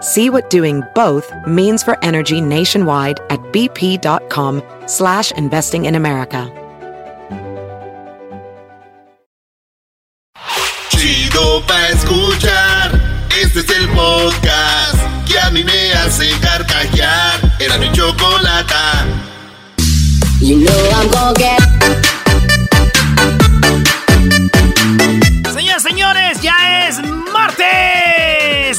[0.00, 6.52] See what doing both means for energy nationwide at bp.com slash investing in America.
[10.90, 13.00] Chido pa' escuchar.
[13.42, 17.40] Este es el podcast que a mí me hace carcajear.
[17.60, 19.04] Era mi chocolata.
[20.40, 22.07] You know I'm gonna get...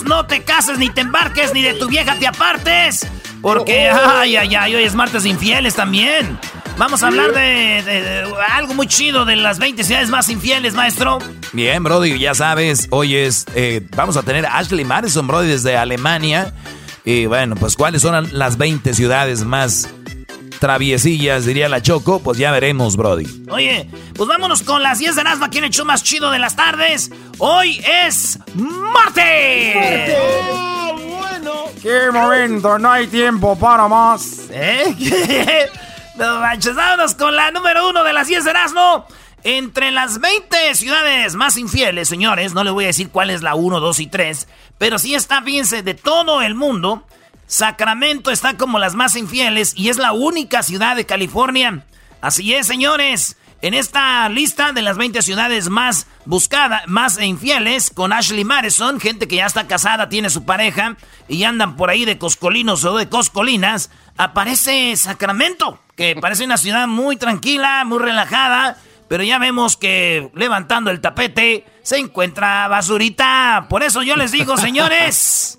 [0.04, 0.10] martes.
[0.10, 3.06] No te cases, ni te embarques, ni de tu vieja te apartes.
[3.42, 6.38] Porque, ay, ay, ay, hoy es martes infieles también.
[6.78, 10.74] Vamos a hablar de, de- de algo muy chido de las 20 ciudades más infieles,
[10.74, 11.20] maestro.
[11.54, 15.76] Bien, Brody, ya sabes, hoy es, eh, vamos a tener a Ashley Madison, Brody, desde
[15.78, 16.54] Alemania.
[17.06, 19.90] Y bueno, pues cuáles son las 20 ciudades más
[20.60, 23.46] traviesillas, diría la Choco, pues ya veremos, Brody.
[23.50, 26.40] Oye, pues vámonos con las 10 de Erasmo aquí en el show más chido de
[26.40, 27.12] las tardes.
[27.38, 30.16] Hoy es martes.
[31.82, 32.78] ¡Qué momento!
[32.78, 34.48] No hay tiempo para más.
[34.52, 35.70] ¿Eh?
[36.20, 39.06] No manches, vámonos con la número uno de las 10 de Erasmo.
[39.46, 43.56] Entre las 20 ciudades más infieles, señores, no les voy a decir cuál es la
[43.56, 47.06] 1, 2 y 3, pero sí está, fíjense, de todo el mundo,
[47.50, 51.84] Sacramento está como las más infieles y es la única ciudad de California.
[52.22, 53.38] Así es, señores.
[53.64, 59.28] En esta lista de las 20 ciudades más buscadas, más infieles, con Ashley Madison, gente
[59.28, 60.96] que ya está casada, tiene su pareja
[61.28, 66.88] y andan por ahí de coscolinos o de coscolinas, aparece Sacramento, que parece una ciudad
[66.88, 68.78] muy tranquila, muy relajada,
[69.08, 73.66] pero ya vemos que levantando el tapete se encuentra basurita.
[73.70, 75.59] Por eso yo les digo, señores,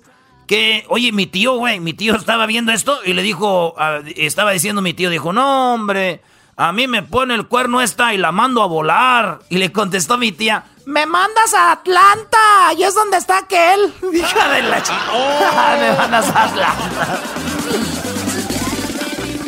[0.51, 4.51] que, oye, mi tío, güey, mi tío estaba viendo esto y le dijo, ah, estaba
[4.51, 6.21] diciendo mi tío, dijo, no, hombre,
[6.57, 9.39] a mí me pone el cuerno esta y la mando a volar.
[9.47, 13.93] Y le contestó mi tía, me mandas a Atlanta, y es donde está aquel.
[14.13, 15.77] Hija de la chica.
[15.79, 17.21] me mandas a Atlanta.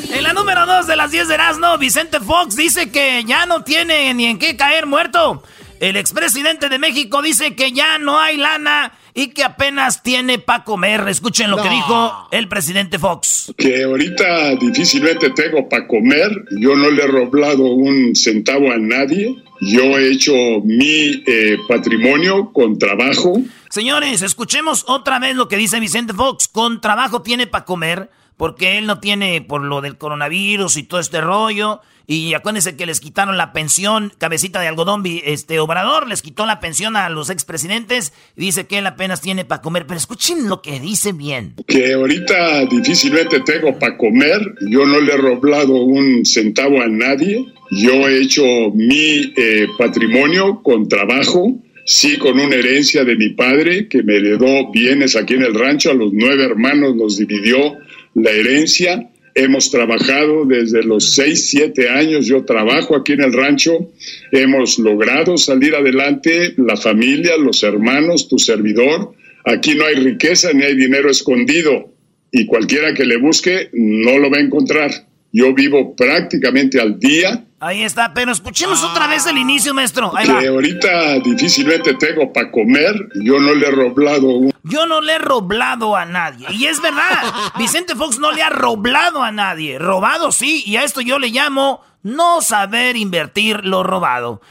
[0.09, 3.61] En la número 2 de las 10 de Erasmo, Vicente Fox dice que ya no
[3.65, 5.43] tiene ni en qué caer muerto.
[5.81, 10.63] El expresidente de México dice que ya no hay lana y que apenas tiene para
[10.63, 11.07] comer.
[11.07, 13.53] Escuchen lo que dijo el presidente Fox.
[13.57, 16.31] que ahorita difícilmente tengo para comer.
[16.59, 19.35] Yo no le he roblado un centavo a nadie.
[19.61, 23.41] Yo he hecho mi eh, patrimonio con trabajo.
[23.69, 26.47] Señores, escuchemos otra vez lo que dice Vicente Fox.
[26.47, 30.99] Con trabajo tiene para comer, porque él no tiene por lo del coronavirus y todo
[30.99, 31.81] este rollo.
[32.05, 36.59] Y acuérdense que les quitaron la pensión, cabecita de algodón, este Obrador les quitó la
[36.59, 38.11] pensión a los expresidentes.
[38.35, 41.55] Dice que él apenas tiene para comer, pero escuchen lo que dice bien.
[41.65, 44.41] Que ahorita difícilmente tengo para comer.
[44.69, 47.45] Yo no le he roblado un centavo a nadie.
[47.71, 48.43] Yo he hecho
[48.73, 51.57] mi eh, patrimonio con trabajo.
[51.85, 55.91] Sí, con una herencia de mi padre que me heredó bienes aquí en el rancho.
[55.91, 57.77] A los nueve hermanos nos dividió
[58.15, 59.09] la herencia.
[59.35, 63.91] Hemos trabajado desde los 6, 7 años, yo trabajo aquí en el rancho,
[64.31, 69.13] hemos logrado salir adelante, la familia, los hermanos, tu servidor.
[69.45, 71.93] Aquí no hay riqueza ni hay dinero escondido
[72.31, 74.91] y cualquiera que le busque no lo va a encontrar.
[75.31, 80.11] Yo vivo prácticamente al día, Ahí está, pero escuchemos otra vez el inicio, maestro.
[80.13, 80.41] Ahí va.
[80.41, 84.27] que ahorita difícilmente tengo para comer, yo no le he roblado
[84.63, 86.45] Yo no le he roblado a nadie.
[86.51, 89.79] Y es verdad, Vicente Fox no le ha roblado a nadie.
[89.79, 94.41] Robado sí, y a esto yo le llamo no saber invertir lo robado.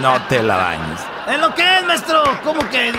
[0.00, 1.00] No te la bañes.
[1.28, 2.22] ¿Es lo que es, maestro?
[2.42, 2.92] ¿Cómo que...?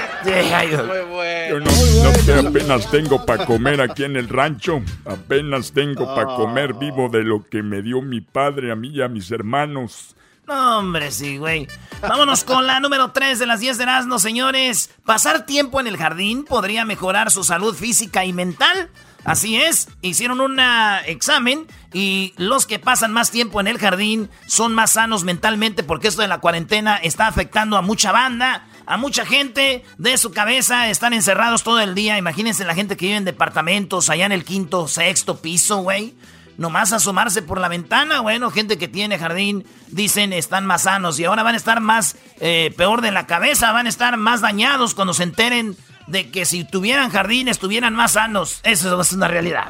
[0.54, 4.82] Ay, Yo no, no sé, apenas tengo para comer aquí en el rancho.
[5.06, 9.02] Apenas tengo para comer vivo de lo que me dio mi padre a mí y
[9.02, 10.16] a mis hermanos.
[10.48, 11.68] No, hombre, sí, güey.
[12.02, 14.92] Vámonos con la número 3 de las 10 de Erasmo, señores.
[15.04, 18.90] Pasar tiempo en el jardín podría mejorar su salud física y mental.
[19.26, 20.60] Así es, hicieron un
[21.08, 26.08] examen y los que pasan más tiempo en el jardín son más sanos mentalmente porque
[26.08, 30.90] esto de la cuarentena está afectando a mucha banda, a mucha gente de su cabeza,
[30.90, 32.20] están encerrados todo el día.
[32.20, 36.14] Imagínense la gente que vive en departamentos allá en el quinto, sexto piso, güey
[36.58, 38.22] nomás asomarse por la ventana.
[38.22, 42.16] Bueno, gente que tiene jardín dicen están más sanos y ahora van a estar más
[42.40, 45.76] eh, peor de la cabeza, van a estar más dañados cuando se enteren
[46.08, 48.60] de que si tuvieran jardín estuvieran más sanos.
[48.64, 49.66] Eso es una realidad.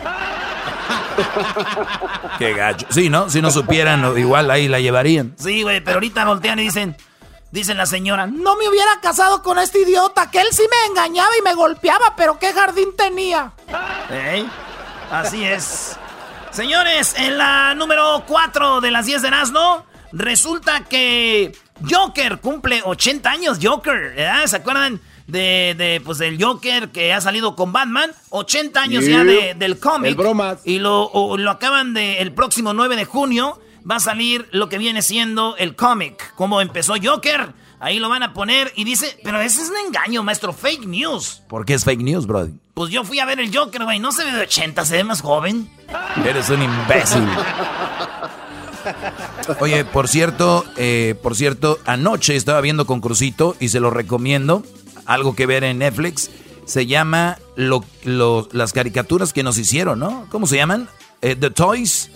[2.39, 2.87] Qué gacho.
[2.89, 3.29] Sí, ¿no?
[3.29, 5.33] Si no supieran, igual ahí la llevarían.
[5.37, 6.97] Sí, güey, pero ahorita voltean y dicen,
[7.51, 11.29] dicen la señora, no me hubiera casado con este idiota, que él sí me engañaba
[11.39, 13.53] y me golpeaba, pero qué jardín tenía.
[14.09, 14.45] ¿Eh?
[15.11, 15.97] Así es.
[16.51, 21.51] Señores, en la número 4 de las 10 de Nazno, resulta que
[21.89, 23.59] Joker cumple 80 años.
[23.61, 24.45] Joker, ¿verdad?
[24.45, 25.01] ¿Se acuerdan?
[25.27, 30.17] De, pues del Joker que ha salido con Batman, 80 años ya del cómic.
[30.65, 34.77] Y lo, lo acaban de, el próximo 9 de junio va a salir lo que
[34.77, 37.53] viene siendo el cómic, como empezó Joker.
[37.79, 41.43] Ahí lo van a poner y dice, pero ese es un engaño, maestro, fake news.
[41.47, 42.47] ¿Por qué es fake news, bro?
[42.73, 45.03] Pues yo fui a ver el Joker, güey, no se ve de 80, se ve
[45.03, 45.69] más joven.
[46.25, 47.27] Eres un imbécil.
[49.59, 54.63] Oye, por cierto, eh, por cierto, anoche estaba viendo con Crucito y se lo recomiendo,
[55.05, 56.29] algo que ver en Netflix.
[56.65, 60.25] Se llama las caricaturas que nos hicieron, ¿no?
[60.29, 60.89] ¿Cómo se llaman?
[61.21, 62.09] Eh, The Toys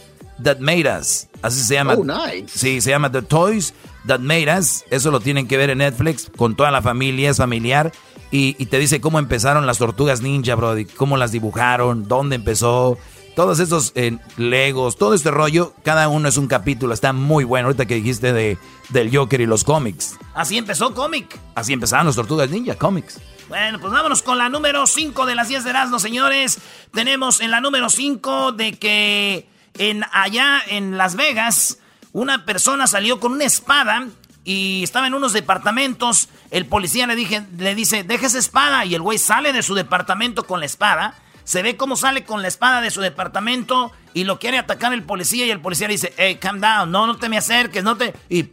[0.43, 1.27] That Made Us.
[1.41, 1.93] Así se llama.
[1.93, 2.47] Oh, nice.
[2.47, 3.73] Sí, se llama The Toys
[4.07, 4.83] That Made Us.
[4.89, 7.91] Eso lo tienen que ver en Netflix con toda la familia, es familiar.
[8.31, 10.75] Y, te dice cómo empezaron las tortugas ninja, bro.
[10.95, 12.97] Cómo las dibujaron, dónde empezó.
[13.39, 16.93] Todos esos eh, legos, todo este rollo, cada uno es un capítulo.
[16.93, 17.67] Está muy bueno.
[17.67, 18.57] Ahorita que dijiste de,
[18.89, 20.17] del Joker y los cómics.
[20.33, 21.39] Así empezó cómic.
[21.55, 23.17] Así empezaron las tortugas ninja, cómics.
[23.47, 26.59] Bueno, pues vámonos con la número 5 de las 10 de Erasmo, señores.
[26.93, 29.47] Tenemos en la número 5 de que
[29.77, 31.79] en allá en Las Vegas,
[32.11, 34.05] una persona salió con una espada
[34.43, 36.27] y estaba en unos departamentos.
[36.51, 38.83] El policía le, dije, le dice, deja esa espada.
[38.83, 41.15] Y el güey sale de su departamento con la espada.
[41.49, 45.01] Se ve cómo sale con la espada de su departamento y lo quiere atacar el
[45.01, 45.47] policía.
[45.47, 48.13] Y el policía le dice, hey, calm down, no, no te me acerques, no te.
[48.29, 48.51] Y.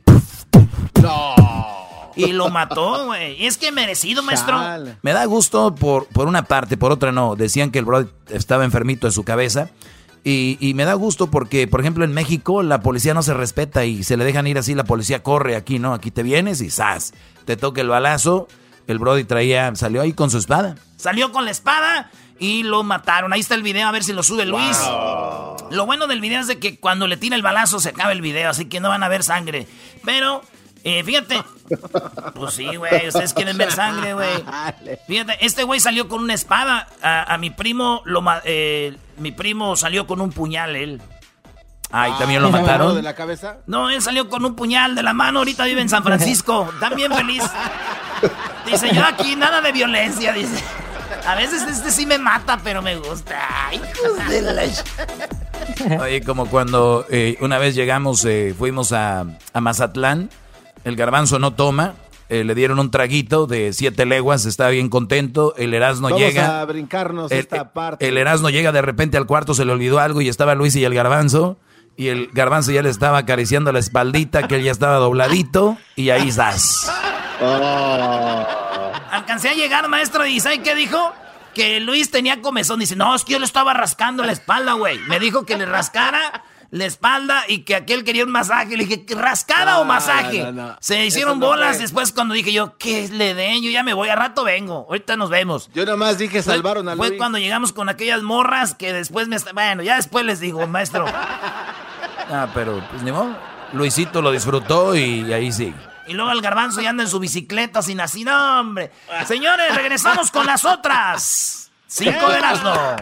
[1.02, 1.34] No.
[2.16, 3.44] Y lo mató, güey.
[3.44, 4.58] Es que merecido, maestro.
[5.02, 7.36] Me da gusto por, por una parte, por otra no.
[7.36, 9.68] Decían que el bro estaba enfermito de su cabeza.
[10.24, 14.04] Y, me da gusto porque, por ejemplo, en México la policía no se respeta y
[14.04, 15.92] se le dejan ir así, la policía corre aquí, ¿no?
[15.92, 17.12] Aquí te vienes y ¡zas!
[17.44, 18.48] Te toca el balazo.
[18.86, 20.76] El Brody traía, salió ahí con su espada.
[20.96, 23.32] Salió con la espada y lo mataron.
[23.32, 24.78] Ahí está el video, a ver si lo sube Luis.
[25.70, 28.20] Lo bueno del video es de que cuando le tira el balazo se acaba el
[28.20, 29.66] video, así que no van a ver sangre.
[30.04, 30.42] Pero
[30.84, 31.42] eh, fíjate.
[32.34, 33.08] Pues sí, güey.
[33.08, 34.44] Ustedes quieren ver sangre, güey.
[35.08, 36.86] Fíjate, este güey salió con una espada.
[37.02, 41.02] A, mi primo lo eh, mi primo salió con un puñal, él.
[41.90, 42.94] Ah, ¿y también lo mataron?
[42.94, 43.58] de la cabeza?
[43.66, 45.40] No, él salió con un puñal de la mano.
[45.40, 46.72] Ahorita vive en San Francisco.
[46.78, 47.42] También feliz.
[48.66, 50.62] Dice, yo aquí nada de violencia, dice.
[51.26, 53.36] A veces este sí me mata, pero me gusta.
[53.68, 53.80] Ay,
[54.28, 54.62] de la...
[56.00, 58.26] Oye, como cuando eh, una vez llegamos,
[58.56, 60.30] fuimos a, a Mazatlán
[60.86, 61.94] el garbanzo no toma.
[62.28, 65.52] Eh, le dieron un traguito de siete leguas, está bien contento.
[65.56, 66.60] El Erasmo Vamos llega.
[66.60, 68.06] a brincarnos esta parte.
[68.06, 70.84] El Erasmo llega de repente al cuarto, se le olvidó algo y estaba Luis y
[70.84, 71.58] el garbanzo.
[71.96, 75.76] Y el garbanzo ya le estaba acariciando la espaldita, que él ya estaba dobladito.
[75.96, 76.88] Y ahí estás.
[77.40, 78.46] Oh.
[79.10, 81.12] Alcancé a llegar, maestro, y ¿sabe qué dijo?
[81.56, 82.80] Que Luis tenía comezón.
[82.80, 84.98] Dice, no, es que yo le estaba rascando la espalda, güey.
[85.08, 88.76] Me dijo que le rascara la espalda y que aquel quería un masaje.
[88.76, 90.52] Le dije, ¿rascada o masaje?
[90.80, 93.62] Se hicieron bolas después cuando dije yo, ¿qué le den?
[93.62, 94.84] Yo ya me voy, a rato vengo.
[94.86, 95.70] Ahorita nos vemos.
[95.72, 97.08] Yo nomás dije, salvaron a Luis.
[97.08, 99.38] Fue cuando llegamos con aquellas morras que después me...
[99.54, 101.06] Bueno, ya después les digo, maestro.
[102.30, 103.34] ah, pero pues ni modo.
[103.72, 105.72] Luisito lo disfrutó y ahí sí.
[106.08, 108.92] Y luego el garbanzo ya anda en su bicicleta sin así, no, hombre.
[109.26, 111.70] Señores, regresamos con las otras.
[111.88, 112.96] Cinco de no.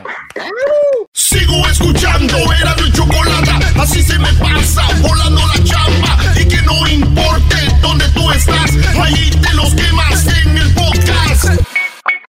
[1.13, 3.51] Sigo escuchando, era mi chocolate.
[3.81, 6.19] Así se me pasa, volando la chamba.
[6.39, 8.71] Y que no importe dónde tú estás,
[9.03, 11.61] ahí te los quemas en el podcast.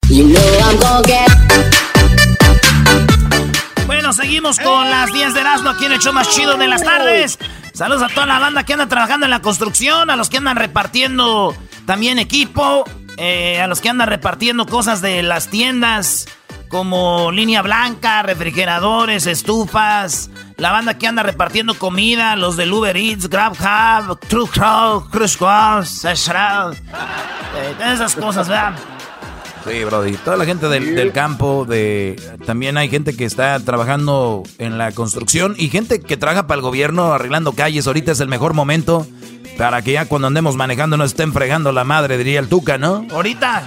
[0.10, 1.81] You know I'm gonna get...
[3.92, 6.82] Bueno, seguimos con las 10 de Erasmo aquí en el show más chido de las
[6.82, 7.38] tardes.
[7.74, 10.56] Saludos a toda la banda que anda trabajando en la construcción, a los que andan
[10.56, 11.54] repartiendo
[11.86, 12.86] también equipo,
[13.18, 16.30] eh, a los que andan repartiendo cosas de las tiendas
[16.70, 23.28] como línea blanca, refrigeradores, estufas, la banda que anda repartiendo comida, los del Uber Eats,
[23.28, 26.16] GrabHub, Truck Cruise Cross, eh,
[27.94, 28.74] esas cosas, ¿verdad?
[29.66, 30.14] Sí, Brody.
[30.18, 35.56] Toda la gente del, campo, de también hay gente que está trabajando en la construcción
[35.58, 37.86] y gente que trabaja para el gobierno arreglando calles.
[37.88, 39.06] Ahorita es el mejor momento
[39.58, 43.06] para que ya cuando andemos manejando no estén fregando la madre, diría el Tuca, ¿no?
[43.12, 43.64] Ahorita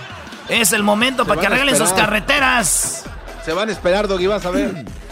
[0.49, 3.05] es el momento para que arreglen sus carreteras.
[3.45, 4.85] Se van a esperar, Doggy, vas a ver.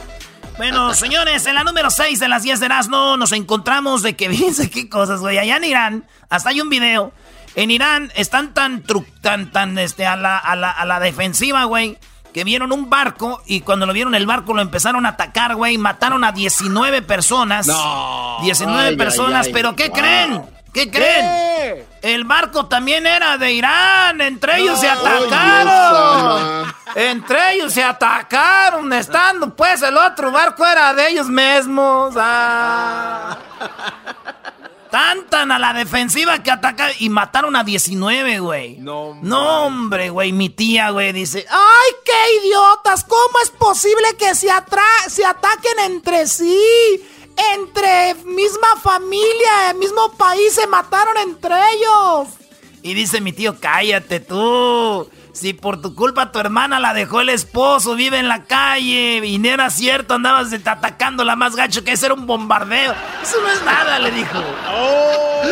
[0.58, 4.28] Bueno, señores, en la número 6 de las 10 de Erasmo nos encontramos de que,
[4.30, 5.38] fíjense qué cosas, güey.
[5.38, 7.12] Allá en Irán, hasta hay un video.
[7.54, 8.82] En Irán están tan,
[9.20, 11.98] tan, tan, este, a la, a la, a la defensiva, güey,
[12.32, 15.76] que vieron un barco y cuando lo vieron el barco lo empezaron a atacar, güey.
[15.78, 17.66] Mataron a 19 personas.
[17.66, 18.38] No.
[18.42, 20.42] 19 personas, pero ¿qué creen?
[20.72, 21.84] ¿Qué creen?
[22.00, 24.20] El barco también era de Irán.
[24.22, 26.72] Entre ellos se atacaron.
[26.94, 28.90] Entre ellos se atacaron.
[28.92, 32.14] Estando, pues, el otro barco era de ellos mismos.
[32.16, 33.36] Ah.
[34.92, 38.76] Tan, a la defensiva que ataca y mataron a 19, güey.
[38.76, 40.32] No, no hombre, güey.
[40.32, 43.02] Mi tía, güey, dice: ¡Ay, qué idiotas!
[43.04, 44.48] ¿Cómo es posible que se,
[45.08, 46.60] se ataquen entre sí?
[47.54, 52.28] entre misma familia, mismo país, se mataron entre ellos.
[52.82, 55.08] Y dice mi tío, cállate tú.
[55.32, 59.38] Si por tu culpa tu hermana la dejó el esposo, vive en la calle y
[59.38, 62.94] no era cierto, andabas atacando la más gacho que ese era un bombardeo.
[63.22, 64.38] Eso no es nada, le dijo.
[64.70, 65.42] Oh.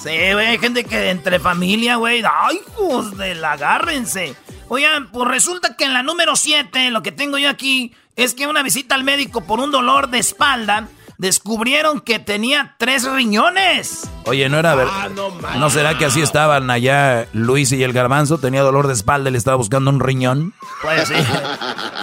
[0.00, 4.36] Sí, güey, gente que entre familia, güey, ay, hijos de la, agárrense.
[4.68, 8.46] Oigan, pues resulta que en la número 7, lo que tengo yo aquí, es que
[8.46, 14.08] una visita al médico por un dolor de espalda descubrieron que tenía tres riñones.
[14.24, 14.92] Oye, no era verdad.
[14.94, 18.38] Ah, no, no, será que así estaban allá Luis y el garbanzo?
[18.38, 20.54] Tenía dolor de espalda y le estaba buscando un riñón.
[20.82, 21.14] Pues sí.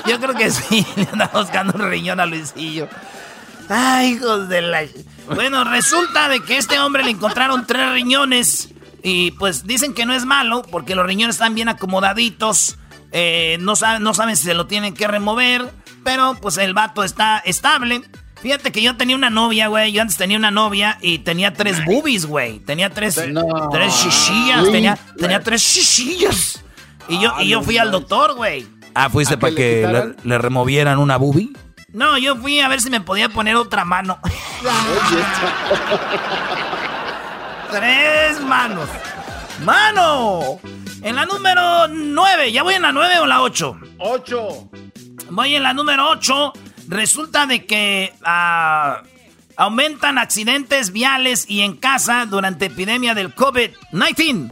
[0.06, 2.88] Yo creo que sí, le andaba buscando un riñón a Luisillo.
[3.70, 4.84] Ay, hijos de la.
[5.34, 8.70] Bueno, resulta de que este hombre le encontraron tres riñones.
[9.02, 12.78] Y pues dicen que no es malo, porque los riñones están bien acomodaditos.
[13.12, 15.72] Eh, no, no saben si se lo tienen que remover.
[16.04, 18.04] Pero pues el vato está estable.
[18.46, 19.92] Fíjate que yo tenía una novia, güey.
[19.92, 22.60] Yo antes tenía una novia y tenía tres boobies, güey.
[22.60, 24.72] Tenía tres, tres shishillas.
[24.72, 26.64] Tenía, tenía tres shishillas.
[27.08, 28.68] Y yo, y yo fui al doctor, güey.
[28.94, 31.54] Ah, ¿fuiste para que, le, removieran una boobie?
[31.92, 34.20] No, yo fui a ver si me podía poner otra mano.
[37.72, 38.88] tres manos.
[39.64, 40.60] ¡Mano!
[41.02, 42.52] En la número nueve.
[42.52, 43.76] ¿Ya voy en la nueve o la ocho?
[43.98, 44.70] Ocho.
[45.32, 46.54] Voy en la número 8.
[46.88, 49.04] Resulta de que ah,
[49.58, 54.52] aumentan accidentes viales y en casa durante epidemia del COVID-19.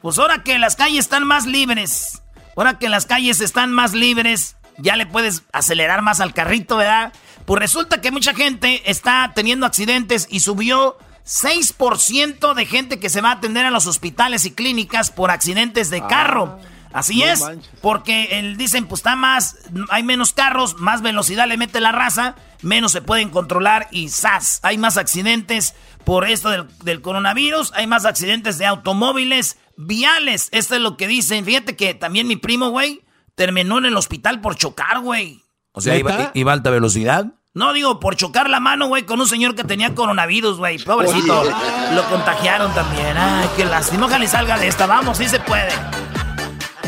[0.00, 2.22] Pues ahora que las calles están más libres,
[2.56, 7.12] ahora que las calles están más libres, ya le puedes acelerar más al carrito, ¿verdad?
[7.44, 13.20] Pues resulta que mucha gente está teniendo accidentes y subió 6% de gente que se
[13.20, 16.58] va a atender a los hospitales y clínicas por accidentes de carro.
[16.60, 16.75] Ah.
[16.96, 17.44] Así es,
[17.82, 19.58] porque él, dicen, pues está más,
[19.90, 24.60] hay menos carros, más velocidad le mete la raza, menos se pueden controlar y ¡zas!
[24.62, 25.74] Hay más accidentes
[26.04, 26.48] por esto
[26.82, 30.48] del, coronavirus, hay más accidentes de automóviles viales.
[30.52, 31.44] Esto es lo que dicen.
[31.44, 33.02] Fíjate que también mi primo, güey,
[33.34, 35.42] terminó en el hospital por chocar, güey.
[35.72, 37.26] O sea, iba, iba, a alta velocidad.
[37.52, 40.78] No, digo, por chocar la mano, güey, con un señor que tenía coronavirus, güey.
[40.78, 41.44] Pobrecito.
[41.92, 43.18] Lo contagiaron también.
[43.18, 44.06] Ay, qué lástima.
[44.06, 44.86] Ojalá salga de esta.
[44.86, 45.68] Vamos, sí se puede.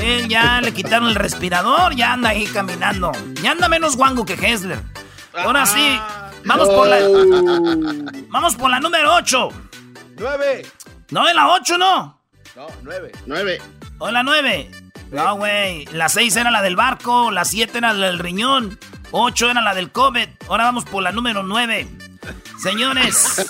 [0.00, 3.12] Él ya le quitaron el respirador, ya anda ahí caminando.
[3.42, 4.80] Ya anda menos guango que Hessler.
[5.34, 5.98] Ahora sí,
[6.44, 6.98] vamos por la.
[8.30, 9.48] Vamos por la número 8.
[10.18, 10.66] 9.
[11.10, 12.20] No, en la 8 no.
[12.54, 13.12] No, 9.
[13.26, 13.62] 9.
[13.98, 14.70] O la 9.
[15.10, 15.86] No, güey.
[15.86, 18.78] La 6 era la del barco, la 7 era la del riñón,
[19.12, 20.28] 8 era la del COVID.
[20.48, 21.88] Ahora vamos por la número 9.
[22.62, 23.46] Señores,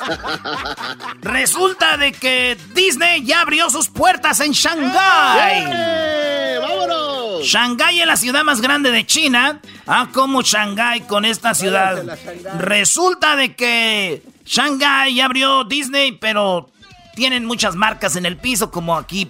[1.23, 5.65] resulta de que Disney ya abrió sus puertas en Shanghái.
[6.61, 7.43] ¡Vámonos!
[7.45, 9.61] Shanghái es la ciudad más grande de China.
[9.87, 12.05] Ah, como Shanghái con esta ciudad.
[12.59, 16.71] Resulta de que Shanghái ya abrió Disney, pero
[17.15, 19.29] tienen muchas marcas en el piso, como aquí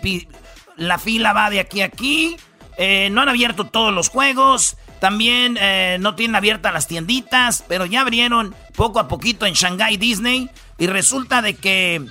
[0.77, 2.37] la fila va de aquí a aquí.
[2.77, 4.77] Eh, no han abierto todos los juegos.
[5.01, 9.97] También eh, no tienen abiertas las tienditas, pero ya abrieron poco a poquito en Shanghai
[9.97, 10.51] Disney.
[10.79, 12.05] Y resulta de que,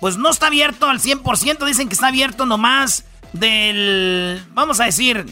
[0.00, 1.64] pues no está abierto al 100%.
[1.64, 5.26] Dicen que está abierto nomás del, vamos a decir,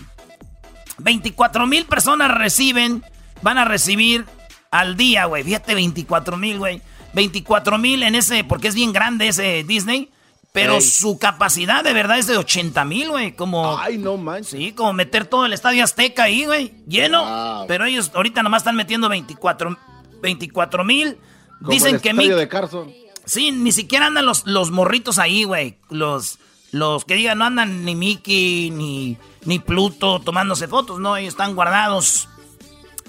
[0.98, 3.02] 24 mil personas reciben,
[3.42, 4.26] van a recibir
[4.70, 5.42] al día, güey.
[5.42, 6.82] Fíjate, 24 mil, güey.
[7.12, 10.10] 24 mil en ese, porque es bien grande ese Disney.
[10.52, 13.36] Pero su capacidad de verdad es de 80 mil, güey.
[13.36, 13.78] Como.
[13.78, 14.50] Ay, no manches.
[14.50, 16.74] Sí, como meter todo el estadio Azteca ahí, güey.
[16.88, 17.64] Lleno.
[17.68, 21.18] Pero ellos ahorita nomás están metiendo 24 mil.
[21.60, 22.34] Dicen que Mickey.
[22.34, 22.92] de Carson.
[23.26, 25.76] Sí, ni siquiera andan los, los morritos ahí, güey.
[25.88, 26.38] Los,
[26.72, 31.54] los que digan, no andan ni Mickey ni, ni Pluto tomándose fotos, no, ellos están
[31.54, 32.28] guardados.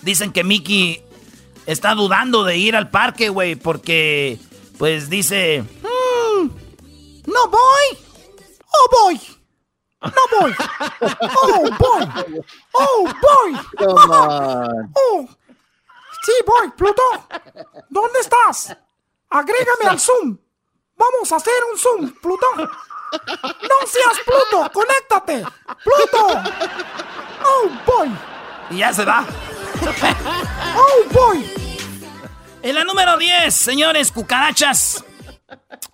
[0.01, 1.01] Dicen que Mickey
[1.65, 4.39] está dudando de ir al parque, güey, porque,
[4.77, 5.87] pues dice, mm,
[7.25, 7.99] no voy,
[8.67, 9.21] oh voy.
[10.01, 10.55] No voy.
[11.43, 12.43] Oh, voy.
[12.73, 13.59] Oh, voy.
[14.95, 15.27] Oh,
[16.23, 17.03] sí, voy, Pluto.
[17.89, 18.75] ¿Dónde estás?
[19.29, 20.37] Agrégame al Zoom.
[20.95, 22.47] Vamos a hacer un Zoom, Pluto.
[22.57, 25.45] No seas Pluto, conéctate.
[25.83, 26.41] Pluto.
[27.45, 28.11] Oh, voy.
[28.71, 29.25] Y ya se va.
[30.75, 31.53] ¡Oh, boy!
[32.61, 35.03] En la número 10, señores, cucarachas.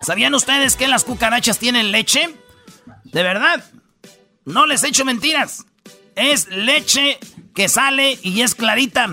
[0.00, 2.34] ¿Sabían ustedes que las cucarachas tienen leche?
[3.04, 3.64] De verdad,
[4.44, 5.66] no les echo mentiras.
[6.14, 7.18] Es leche
[7.54, 9.08] que sale y es clarita.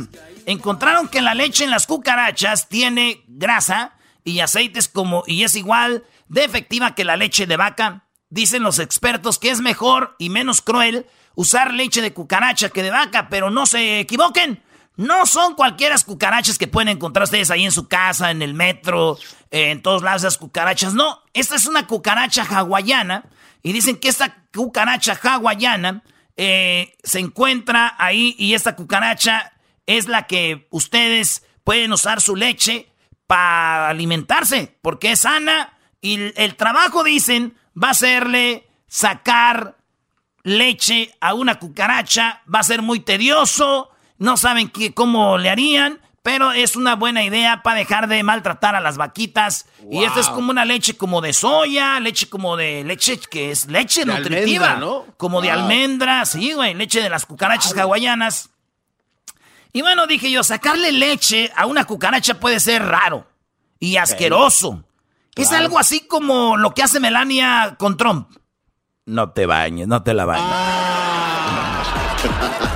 [0.46, 6.04] Encontraron que la leche en las cucarachas tiene grasa y aceites como y es igual
[6.28, 8.06] de efectiva que la leche de vaca.
[8.30, 12.92] Dicen los expertos que es mejor y menos cruel usar leche de cucaracha que de
[12.92, 14.64] vaca, pero no se equivoquen.
[14.98, 19.18] No son cualquiera cucarachas que pueden encontrar ustedes ahí en su casa, en el metro,
[19.52, 20.94] en todos lados esas cucarachas.
[20.94, 23.25] No, esta es una cucaracha hawaiana.
[23.62, 26.04] Y dicen que esta cucaracha hawaiana
[26.38, 29.54] eh, se encuentra ahí y esta cucaracha
[29.86, 32.90] es la que ustedes pueden usar su leche
[33.28, 39.75] para alimentarse, porque es sana y el trabajo, dicen, va a serle sacar
[40.44, 46.00] leche a una cucaracha, va a ser muy tedioso, no saben qué, cómo le harían,
[46.25, 49.67] pero es una buena idea para dejar de maltratar a las vaquitas.
[49.91, 53.67] Y esto es como una leche como de soya, leche como de leche que es
[53.67, 55.05] leche nutritiva, ¿no?
[55.17, 58.50] Como de almendras, sí, güey, leche de las cucarachas hawaianas.
[59.72, 63.27] Y bueno, dije yo, sacarle leche a una cucaracha puede ser raro
[63.79, 64.84] y asqueroso.
[65.36, 68.31] Es algo así como lo que hace Melania con Trump.
[69.05, 70.45] No te bañes, no te la bañes.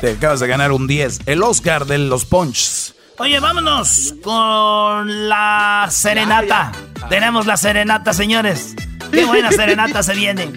[0.00, 1.22] Te acabas de ganar un 10.
[1.26, 2.94] El Oscar de los Punches.
[3.18, 6.70] Oye, vámonos con la serenata.
[7.08, 8.76] Tenemos la serenata, señores.
[9.10, 10.52] Qué buena serenata se viene.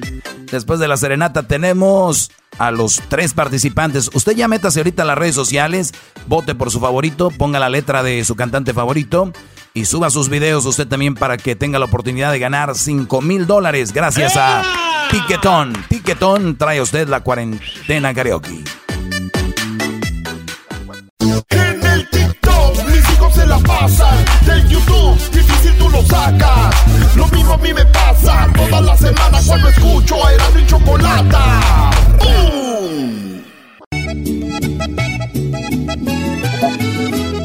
[0.51, 4.11] Después de la serenata tenemos a los tres participantes.
[4.13, 5.91] Usted ya métase ahorita a las redes sociales,
[6.27, 9.31] vote por su favorito, ponga la letra de su cantante favorito
[9.73, 13.47] y suba sus videos usted también para que tenga la oportunidad de ganar 5 mil
[13.47, 14.61] dólares gracias a
[15.09, 15.73] Tiquetón.
[15.89, 18.63] Tiquetón trae a usted la cuarentena karaoke.
[21.21, 24.25] En el TikTok mis hijos se la pasan.
[24.43, 26.75] Del YouTube difícil tú lo sacas.
[27.15, 28.47] Lo mismo a mí me pasa.
[28.55, 31.91] Toda la semana cuando escucho a era mi chocolata.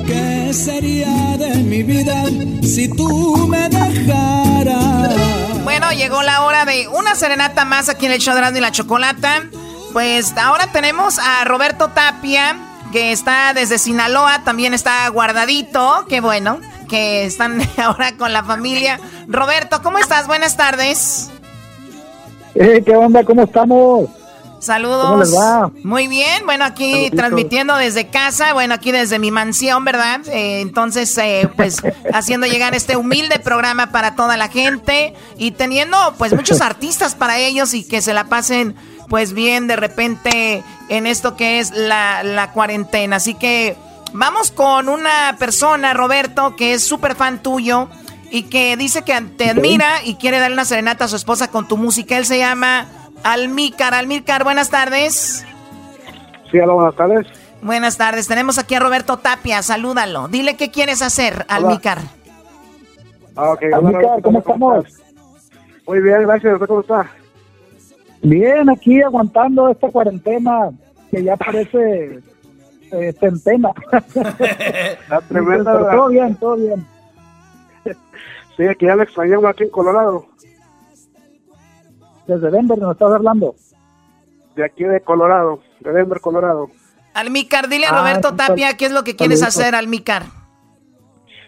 [0.06, 2.24] ¿Qué sería de mi vida
[2.62, 5.14] si tú me dejaras?
[5.64, 8.72] Bueno, llegó la hora de una serenata más aquí en el show de y la
[8.72, 9.42] Chocolata.
[9.92, 12.56] Pues ahora tenemos a Roberto Tapia
[12.96, 18.98] que está desde Sinaloa, también está guardadito, qué bueno, que están ahora con la familia.
[19.28, 20.26] Roberto, ¿cómo estás?
[20.26, 21.30] Buenas tardes.
[22.54, 23.22] Eh, ¿Qué onda?
[23.22, 24.08] ¿Cómo estamos?
[24.60, 25.10] Saludos.
[25.10, 25.70] ¿Cómo les va?
[25.84, 30.22] Muy bien, bueno, aquí transmitiendo desde casa, bueno, aquí desde mi mansión, ¿verdad?
[30.28, 31.82] Eh, entonces, eh, pues,
[32.14, 37.36] haciendo llegar este humilde programa para toda la gente y teniendo, pues, muchos artistas para
[37.36, 38.74] ellos y que se la pasen
[39.08, 43.16] pues bien de repente en esto que es la, cuarentena.
[43.16, 43.76] Así que
[44.12, 47.88] vamos con una persona, Roberto, que es súper fan tuyo
[48.30, 51.68] y que dice que te admira y quiere darle una serenata a su esposa con
[51.68, 52.16] tu música.
[52.16, 52.86] Él se llama
[53.22, 53.94] Almícar.
[53.94, 55.44] Almícar, buenas tardes.
[56.50, 57.26] Sí, hola, buenas tardes.
[57.62, 58.28] Buenas tardes.
[58.28, 59.62] Tenemos aquí a Roberto Tapia.
[59.62, 60.28] Salúdalo.
[60.28, 61.98] Dile qué quieres hacer, Almícar.
[63.36, 64.84] Ah, Almícar, ¿cómo estamos?
[65.86, 66.58] Muy bien, gracias.
[66.66, 67.10] ¿Cómo está?
[68.28, 70.72] Bien, aquí aguantando esta cuarentena
[71.12, 72.20] que ya parece
[72.90, 73.70] eh, centena.
[75.08, 75.92] La tremenda.
[75.92, 76.84] todo bien, todo bien.
[78.56, 80.26] Sí, aquí ya le extrañamos aquí en Colorado.
[82.26, 83.54] Desde Denver nos estás hablando.
[84.56, 86.68] De aquí de Colorado, de Denver, Colorado.
[87.14, 90.24] Almicar, dile a ah, Roberto Tapia qué es lo que quieres hacer, Almicar.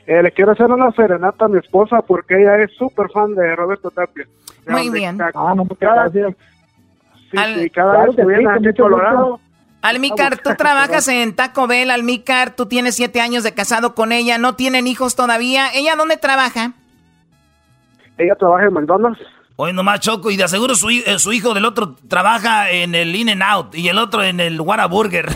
[0.07, 3.57] Eh, le quiero hacer una serenata a mi esposa porque ella es súper fan de
[3.57, 4.29] Roberto Tapia.
[4.69, 5.21] Muy bien.
[5.21, 6.37] Ah, no, gracias.
[7.31, 9.41] Sí, cada vez que viene aquí Colorado,
[9.83, 14.39] Almicar, tú trabajas en Taco Bell, Almicar, tú tienes siete años de casado con ella,
[14.39, 15.69] no tienen hijos todavía.
[15.75, 16.73] ¿Ella dónde trabaja?
[18.17, 19.21] Ella trabaja en McDonald's.
[19.61, 23.15] Oye, nomás Choco, y de aseguro su, eh, su hijo del otro trabaja en el
[23.15, 25.27] In and Out y el otro en el Whataburger.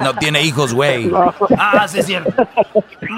[0.00, 1.10] No tiene hijos, güey.
[1.58, 2.46] Ah, sí es cierto.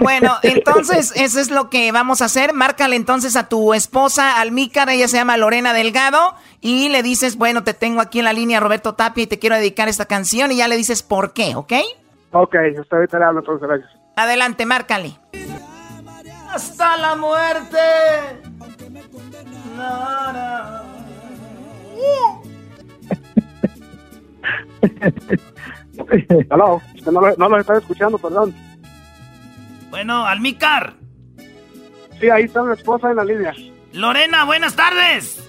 [0.01, 2.53] Bueno, entonces eso es lo que vamos a hacer.
[2.53, 7.65] Márcale entonces a tu esposa, Almícar, ella se llama Lorena Delgado, y le dices, bueno,
[7.65, 10.57] te tengo aquí en la línea Roberto Tapia y te quiero dedicar esta canción, y
[10.57, 11.73] ya le dices por qué, ¿ok?
[12.33, 13.91] Ok, está bien, entonces, gracias.
[14.17, 15.19] Adelante, márcale.
[16.53, 17.79] Hasta la muerte.
[19.77, 20.87] No,
[26.51, 28.55] Aló, no, no los estaba escuchando, perdón.
[29.91, 30.95] Bueno, Almicar.
[32.21, 33.55] Sí, ahí está mi esposa en la línea.
[33.93, 35.43] Lorena, buenas tardes.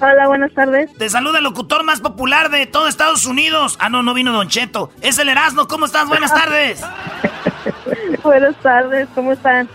[0.00, 0.92] Hola, buenas tardes.
[0.94, 3.78] Te saluda el locutor más popular de todo Estados Unidos.
[3.80, 4.90] Ah, no, no vino Don Cheto.
[5.00, 5.66] Es el Erasmo.
[5.68, 6.06] ¿Cómo estás?
[6.06, 6.82] Buenas tardes.
[8.22, 9.68] buenas tardes, ¿cómo están?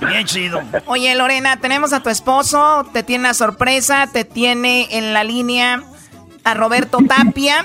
[0.00, 0.60] Bien chido.
[0.86, 2.86] Oye, Lorena, tenemos a tu esposo.
[2.92, 4.06] Te tiene una sorpresa.
[4.12, 5.82] Te tiene en la línea
[6.44, 7.64] a Roberto Tapia,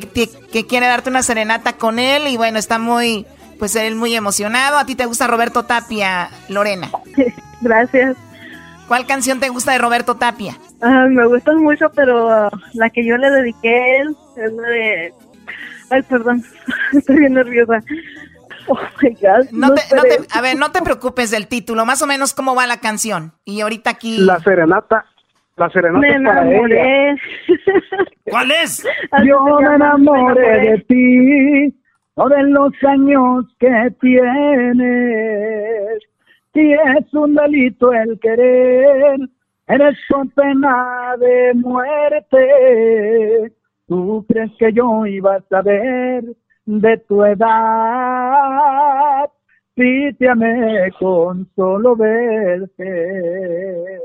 [0.00, 2.28] que, que quiere darte una serenata con él.
[2.28, 3.26] Y bueno, está muy,
[3.58, 4.78] pues él muy emocionado.
[4.78, 6.90] ¿A ti te gusta Roberto Tapia, Lorena?
[7.60, 8.16] Gracias.
[8.88, 10.58] ¿Cuál canción te gusta de Roberto Tapia?
[10.80, 14.68] Ah, me gustan mucho, pero ah, la que yo le dediqué a él es la
[14.68, 15.14] de...
[15.90, 16.44] Ay, perdón,
[16.92, 17.82] estoy bien nerviosa.
[18.68, 19.50] Oh my God.
[19.50, 22.54] No, te, no te, a ver, no te preocupes del título, más o menos cómo
[22.54, 23.32] va la canción.
[23.44, 24.18] Y ahorita aquí.
[24.18, 25.04] La serenata.
[25.62, 27.14] La serenata me enamoré.
[28.28, 28.84] ¿Cuál es?
[29.24, 31.72] Yo me enamoré de ti,
[32.14, 36.02] o de los años que tienes.
[36.52, 39.20] Si es un delito el querer,
[39.68, 43.52] eres con pena de muerte.
[43.86, 46.24] ¿Tú crees que yo iba a saber
[46.66, 49.30] de tu edad?
[49.76, 54.00] Si te amé con solo verte.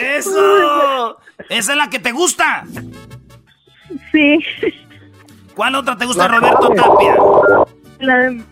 [0.00, 1.18] ¡Eso!
[1.48, 2.64] ¿Esa es la que te gusta?
[4.12, 4.38] Sí.
[5.54, 7.16] ¿Cuál otra te gusta, Roberto Tapia?
[8.00, 8.42] La de...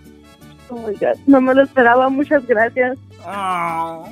[0.69, 2.99] Oh my God, no me lo esperaba, muchas gracias.
[3.25, 4.03] Ah.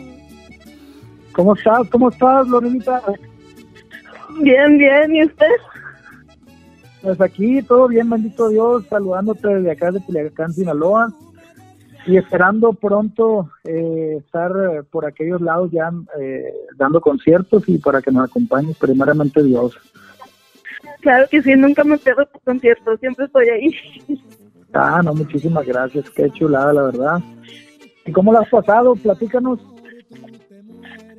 [1.32, 1.88] ¿Cómo estás?
[1.90, 3.02] ¿Cómo estás, Lorenita?
[4.40, 5.50] Bien, bien, ¿y usted?
[7.02, 11.12] Pues aquí todo bien, bendito Dios, saludándote desde acá de Culiacán, Sinaloa,
[12.06, 14.52] y esperando pronto eh, estar
[14.90, 15.90] por aquellos lados ya
[16.20, 19.78] eh, dando conciertos y para que nos acompañes primeramente Dios.
[21.00, 23.78] Claro que sí, nunca me pierdo por conciertos, siempre estoy ahí.
[24.72, 27.22] Ah, no, muchísimas gracias, qué chulada, la verdad.
[28.04, 28.96] ¿Y cómo lo has pasado?
[28.96, 29.60] Platícanos.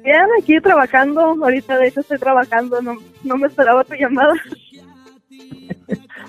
[0.04, 4.34] Bien, aquí trabajando, ahorita de hecho estoy trabajando, no, no me esperaba tu llamada.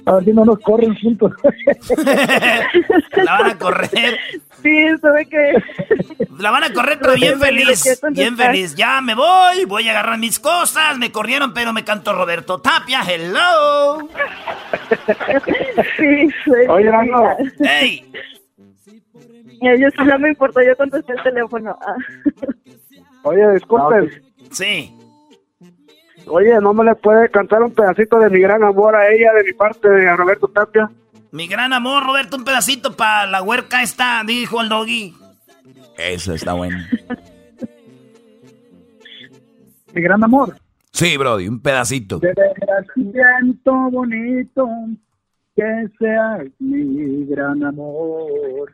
[0.06, 1.32] A ver si no nos corren juntos.
[3.24, 4.18] La van a correr.
[4.62, 5.52] Sí, sabe que...
[6.38, 8.00] La van a correr, pero bien feliz.
[8.12, 8.74] Bien feliz.
[8.76, 10.96] Ya me voy, voy a agarrar mis cosas.
[10.98, 13.00] Me corrieron, pero me cantó Roberto Tapia.
[13.06, 14.08] Hello.
[15.96, 16.50] Sí, sí.
[16.68, 17.36] Oye, no.
[17.60, 18.04] ¡Ey!
[19.60, 21.78] Yo sí no me importa, yo contesté el teléfono.
[21.80, 21.96] Ah.
[23.22, 24.22] Oye, disculpe.
[24.50, 24.95] Sí.
[26.28, 29.44] Oye, ¿no me le puede cantar un pedacito de mi gran amor a ella de
[29.44, 30.90] mi parte de Roberto Tapia?
[31.30, 35.14] Mi gran amor, Roberto, un pedacito para la huerca esta, dijo el doggy.
[35.96, 36.78] Eso está bueno.
[39.94, 40.56] mi gran amor.
[40.92, 42.18] Sí, Brody, un pedacito.
[42.18, 42.34] De
[43.90, 44.68] bonito
[45.54, 48.72] que seas mi gran amor.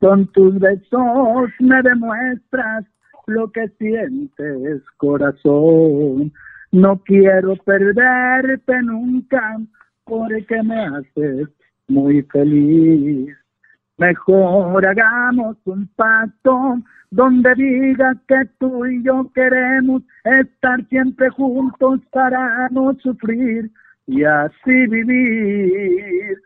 [0.00, 2.84] Con tus besos me demuestras
[3.26, 6.32] lo que sientes, corazón.
[6.70, 9.58] No quiero perderte nunca
[10.04, 11.48] porque me haces
[11.88, 13.34] muy feliz.
[13.96, 16.78] Mejor hagamos un pacto
[17.10, 23.70] donde diga que tú y yo queremos estar siempre juntos para no sufrir
[24.06, 26.38] y así vivir.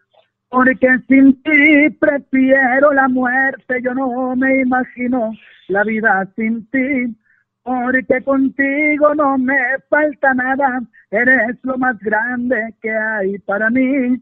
[0.48, 5.32] Porque sin ti prefiero la muerte, yo no me imagino
[5.68, 7.16] la vida sin ti
[7.62, 14.20] porque contigo no me falta nada, eres lo más grande que hay para mí,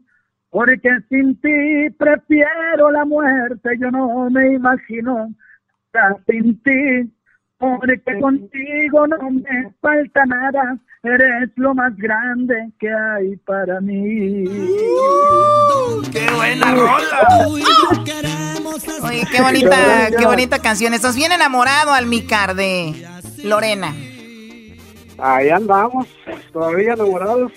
[0.49, 5.33] porque sin ti prefiero la muerte, yo no me imagino
[6.27, 7.11] sin ti,
[7.57, 14.45] porque contigo no me falta nada, eres lo más grande que hay para mí.
[16.11, 17.47] ¡Qué buena rola!
[19.03, 20.93] Oye, qué bonita, qué bonita canción.
[20.93, 22.93] Estás bien enamorado, Almicar, de
[23.43, 23.95] Lorena.
[25.17, 26.07] Ahí andamos,
[26.51, 27.51] todavía enamorados.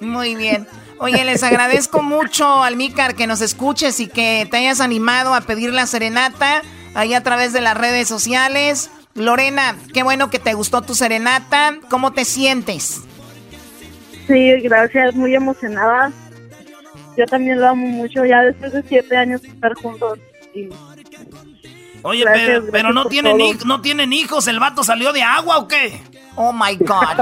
[0.00, 0.66] Muy bien.
[0.98, 5.72] Oye, les agradezco mucho, Almícar, que nos escuches y que te hayas animado a pedir
[5.72, 6.62] la serenata
[6.94, 8.90] ahí a través de las redes sociales.
[9.14, 11.74] Lorena, qué bueno que te gustó tu serenata.
[11.90, 13.02] ¿Cómo te sientes?
[14.26, 16.12] Sí, gracias, muy emocionada.
[17.16, 20.18] Yo también lo amo mucho, ya después de siete años de estar juntos.
[22.06, 22.24] Oye,
[22.70, 26.00] pero, no, tienen no tienen hijos, ¿el vato salió de agua o qué?
[26.36, 27.16] Oh my God.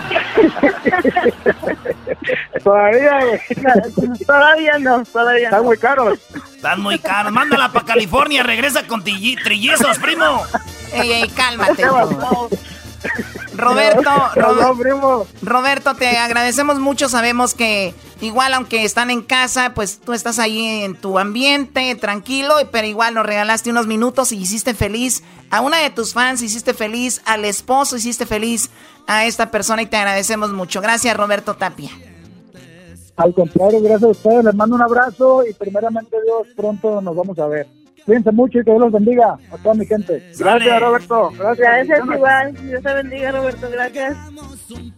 [2.62, 3.18] todavía,
[4.27, 6.18] Todavía no, todavía Están muy caros.
[6.55, 7.33] Están muy caros.
[7.33, 10.44] Mándala para California, regresa con trillizos, primo.
[10.92, 11.85] Ey, ey, cálmate.
[13.57, 17.09] Roberto, Roberto, te agradecemos mucho.
[17.09, 22.55] Sabemos que igual, aunque están en casa, pues tú estás ahí en tu ambiente, tranquilo,
[22.73, 26.75] pero igual nos regalaste unos minutos y hiciste feliz a una de tus fans, hiciste
[26.75, 28.71] feliz al esposo, hiciste feliz
[29.07, 30.81] a esta persona y te agradecemos mucho.
[30.81, 31.90] Gracias, Roberto Tapia.
[33.17, 34.45] Al contrario, gracias a ustedes.
[34.45, 37.67] Les mando un abrazo y primeramente Dios, pronto nos vamos a ver.
[38.05, 40.23] Cuídense mucho y que Dios los bendiga a toda mi gente.
[40.38, 41.31] Gracias, Roberto.
[41.38, 41.87] Gracias.
[41.87, 42.55] Gracias igual.
[42.69, 43.71] Dios te bendiga, Roberto.
[43.71, 44.17] Gracias.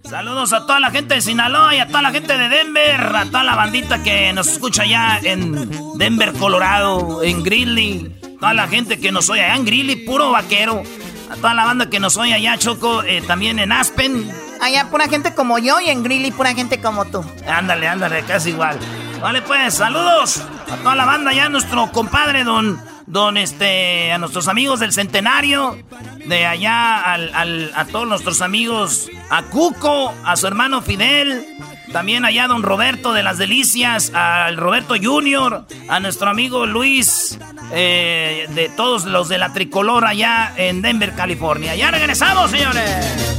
[0.03, 3.25] Saludos a toda la gente de Sinaloa y a toda la gente de Denver, a
[3.27, 8.99] toda la bandita que nos escucha allá en Denver, Colorado, en Greeley, toda la gente
[8.99, 10.83] que nos oye allá en Greeley, puro vaquero,
[11.31, 14.31] a toda la banda que nos oye allá, Choco, eh, también en Aspen.
[14.61, 17.25] Allá pura gente como yo y en Greeley pura gente como tú.
[17.47, 18.79] Ándale, ándale, casi igual.
[19.21, 24.49] Vale, pues, saludos a toda la banda allá, nuestro compadre don don este, a nuestros
[24.49, 25.79] amigos del centenario,
[26.27, 31.47] de allá al, a todos nuestros amigos, a Cuco, a su hermano Fidel,
[31.93, 37.39] también allá don Roberto de las Delicias, al Roberto Junior, a nuestro amigo Luis,
[37.73, 41.75] eh, de todos los de la tricolor allá en Denver, California.
[41.77, 43.37] Ya regresamos, señores.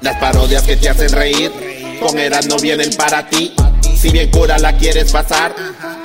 [0.00, 1.52] Las parodias que te hacen reír,
[2.00, 2.16] con
[2.48, 3.52] no vienen para ti.
[4.02, 5.54] Si bien cura la quieres pasar,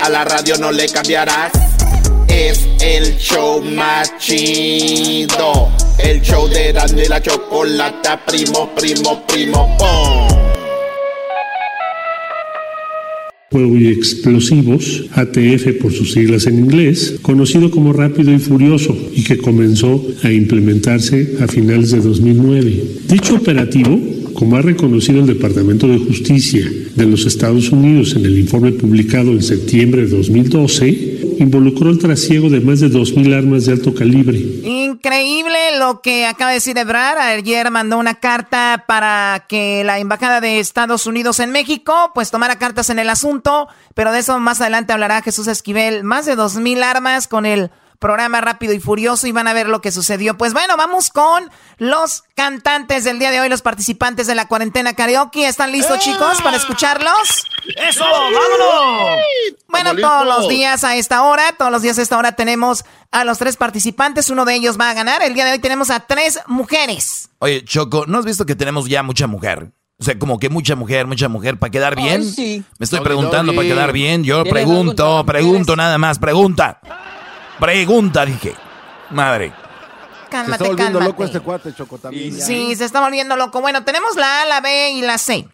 [0.00, 1.50] a la radio no le cambiarás.
[2.28, 5.68] Es el show más chido.
[5.98, 10.28] El show de Erasmo y la Chocolata, primo, primo, primo, pom.
[13.50, 19.24] Juego y explosivos, ATF por sus siglas en inglés, conocido como Rápido y Furioso y
[19.24, 22.84] que comenzó a implementarse a finales de 2009.
[23.08, 23.98] Dicho operativo
[24.38, 29.32] como ha reconocido el Departamento de Justicia de los Estados Unidos en el informe publicado
[29.32, 34.38] en septiembre de 2012, involucró el trasiego de más de 2.000 armas de alto calibre.
[34.38, 37.18] Increíble lo que acaba de decir Ebrar.
[37.18, 42.60] Ayer mandó una carta para que la Embajada de Estados Unidos en México pues tomara
[42.60, 46.04] cartas en el asunto, pero de eso más adelante hablará Jesús Esquivel.
[46.04, 49.80] Más de 2.000 armas con el programa rápido y furioso y van a ver lo
[49.80, 50.36] que sucedió.
[50.38, 54.94] Pues bueno, vamos con los cantantes del día de hoy, los participantes de la cuarentena
[54.94, 55.48] karaoke.
[55.48, 57.44] ¿Están listos, chicos, para escucharlos?
[57.76, 58.04] ¡Eso!
[58.04, 59.20] ¡Vámonos!
[59.68, 63.24] Bueno, todos los días a esta hora, todos los días a esta hora tenemos a
[63.24, 64.30] los tres participantes.
[64.30, 65.22] Uno de ellos va a ganar.
[65.22, 67.30] El día de hoy tenemos a tres mujeres.
[67.40, 69.72] Oye, Choco, ¿no has visto que tenemos ya mucha mujer?
[70.00, 72.24] O sea, como que mucha mujer, mucha mujer, para quedar bien.
[72.24, 72.62] sí.
[72.78, 74.22] Me estoy preguntando para quedar bien.
[74.22, 76.80] Yo pregunto, pregunto nada más, pregunta.
[77.58, 78.54] Pregunta, dije.
[79.10, 79.52] Madre.
[80.30, 81.04] Cálmate, se está volviendo cálmate.
[81.04, 82.40] loco este cuate, Choco, también.
[82.40, 83.60] Sí, se está volviendo loco.
[83.60, 85.48] Bueno, tenemos la A, la B y la C.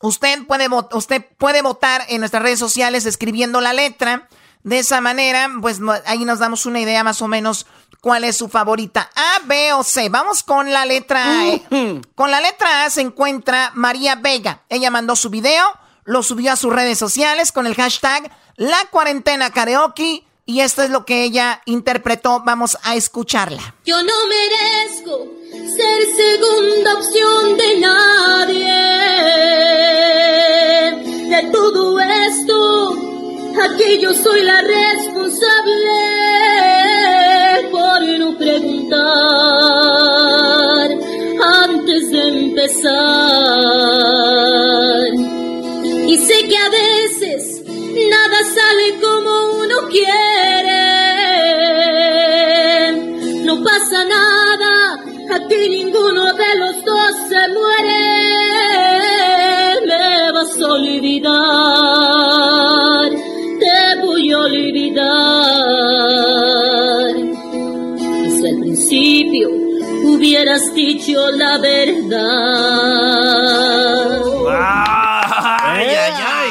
[0.00, 4.28] Usted puede, usted puede votar en nuestras redes sociales escribiendo la letra.
[4.62, 7.66] De esa manera, pues ahí nos damos una idea más o menos
[8.00, 9.08] cuál es su favorita.
[9.14, 10.08] A, B o C.
[10.08, 11.46] Vamos con la letra A.
[11.46, 12.00] ¿eh?
[12.16, 14.62] Con la letra A se encuentra María Vega.
[14.68, 15.64] Ella mandó su video,
[16.04, 20.90] lo subió a sus redes sociales con el hashtag La Cuarentena Karaoke y esto es
[20.90, 22.40] lo que ella interpretó.
[22.44, 23.74] Vamos a escucharla.
[23.84, 25.26] Yo no merezco
[25.76, 28.72] ser segunda opción de nadie.
[31.28, 32.92] De todo esto,
[33.64, 35.90] aquí yo soy la responsable
[37.72, 39.00] por no preguntar
[41.64, 42.94] antes de empezar.
[46.06, 47.55] Y sé que a veces
[48.10, 49.30] nada sale como
[49.62, 50.84] uno quiere.
[53.44, 54.98] No pasa nada,
[55.34, 58.04] aquí ninguno de los dos se muere.
[59.86, 61.30] Me vas a olvidar,
[63.60, 65.06] te voy a olvidar.
[68.22, 69.48] Desde el principio
[70.04, 72.26] hubieras dicho la verdad.
[74.48, 76.50] ¡Ay, ay, ay!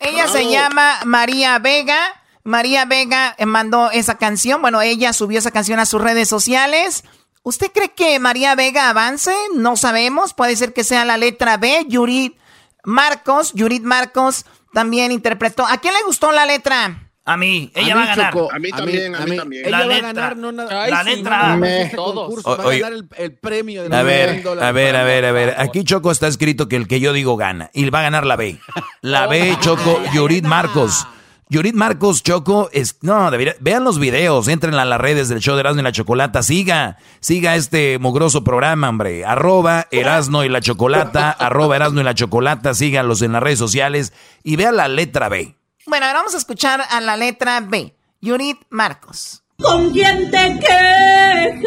[0.00, 1.98] Ella se llama María Vega.
[2.44, 4.62] María Vega mandó esa canción.
[4.62, 7.04] Bueno, ella subió esa canción a sus redes sociales.
[7.42, 9.34] ¿Usted cree que María Vega avance?
[9.54, 10.34] No sabemos.
[10.34, 11.86] Puede ser que sea la letra B.
[11.88, 12.38] Yurit
[12.84, 15.66] Marcos, Yurit Marcos también interpretó.
[15.66, 17.07] ¿A quién le gustó la letra?
[17.28, 18.34] A mí, ella va a ganar.
[18.50, 19.66] a mí también, a mí, también.
[19.66, 20.88] Ella va a ganar, no nada.
[20.88, 21.56] La letra.
[21.58, 22.42] Me, todos.
[22.42, 25.54] va a ganar el, premio de a ver, a ver, a ver, a ver.
[25.58, 27.70] Aquí Choco está escrito que el que yo digo gana.
[27.74, 28.58] Y va a ganar la B.
[29.02, 31.06] La B, Choco, Yurit Marcos.
[31.50, 35.54] Yurit Marcos Choco, es, no, debería, vean los videos, entren a las redes del show
[35.54, 40.60] de Erasmo y la Chocolata, siga, siga este mugroso programa, hombre, arroba Erasmo y la
[40.60, 44.12] Chocolata, arroba Erasmo y la Chocolata, síganlos en las redes sociales
[44.42, 45.57] y vean la letra B.
[45.88, 49.42] Bueno, ahora vamos a escuchar a la letra B, Yurit Marcos.
[49.58, 51.64] ¿Con quién te quejas?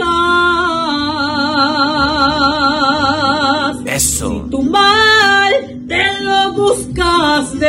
[3.87, 4.43] Eso.
[4.43, 5.51] Si tu mal
[5.87, 7.65] te lo buscaste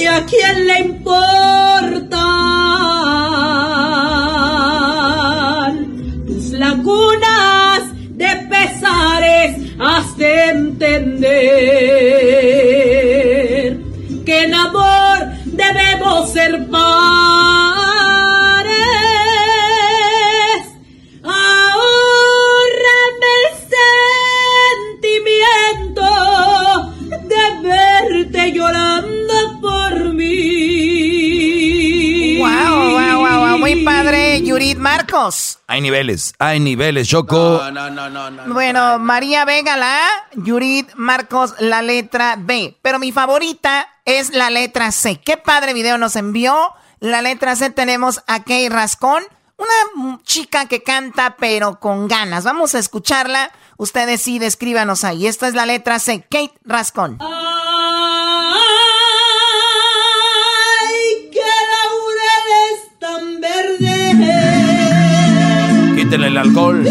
[0.00, 2.26] ¿Y a quién le importa?
[6.26, 7.82] Tus lagunas
[8.16, 12.00] de pesares has de entender
[14.24, 17.69] que en amor debemos ser pares.
[34.60, 35.58] Yurit Marcos.
[35.68, 37.62] Hay niveles, hay niveles, Choco.
[37.72, 38.52] No, no, no, no.
[38.52, 42.76] bueno, María Vega la A, Yurit Marcos la letra B.
[42.82, 45.18] Pero mi favorita es la letra C.
[45.18, 46.74] Qué padre video nos envió.
[46.98, 49.22] La letra C tenemos a Kay Rascón,
[49.56, 52.44] una chica que canta pero con ganas.
[52.44, 53.52] Vamos a escucharla.
[53.78, 55.26] Ustedes sí, descríbanos ahí.
[55.26, 57.16] Esta es la letra C, Kate Rascón.
[66.00, 66.82] Quítenle el alcohol.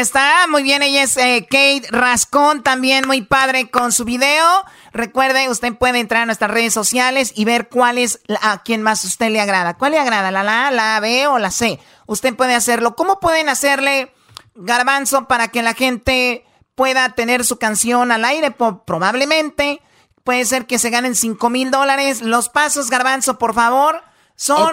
[0.00, 4.64] Está, muy bien, ella es eh, Kate Rascón, también muy padre con su video.
[4.92, 9.04] Recuerde, usted puede entrar a nuestras redes sociales y ver cuál es a quien más
[9.04, 9.74] usted le agrada.
[9.74, 10.30] ¿Cuál le agrada?
[10.30, 11.78] ¿La A, la B o la C?
[12.06, 12.96] Usted puede hacerlo.
[12.96, 14.12] ¿Cómo pueden hacerle
[14.54, 18.50] garbanzo para que la gente pueda tener su canción al aire?
[18.50, 19.82] probablemente.
[20.24, 22.22] Puede ser que se ganen 5 mil dólares.
[22.22, 24.02] Los pasos, garbanzo, por favor.
[24.40, 24.70] Son,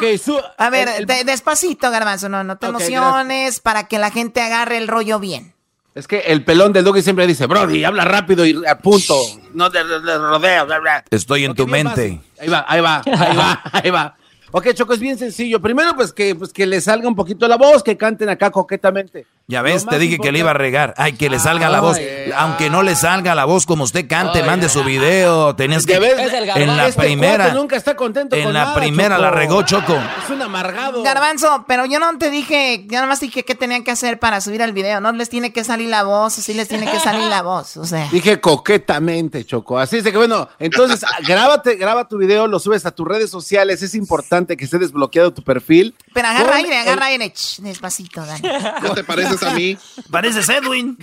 [0.57, 5.19] a ver, despacito, Garbanzo, no, no te emociones para que la gente agarre el rollo
[5.19, 5.55] bien.
[5.95, 9.19] Es que el pelón del Doggy siempre dice, Brody, habla rápido y a punto,
[9.53, 10.67] no te, rodea.
[11.09, 12.21] Estoy en tu mente.
[12.39, 14.15] Ahí va, ahí va, ahí va, ahí va.
[14.51, 15.59] Ok, Choco, es bien sencillo.
[15.59, 19.25] Primero, pues que, pues que le salga un poquito la voz, que canten acá coquetamente.
[19.47, 20.95] Ya ves, te dije que le iba a regar.
[20.97, 21.97] Ay, que le salga la voz.
[22.35, 25.55] Aunque no le salga la voz como usted cante, mande su video.
[25.55, 25.95] Tenías que.
[25.95, 27.53] en la este primera.
[27.53, 29.93] Nunca está contento en la primera la regó Choco.
[30.23, 31.03] Es un amargado.
[31.03, 34.41] Garbanzo, pero yo no te dije, yo nada más dije qué tenían que hacer para
[34.41, 34.99] subir al video.
[34.99, 37.77] No les tiene que salir la voz, sí les tiene que salir la voz.
[37.77, 38.09] O sea.
[38.11, 39.77] Dije coquetamente, Choco.
[39.77, 43.29] Así es de que bueno, entonces grábate, graba tu video, lo subes a tus redes
[43.29, 43.83] sociales.
[43.83, 45.95] Es importante que esté desbloqueado tu perfil.
[46.15, 47.31] Pero agarra aire, agarra aire.
[47.59, 48.49] despacito, Dani.
[48.81, 49.03] ¿No te
[49.39, 49.77] pareces a mí?
[50.09, 50.97] Pareces Edwin.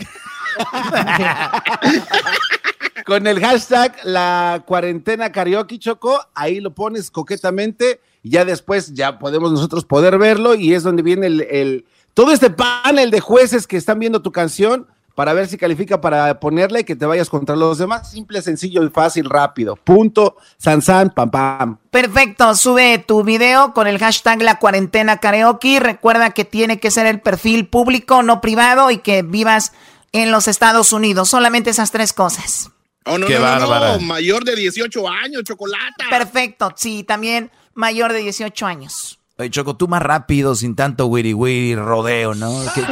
[3.06, 9.18] Con el hashtag la cuarentena karaoke choco, ahí lo pones coquetamente y ya después ya
[9.18, 13.66] podemos nosotros poder verlo y es donde viene el, el todo este panel de jueces
[13.66, 17.29] que están viendo tu canción para ver si califica para ponerle y que te vayas
[17.29, 18.11] contra los demás.
[18.11, 19.77] Simple, sencillo y fácil, rápido.
[19.77, 21.79] Punto, san, san, pam, pam.
[21.90, 25.81] Perfecto, sube tu video con el hashtag la cuarentena karaoke.
[25.81, 29.72] Recuerda que tiene que ser el perfil público, no privado y que vivas
[30.12, 31.29] en los Estados Unidos.
[31.29, 32.70] Solamente esas tres cosas.
[33.05, 36.05] Oh, no, no, no, mayor de 18 años, chocolate.
[36.09, 39.19] Perfecto, sí, también mayor de 18 años.
[39.42, 42.62] Oye, Choco, tú más rápido, sin tanto wiri wiri, rodeo, ¿no?
[42.74, 42.84] ¿Qué,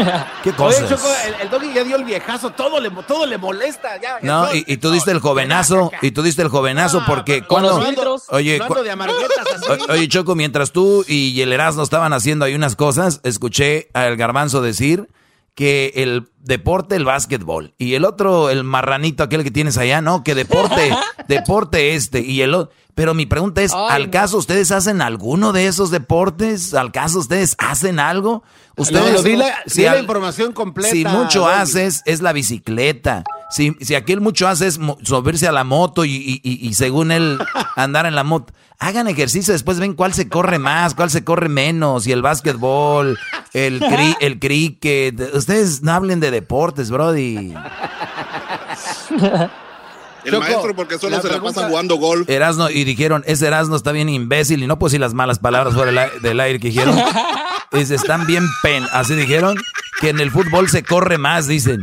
[0.43, 0.83] qué cosas?
[0.83, 4.01] Oye, Choco, el, el doggy ya dio el viejazo, todo le, todo le molesta.
[4.01, 7.77] Ya, no, y, y, tú diste el jovenazo, y tú diste el jovenazo porque cuando...
[8.31, 9.83] Oye, de así.
[9.89, 14.61] oye, Choco, mientras tú y el Erasmo estaban haciendo ahí unas cosas, escuché al garbanzo
[14.61, 15.09] decir
[15.55, 17.75] que el deporte, el básquetbol.
[17.79, 20.91] Y el otro, el marranito, aquel que tienes allá, no, que deporte,
[21.29, 22.21] deporte este.
[22.21, 22.75] Y el otro.
[22.95, 26.75] Pero mi pregunta es, ¿al caso ustedes hacen alguno de esos deportes?
[26.75, 28.43] ¿Al caso ustedes hacen algo?
[28.77, 30.91] Ustedes, no, di la, si la información completa.
[30.91, 33.25] Si mucho haces, es la bicicleta.
[33.51, 37.11] Si, si aquel mucho hace es subirse a la moto y, y, y, y según
[37.11, 37.39] él
[37.77, 41.49] andar en la moto hagan ejercicio, después ven cuál se corre más, cuál se corre
[41.49, 43.19] menos, y el básquetbol,
[43.53, 45.35] el, cri, el cricket.
[45.35, 47.55] Ustedes no hablen de deportes, Brody.
[50.25, 52.29] El maestro porque solo se la pasa jugando golf.
[52.29, 55.75] Erasno, y dijeron, ese Erasno está bien imbécil, y no puedo decir las malas palabras
[55.75, 56.97] fuera del aire que dijeron.
[57.73, 59.57] Es, están bien pen, así dijeron,
[60.01, 61.83] que en el fútbol se corre más, dicen.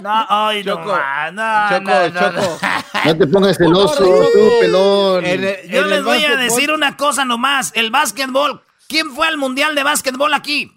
[0.00, 2.60] No, ay, Choco, no, no, Choco, no, no, Choco.
[3.04, 5.24] No te pongas celoso, tú, pelón.
[5.24, 7.72] El, Yo les voy a decir una cosa nomás.
[7.74, 8.62] El básquetbol.
[8.86, 10.70] ¿Quién fue al mundial de básquetbol aquí?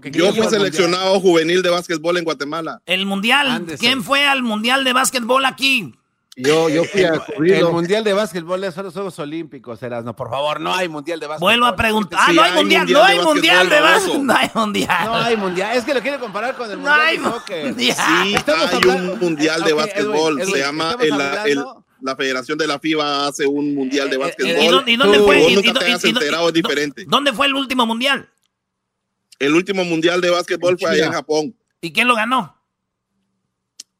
[0.00, 1.22] Que Yo fui seleccionado mundial?
[1.22, 2.80] juvenil de básquetbol en Guatemala.
[2.86, 3.66] El mundial.
[3.78, 5.94] ¿Quién fue al mundial de básquetbol aquí?
[6.36, 7.68] Yo, yo fui a cubrirlo.
[7.68, 10.16] El mundial de básquetbol es los Juegos Olímpicos, Erasno.
[10.16, 11.48] Por favor, no hay mundial de básquetbol.
[11.48, 12.18] Vuelvo a preguntar.
[12.22, 14.24] Ah, no hay, mundial, mundial, no hay mundial de básquetbol.
[14.26, 15.04] No hay mundial.
[15.04, 15.76] No hay mundial.
[15.76, 17.64] Es que lo quiere comparar con el mundial no hay de soccer.
[17.66, 17.96] Mundial.
[17.96, 20.40] Sí, hay un mundial de okay, básquetbol.
[20.40, 21.20] Edwin, Se llama el,
[21.50, 21.64] el,
[22.00, 24.84] la Federación de la FIBA hace un mundial de básquetbol.
[24.86, 25.40] ¿Y, dónde fue?
[25.40, 27.04] Vos nunca te has enterado, es diferente.
[27.06, 28.28] ¿Dónde fue el último mundial?
[29.38, 31.56] El último mundial de básquetbol fue allá en Japón.
[31.80, 32.56] ¿Y quién lo ganó?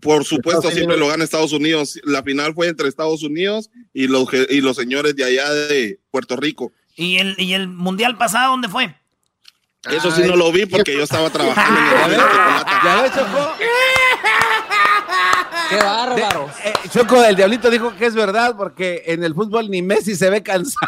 [0.01, 1.99] Por supuesto, siempre lo gana Estados Unidos.
[2.05, 6.37] La final fue entre Estados Unidos y los, y los señores de allá de Puerto
[6.37, 6.73] Rico.
[6.95, 8.95] ¿Y el, y el mundial pasado dónde fue?
[9.91, 13.53] Eso sí no lo vi porque yo estaba trabajando en el ¿Ya ves, Choco?
[15.69, 16.51] ¡Qué bárbaro!
[16.63, 20.15] De, eh, Choco, el diablito dijo que es verdad porque en el fútbol ni Messi
[20.15, 20.87] se ve cansado.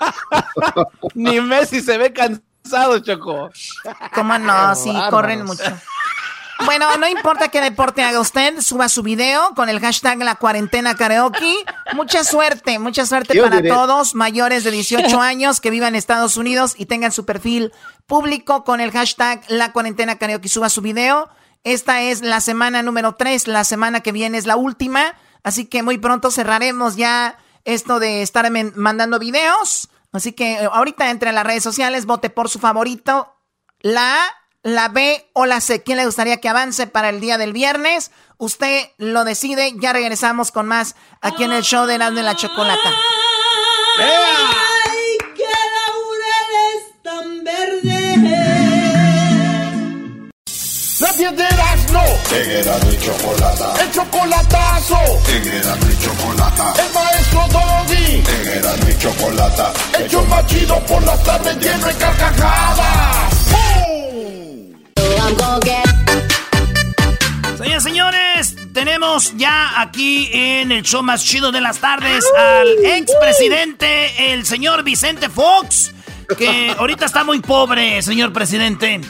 [1.14, 2.44] ni Messi se ve cansado,
[3.02, 3.50] Choco.
[4.14, 4.74] ¿Cómo no?
[4.74, 5.64] Sí, corren mucho.
[6.64, 10.94] Bueno, no importa qué deporte haga usted, suba su video con el hashtag La Cuarentena
[10.94, 11.56] Karaoke.
[11.94, 13.68] Mucha suerte, mucha suerte Yo para diré.
[13.68, 17.72] todos mayores de 18 años que vivan en Estados Unidos y tengan su perfil
[18.06, 20.48] público con el hashtag La Cuarentena Karaoke.
[20.48, 21.28] Suba su video.
[21.64, 25.82] Esta es la semana número 3, la semana que viene es la última, así que
[25.82, 29.88] muy pronto cerraremos ya esto de estar mandando videos.
[30.12, 33.34] Así que ahorita entre en las redes sociales, vote por su favorito.
[33.80, 34.26] La A
[34.62, 35.82] la B o la C.
[35.82, 38.10] ¿Quién le gustaría que avance para el día del viernes?
[38.38, 39.74] Usted lo decide.
[39.76, 42.90] Ya regresamos con más aquí en el show de Erasmo de la Chocolata.
[43.98, 45.42] ¡Ay, qué
[45.76, 47.92] laureles tan verdes!
[51.00, 52.00] La.
[52.30, 53.74] En Erasmo y Chocolata.
[53.82, 54.98] El chocolatazo.
[55.28, 56.74] En Erasmo y Chocolata.
[56.78, 57.91] El maestro Doggy.
[58.52, 59.72] Erasmo y Chocolata.
[59.98, 63.32] El show más chido por las tardes lleno de carcajadas.
[67.56, 74.32] Señores, señores, tenemos ya aquí en el show más chido de las tardes al expresidente,
[74.32, 75.92] el señor Vicente Fox,
[76.36, 79.00] que ahorita está muy pobre, señor presidente.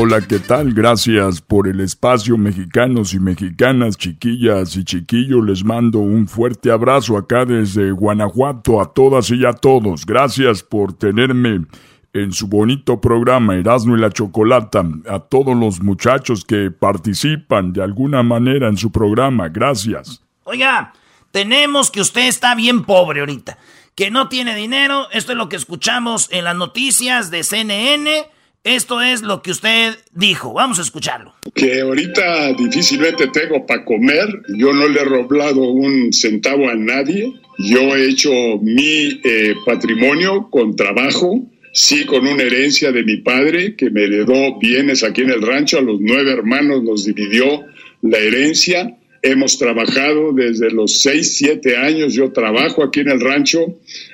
[0.00, 0.74] Hola, ¿qué tal?
[0.74, 5.44] Gracias por el espacio, mexicanos y mexicanas, chiquillas y chiquillos.
[5.44, 10.06] Les mando un fuerte abrazo acá desde Guanajuato a todas y a todos.
[10.06, 11.66] Gracias por tenerme
[12.12, 17.82] en su bonito programa Erasmo y la Chocolata a todos los muchachos que participan de
[17.82, 19.48] alguna manera en su programa.
[19.48, 20.22] Gracias.
[20.44, 20.92] Oiga,
[21.32, 23.58] tenemos que usted está bien pobre ahorita,
[23.96, 25.08] que no tiene dinero.
[25.10, 28.37] Esto es lo que escuchamos en las noticias de CNN.
[28.68, 30.52] Esto es lo que usted dijo.
[30.52, 31.34] Vamos a escucharlo.
[31.54, 34.26] Que ahorita difícilmente tengo para comer.
[34.56, 37.32] Yo no le he roblado un centavo a nadie.
[37.58, 43.76] Yo he hecho mi eh, patrimonio con trabajo sí con una herencia de mi padre
[43.76, 47.64] que me heredó bienes aquí en el rancho, a los nueve hermanos nos dividió
[48.02, 48.97] la herencia.
[49.22, 53.58] Hemos trabajado desde los seis, siete años, yo trabajo aquí en el rancho,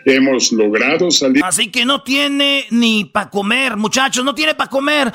[0.05, 1.45] hemos logrado salir.
[1.45, 5.13] Así que no tiene ni para comer, muchachos, no tiene para comer.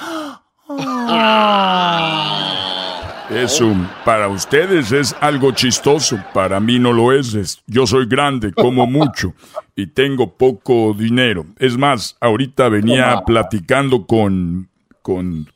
[3.30, 3.76] Eso
[4.06, 7.62] para ustedes es algo chistoso, para mí no lo es.
[7.68, 9.34] Yo soy grande, como mucho
[9.76, 11.46] y tengo poco dinero.
[11.58, 14.70] Es más, ahorita venía platicando con
[15.02, 15.48] con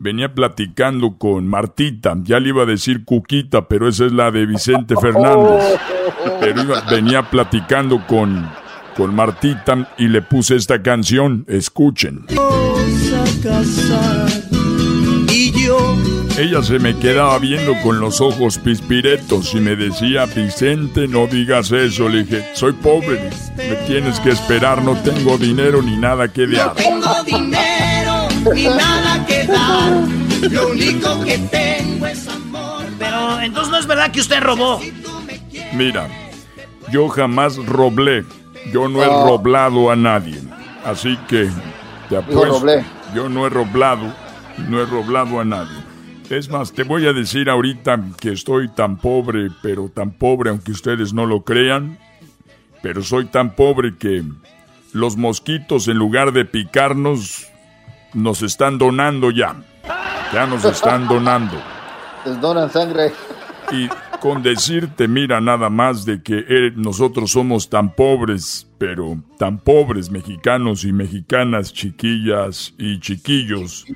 [0.00, 4.46] venía platicando con Martita, ya le iba a decir Cuquita, pero esa es la de
[4.46, 5.78] Vicente Fernández.
[6.40, 8.48] Pero iba, venía platicando con
[8.96, 11.44] con Martita y le puse esta canción.
[11.48, 12.26] Escuchen.
[15.28, 15.96] Y yo.
[16.38, 21.70] Ella se me quedaba viendo con los ojos pispiretos y me decía, Vicente, no digas
[21.72, 22.08] eso.
[22.08, 26.68] Le dije, soy pobre, me tienes que esperar, no tengo dinero ni nada que dar.
[26.68, 27.89] No tengo dinero
[28.54, 29.92] ni nada que dar,
[30.50, 32.84] lo único que tengo es amor.
[32.98, 34.80] Pero entonces no es verdad que usted robó.
[35.72, 36.08] Mira,
[36.90, 38.24] yo jamás roblé.
[38.72, 39.26] Yo no he No.
[39.26, 40.38] roblado a nadie.
[40.84, 41.48] Así que
[42.08, 42.62] te apuesto.
[43.14, 44.12] Yo no he roblado.
[44.68, 45.76] No he roblado a nadie.
[46.28, 50.70] Es más, te voy a decir ahorita que estoy tan pobre, pero tan pobre, aunque
[50.72, 51.98] ustedes no lo crean.
[52.82, 54.22] Pero soy tan pobre que
[54.92, 57.46] los mosquitos, en lugar de picarnos,
[58.14, 59.56] nos están donando ya.
[60.32, 61.56] Ya nos están donando.
[62.24, 63.12] Les donan sangre.
[63.72, 63.88] Y
[64.20, 70.10] con decirte, mira, nada más de que eh, nosotros somos tan pobres, pero tan pobres
[70.10, 73.86] mexicanos y mexicanas, chiquillas y chiquillos,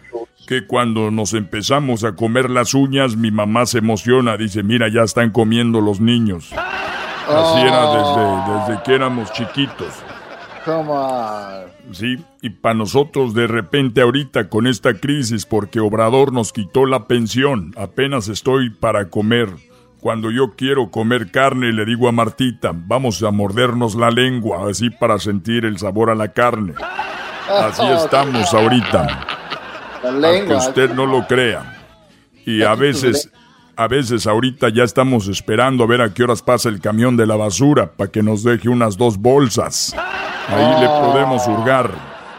[0.47, 5.03] que cuando nos empezamos a comer las uñas, mi mamá se emociona, dice, mira, ya
[5.03, 6.51] están comiendo los niños.
[6.53, 9.93] Así era desde, desde que éramos chiquitos.
[10.65, 11.65] Come on.
[11.93, 17.07] Sí, y para nosotros de repente ahorita con esta crisis porque Obrador nos quitó la
[17.07, 19.51] pensión, apenas estoy para comer.
[20.01, 24.91] Cuando yo quiero comer carne le digo a Martita, vamos a mordernos la lengua, así
[24.91, 26.75] para sentir el sabor a la carne.
[27.49, 29.27] Así estamos ahorita.
[30.03, 30.57] La Aunque lengua.
[30.59, 31.71] usted no lo crea.
[32.45, 33.31] Y a veces,
[33.77, 37.27] a veces ahorita ya estamos esperando a ver a qué horas pasa el camión de
[37.27, 39.95] la basura para que nos deje unas dos bolsas.
[40.49, 41.91] Ahí le podemos hurgar.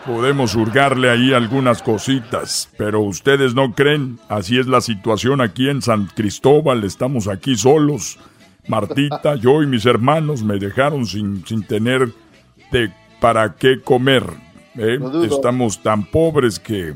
[0.06, 2.70] Podemos hurgarle ahí algunas cositas.
[2.78, 4.20] Pero ustedes no creen.
[4.30, 6.84] Así es la situación aquí en San Cristóbal.
[6.84, 8.20] Estamos aquí solos.
[8.68, 12.10] Martita, yo y mis hermanos me dejaron sin, sin tener
[12.72, 14.24] de para qué comer.
[14.78, 15.00] ¿eh?
[15.24, 16.94] Estamos tan pobres que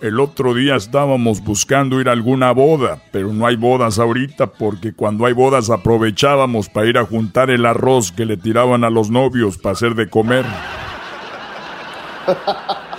[0.00, 4.92] el otro día estábamos buscando ir a alguna boda, pero no hay bodas ahorita porque
[4.92, 9.10] cuando hay bodas aprovechábamos para ir a juntar el arroz que le tiraban a los
[9.10, 10.44] novios para hacer de comer.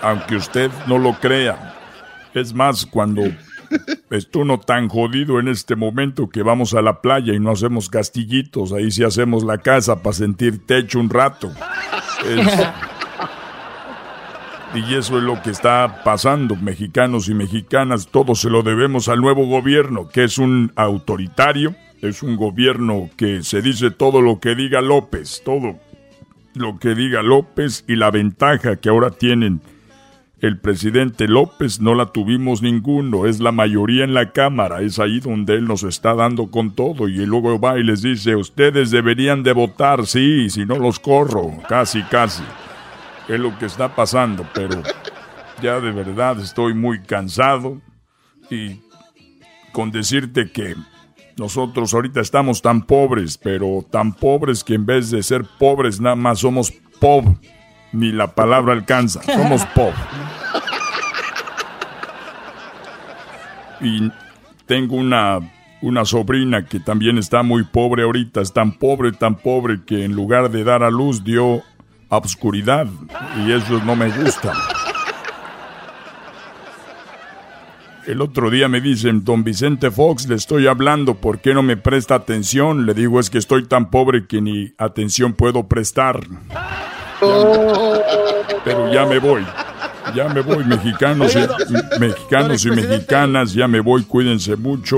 [0.02, 1.74] Aunque usted no lo crea.
[2.34, 3.24] Es más, cuando
[4.10, 7.90] estoy uno tan jodido en este momento que vamos a la playa y no hacemos
[7.90, 11.52] castillitos, ahí sí hacemos la casa para sentir techo un rato.
[12.28, 12.68] Es-
[14.76, 19.22] y eso es lo que está pasando, mexicanos y mexicanas, todo se lo debemos al
[19.22, 24.56] nuevo gobierno, que es un autoritario, es un gobierno que se dice todo lo que
[24.56, 25.80] diga López, todo
[26.54, 29.62] lo que diga López y la ventaja que ahora tienen
[30.42, 35.20] el presidente López no la tuvimos ninguno, es la mayoría en la Cámara, es ahí
[35.20, 39.44] donde él nos está dando con todo y luego va y les dice, ustedes deberían
[39.44, 42.44] de votar, sí, si no los corro, casi, casi.
[43.28, 44.82] Es lo que está pasando, pero
[45.62, 47.82] ya de verdad estoy muy cansado
[48.50, 48.82] y
[49.72, 50.76] con decirte que
[51.38, 56.16] nosotros ahorita estamos tan pobres, pero tan pobres que en vez de ser pobres nada
[56.16, 57.26] más somos pop.
[57.92, 59.94] Ni la palabra alcanza, somos pop.
[63.82, 64.12] Y
[64.66, 65.40] tengo una,
[65.82, 70.14] una sobrina que también está muy pobre ahorita, es tan pobre, tan pobre que en
[70.14, 71.64] lugar de dar a luz dio
[72.10, 72.88] obscuridad
[73.46, 74.54] y eso no me gusta.
[78.08, 81.76] El otro día me dicen, don Vicente Fox, le estoy hablando, ¿por qué no me
[81.76, 82.86] presta atención?
[82.86, 86.20] Le digo, es que estoy tan pobre que ni atención puedo prestar.
[88.64, 89.44] Pero ya me voy.
[90.14, 94.98] Ya me voy, mexicanos y, mexicanos y mexicanas, ya me voy, cuídense mucho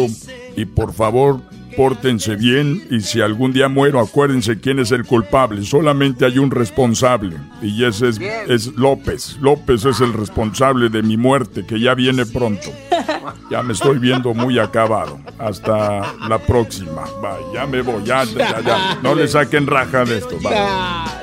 [0.58, 1.42] y por favor,
[1.78, 5.64] pórtense bien y si algún día muero, acuérdense quién es el culpable.
[5.64, 9.38] Solamente hay un responsable y ese es, es López.
[9.40, 12.72] López es el responsable de mi muerte, que ya viene pronto.
[13.52, 15.20] Ya me estoy viendo muy acabado.
[15.40, 17.04] Hasta la próxima.
[17.22, 18.98] Bye, ya me voy, ya, ya, ya.
[19.02, 20.38] No le saquen raja de esto.
[20.42, 20.58] Bye.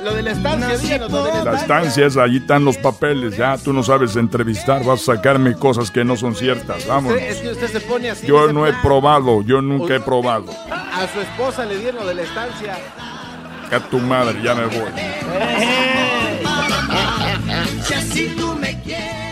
[0.03, 1.61] Lo de la estancia, díganos, lo de la La estancia.
[1.61, 5.89] estancia es, allí están los papeles, ya tú no sabes entrevistar, vas a sacarme cosas
[5.91, 7.17] que no son ciertas, vámonos.
[7.17, 8.27] Usted- es que usted se pone así.
[8.27, 10.45] Yo no he "Ah, probado, yo nunca he probado.
[10.71, 12.77] A su esposa le dieron lo de la estancia.
[13.71, 14.75] A tu madre, ya me voy.
[17.83, 19.24] Si así tú me quieres.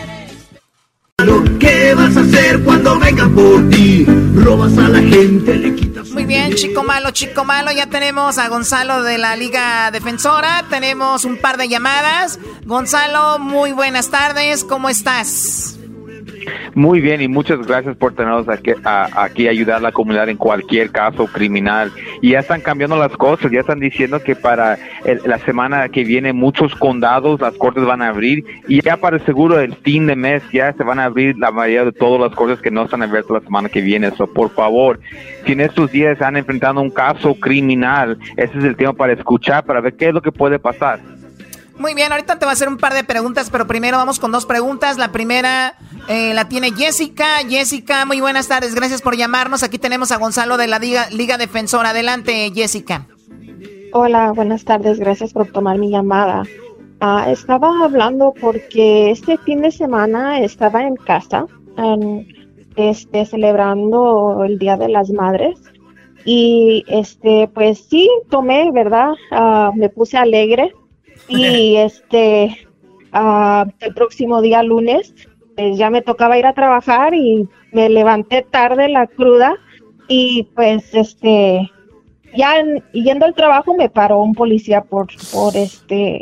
[1.59, 4.05] ¿Qué vas a hacer cuando vengan por ti?
[4.35, 6.09] Robas a la gente, le quitas.
[6.09, 7.71] Muy bien, chico malo, chico malo.
[7.71, 10.65] Ya tenemos a Gonzalo de la Liga Defensora.
[10.69, 12.39] Tenemos un par de llamadas.
[12.65, 14.65] Gonzalo, muy buenas tardes.
[14.65, 15.77] ¿Cómo estás?
[16.73, 20.91] Muy bien y muchas gracias por tenernos aquí a, ayudar a la comunidad en cualquier
[20.91, 21.91] caso criminal.
[22.21, 24.77] Y ya están cambiando las cosas, ya están diciendo que para
[25.25, 29.25] la semana que viene muchos condados, las cortes van a abrir y ya para el
[29.25, 32.35] seguro el fin de mes ya se van a abrir la mayoría de todas las
[32.35, 34.11] cosas que no están abiertas la semana que viene.
[34.11, 34.99] So, por favor,
[35.45, 39.65] si en estos días están enfrentando un caso criminal, ese es el tiempo para escuchar,
[39.65, 40.99] para ver qué es lo que puede pasar.
[41.77, 44.31] Muy bien, ahorita te voy a hacer un par de preguntas, pero primero vamos con
[44.31, 44.97] dos preguntas.
[44.97, 45.75] La primera
[46.07, 47.25] eh, la tiene Jessica.
[47.47, 49.63] Jessica, muy buenas tardes, gracias por llamarnos.
[49.63, 51.89] Aquí tenemos a Gonzalo de la Liga, Liga Defensora.
[51.89, 53.07] Adelante, Jessica.
[53.93, 56.43] Hola, buenas tardes, gracias por tomar mi llamada.
[56.99, 61.45] Ah, estaba hablando porque este fin de semana estaba en casa,
[62.75, 65.59] este, celebrando el Día de las Madres.
[66.25, 69.11] Y este, pues sí, tomé, ¿verdad?
[69.31, 70.73] Ah, me puse alegre
[71.27, 72.67] y este,
[73.13, 75.13] uh, el próximo día lunes,
[75.55, 79.55] pues ya me tocaba ir a trabajar y me levanté tarde la cruda
[80.07, 81.71] y pues este,
[82.35, 82.55] ya
[82.91, 86.21] yendo al trabajo me paró un policía por, por este,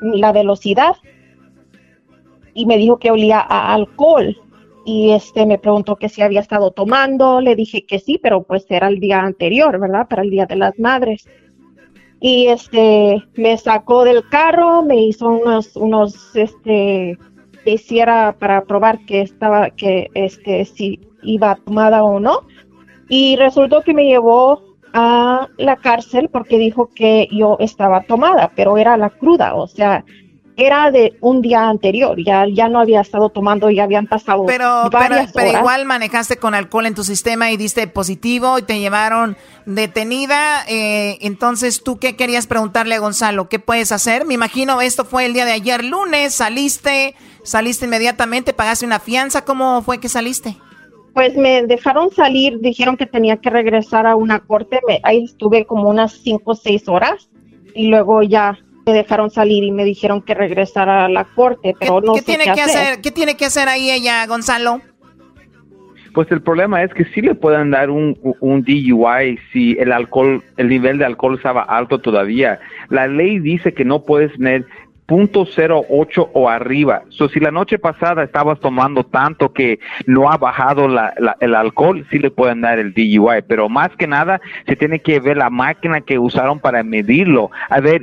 [0.00, 0.96] la velocidad
[2.52, 4.36] y me dijo que olía a alcohol
[4.86, 8.66] y este me preguntó que si había estado tomando, le dije que sí, pero pues
[8.68, 10.06] era el día anterior, ¿verdad?
[10.08, 11.26] Para el Día de las Madres
[12.20, 17.18] y este me sacó del carro, me hizo unos unos este
[17.64, 22.40] que hiciera para probar que estaba que este si iba tomada o no.
[23.08, 24.62] Y resultó que me llevó
[24.92, 30.04] a la cárcel porque dijo que yo estaba tomada, pero era la cruda, o sea,
[30.56, 34.88] era de un día anterior, ya, ya no había estado tomando, ya habían pasado pero,
[34.90, 38.78] varias pero, pero igual manejaste con alcohol en tu sistema y diste positivo y te
[38.78, 39.36] llevaron
[39.66, 40.64] detenida.
[40.68, 43.48] Eh, entonces, ¿tú qué querías preguntarle a Gonzalo?
[43.48, 44.26] ¿Qué puedes hacer?
[44.26, 49.44] Me imagino esto fue el día de ayer lunes, saliste, saliste inmediatamente, pagaste una fianza,
[49.44, 50.56] ¿cómo fue que saliste?
[51.14, 55.88] Pues me dejaron salir, dijeron que tenía que regresar a una corte, ahí estuve como
[55.88, 57.28] unas cinco o seis horas
[57.74, 62.00] y luego ya me dejaron salir y me dijeron que regresara a la corte, pero
[62.00, 63.00] no ¿qué tiene que hacer?
[63.00, 64.80] ¿Qué tiene que hacer ahí ella, Gonzalo?
[66.12, 70.44] Pues el problema es que sí le pueden dar un, un DUI si el alcohol,
[70.56, 72.60] el nivel de alcohol estaba alto todavía.
[72.88, 74.64] La ley dice que no puedes tener
[75.08, 77.02] .08 o arriba.
[77.08, 82.06] So, si la noche pasada estabas tomando tanto que no ha bajado la, el alcohol,
[82.10, 83.42] sí le pueden dar el DUI.
[83.48, 87.50] Pero más que nada, se tiene que ver la máquina que usaron para medirlo.
[87.68, 88.02] A ver,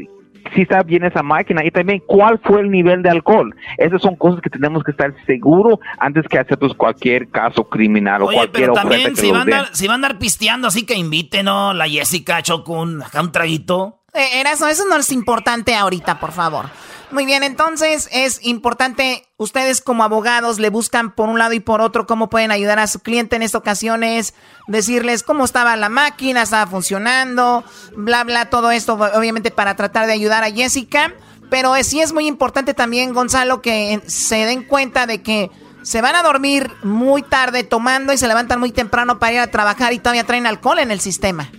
[0.53, 3.55] si está bien esa máquina y también cuál fue el nivel de alcohol.
[3.77, 8.23] Esas son cosas que tenemos que estar seguros antes que hacer pues, cualquier caso criminal
[8.23, 11.45] o cualquier pero también si, van a si van a andar pisteando, así que inviten,
[11.45, 11.73] ¿no?
[11.73, 14.01] La Jessica Chocun, acá un traguito.
[14.13, 16.65] Eh, eso, eso no es importante ahorita, por favor.
[17.11, 21.81] Muy bien, entonces es importante, ustedes como abogados le buscan por un lado y por
[21.81, 24.33] otro cómo pueden ayudar a su cliente en esta ocasión es
[24.67, 27.65] decirles cómo estaba la máquina, estaba funcionando,
[27.97, 31.13] bla, bla, todo esto obviamente para tratar de ayudar a Jessica.
[31.49, 35.51] Pero sí es muy importante también, Gonzalo, que se den cuenta de que
[35.81, 39.47] se van a dormir muy tarde tomando y se levantan muy temprano para ir a
[39.47, 41.51] trabajar y todavía traen alcohol en el sistema.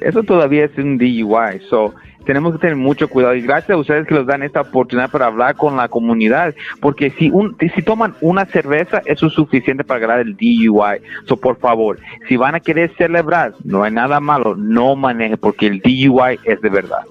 [0.00, 1.92] Eso todavía es un DUI, so
[2.24, 5.26] tenemos que tener mucho cuidado y gracias a ustedes que nos dan esta oportunidad para
[5.26, 10.00] hablar con la comunidad, porque si un, si toman una cerveza, eso es suficiente para
[10.00, 11.00] ganar el DUI.
[11.26, 11.98] So, por favor,
[12.28, 16.60] si van a querer celebrar, no hay nada malo, no maneje, porque el DUI es
[16.60, 17.04] de verdad.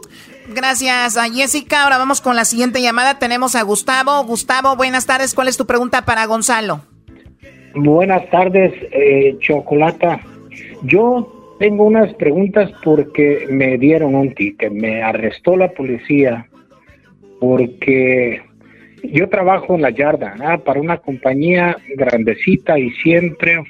[0.54, 1.84] Gracias a Jessica.
[1.84, 3.20] Ahora vamos con la siguiente llamada.
[3.20, 4.24] Tenemos a Gustavo.
[4.24, 5.36] Gustavo, buenas tardes.
[5.36, 6.82] ¿Cuál es tu pregunta para Gonzalo?
[7.76, 10.20] Buenas tardes, eh, Chocolata.
[10.82, 16.48] Yo tengo unas preguntas porque me dieron un ticket, me arrestó la policía
[17.40, 18.42] porque
[19.04, 20.36] yo trabajo en la yarda
[20.66, 23.62] para una compañía grandecita y siempre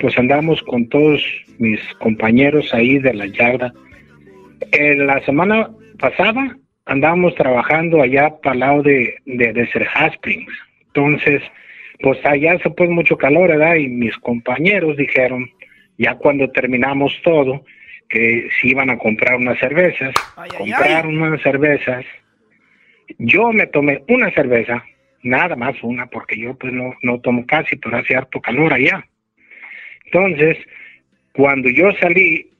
[0.00, 1.22] pues andamos con todos
[1.58, 3.72] mis compañeros ahí de la yarda.
[4.72, 10.52] La semana pasada andábamos trabajando allá para el lado de, de Desert Springs.
[10.88, 11.42] Entonces,
[12.00, 13.76] pues allá se pone mucho calor, ¿verdad?
[13.76, 15.48] Y mis compañeros dijeron,
[15.98, 17.64] ya cuando terminamos todo,
[18.08, 20.14] que si iban a comprar unas cervezas,
[20.56, 22.04] compraron unas cervezas.
[23.18, 24.84] Yo me tomé una cerveza,
[25.22, 29.06] nada más una, porque yo pues no, no tomo casi, pero hace harto calor allá.
[30.06, 30.58] Entonces,
[31.32, 32.50] cuando yo salí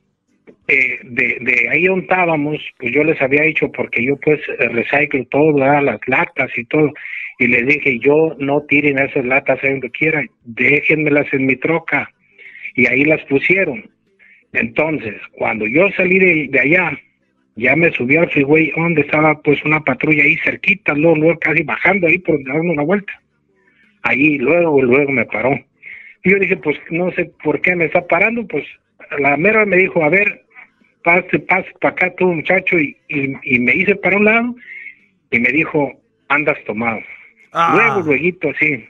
[0.69, 5.25] eh, de, de ahí donde estábamos, pues yo les había dicho, porque yo pues reciclo
[5.27, 6.93] todo, las latas y todo,
[7.39, 12.11] y les dije, yo no tiren esas latas ahí donde quieran, déjenmelas en mi troca
[12.77, 13.91] y ahí las pusieron.
[14.53, 16.19] Entonces, cuando yo salí
[16.49, 16.99] de, allá,
[17.57, 21.63] ya me subí al freeway donde estaba pues una patrulla ahí cerquita, luego, luego casi
[21.63, 23.13] bajando ahí por dando una vuelta.
[24.03, 25.59] ahí luego, luego me paró.
[26.23, 28.65] Y yo dije, pues no sé por qué me está parando, pues
[29.19, 30.45] la mera me dijo, a ver,
[31.03, 34.55] pase, pase para acá tú muchacho, y, y, y me hice para un lado
[35.31, 35.93] y me dijo,
[36.29, 37.01] andas tomado.
[37.53, 37.73] Ah.
[37.75, 38.85] Luego, luego, así.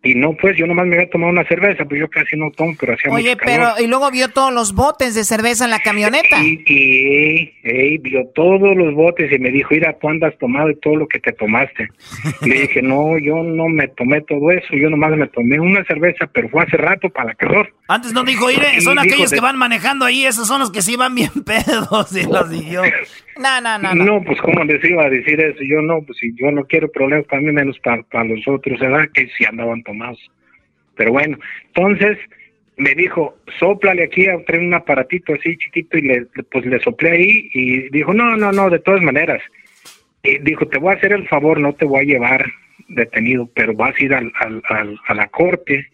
[0.00, 2.72] Y no, pues yo nomás me había tomado una cerveza, pues yo casi no tomo,
[2.78, 3.72] pero hacía Oye, mucho calor.
[3.74, 6.40] pero y luego vio todos los botes de cerveza en la camioneta.
[6.40, 10.94] Y, y vio todos los botes y me dijo, mira, tú andas tomado y todo
[10.96, 11.88] lo que te tomaste.
[12.42, 16.28] Le dije, no, yo no me tomé todo eso, yo nomás me tomé una cerveza,
[16.32, 17.74] pero fue hace rato para calor.
[17.88, 20.80] Antes no dijo, Ire, son aquellos de- que van manejando ahí, esos son los que
[20.82, 22.82] sí van bien pedos y los siguió.
[23.38, 26.32] No, no, no, No, pues cómo les iba a decir eso, yo no, pues si
[26.34, 29.08] yo no quiero problemas para mí, menos para, para los otros, ¿verdad?
[29.14, 30.18] Que si andaban tomados.
[30.96, 32.18] Pero bueno, entonces
[32.76, 37.50] me dijo, sóplale aquí, trae un aparatito así chiquito y le, pues le soplé ahí
[37.54, 39.40] y dijo, no, no, no, de todas maneras.
[40.22, 42.44] Y dijo, te voy a hacer el favor, no te voy a llevar
[42.88, 45.86] detenido, pero vas a ir al, al- a la corte.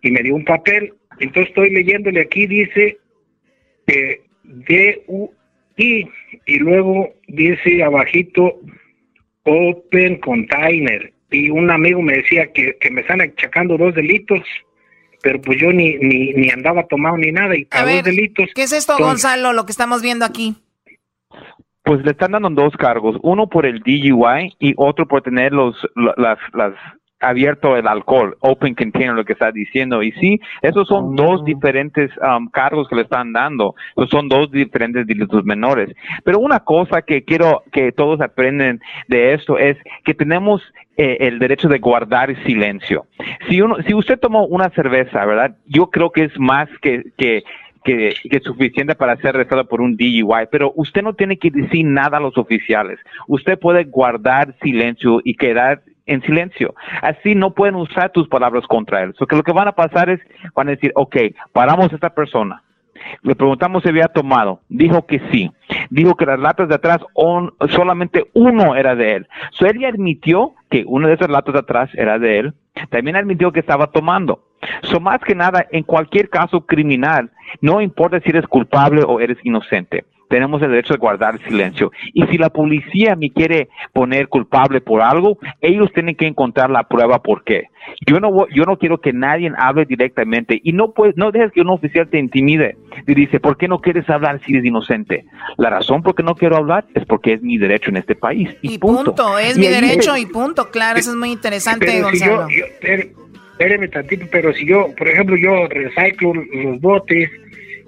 [0.00, 2.96] Y me dio un papel, entonces estoy leyéndole aquí, dice
[3.86, 5.37] que D-U-I,
[5.78, 8.54] y luego dice abajito
[9.44, 11.12] Open Container.
[11.30, 14.40] Y un amigo me decía que, que me están achacando dos delitos,
[15.22, 18.04] pero pues yo ni, ni, ni andaba tomado ni nada, y A para ver, dos
[18.04, 18.50] delitos.
[18.54, 20.54] ¿Qué es esto, Gonzalo, lo que estamos viendo aquí?
[21.84, 25.74] Pues le están dando dos cargos, uno por el DUI y otro por tener los,
[25.94, 26.74] la- las, las
[27.20, 30.02] abierto el alcohol, open container, lo que está diciendo.
[30.02, 33.74] Y sí, esos son dos diferentes um, cargos que le están dando.
[33.96, 35.94] Esos son dos diferentes delitos menores.
[36.24, 40.62] Pero una cosa que quiero que todos aprenden de esto es que tenemos
[40.96, 43.06] eh, el derecho de guardar silencio.
[43.48, 45.56] Si uno, si usted tomó una cerveza, ¿verdad?
[45.66, 47.42] Yo creo que es más que, que
[47.84, 51.50] que, que es suficiente para ser arrestado por un DUI, pero usted no tiene que
[51.50, 52.98] decir nada a los oficiales.
[53.28, 56.74] Usted puede guardar silencio y quedar en silencio.
[57.02, 59.14] Así no pueden usar tus palabras contra él.
[59.18, 60.20] So que lo que van a pasar es,
[60.54, 61.16] van a decir, ok,
[61.52, 62.62] paramos a esta persona.
[63.22, 64.60] Le preguntamos si había tomado.
[64.68, 65.50] Dijo que sí.
[65.90, 66.98] Dijo que las latas de atrás
[67.70, 69.28] solamente uno era de él.
[69.52, 72.54] So él admitió que una de esas latas de atrás era de él.
[72.90, 74.44] También admitió que estaba tomando.
[74.82, 77.30] So más que nada, en cualquier caso criminal,
[77.60, 80.04] no importa si eres culpable o eres inocente.
[80.28, 81.90] Tenemos el derecho de guardar silencio.
[82.12, 86.84] Y si la policía me quiere poner culpable por algo, ellos tienen que encontrar la
[86.84, 87.68] prueba por qué.
[88.06, 91.62] Yo no, yo no quiero que nadie hable directamente y no puedes, no dejes que
[91.62, 92.76] un oficial te intimide
[93.06, 95.24] y dice, ¿por qué no quieres hablar si eres inocente?
[95.56, 98.50] La razón por qué no quiero hablar es porque es mi derecho en este país.
[98.62, 99.14] Y, punto.
[99.14, 102.48] Punto, es Y mi derecho y punto, claro, eso es muy interesante, pero si Gonzalo.
[102.50, 102.66] yo, yo
[104.30, 107.30] pero si yo, por ejemplo, yo reciclo los botes,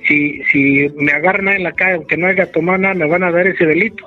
[0.06, 3.30] si, si me agarran en la calle, aunque no haya tomado nada, me van a
[3.30, 4.06] dar ese delito.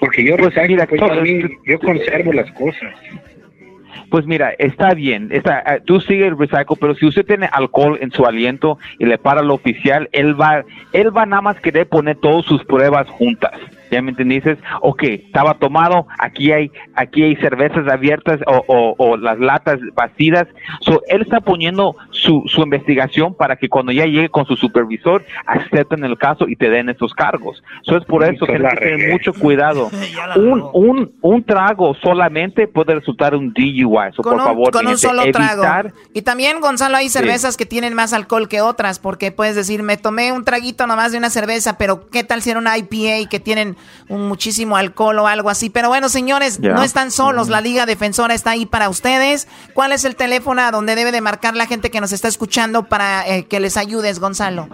[0.00, 2.92] Porque yo reciclo, pues, yo, a mí- yo conservo las cosas.
[4.10, 7.98] Pues mira, está bien, está, eh, tú sigue el recycle, pero si usted tiene alcohol
[8.00, 11.88] en su aliento y le para al oficial, él va, él va nada más querer
[11.88, 13.52] poner todas sus pruebas juntas.
[13.94, 14.56] ¿Ya me entendiste?
[14.82, 20.46] Ok, estaba tomado, aquí hay, aquí hay cervezas abiertas o, o- o las latas vacías.
[20.80, 25.24] So, él está poniendo su, su investigación para que cuando ya llegue con su supervisor,
[25.46, 27.62] acepten el caso y te den esos cargos.
[27.86, 29.90] Eso es por eso que hay que tener mucho cuidado.
[30.36, 34.12] Un, un, un trago solamente puede resultar un DUI.
[34.14, 35.62] So, por un, favor, con un solo trago.
[35.62, 39.82] evitar- Y también, Gonzalo, hay cervezas que tienen más alcohol que otras, porque puedes decir,
[39.82, 43.28] me tomé un traguito nomás de una cerveza, pero ¿qué tal si era una IPA
[43.28, 43.76] que tienen
[44.08, 45.70] un muchísimo alcohol o algo así?
[45.70, 49.48] Pero bueno, señores, no están solos, la Liga Defensora está ahí para ustedes.
[49.72, 52.84] ¿Cuál es el teléfono a donde debe de marcar la gente que nos está escuchando
[52.84, 54.68] para eh, que les ayudes, Gonzalo?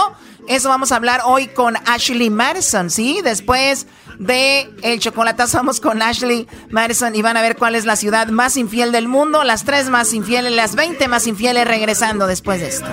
[0.47, 3.21] Eso vamos a hablar hoy con Ashley Madison, ¿sí?
[3.25, 3.87] Después
[4.19, 8.29] de el chocolatazo vamos con Ashley Madison y van a ver cuál es la ciudad
[8.29, 12.69] más infiel del mundo, las tres más infieles, las 20 más infieles regresando después de
[12.69, 12.87] esto.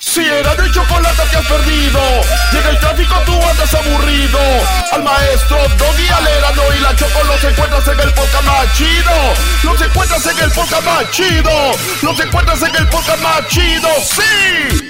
[0.00, 2.00] Si era de chocolate que has perdido,
[2.52, 4.40] llega el tráfico tú andas aburrido.
[4.92, 9.34] Al maestro Doggy Alerano y la Choco los encuentras en el podcast más chido.
[9.62, 11.72] Los encuentras en el podcast más chido.
[12.02, 14.89] Los encuentras en el podcast más chido, sí.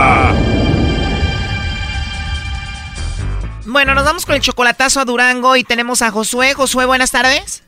[3.71, 6.53] Bueno, nos vamos con el chocolatazo a Durango y tenemos a Josué.
[6.53, 7.63] Josué, buenas tardes.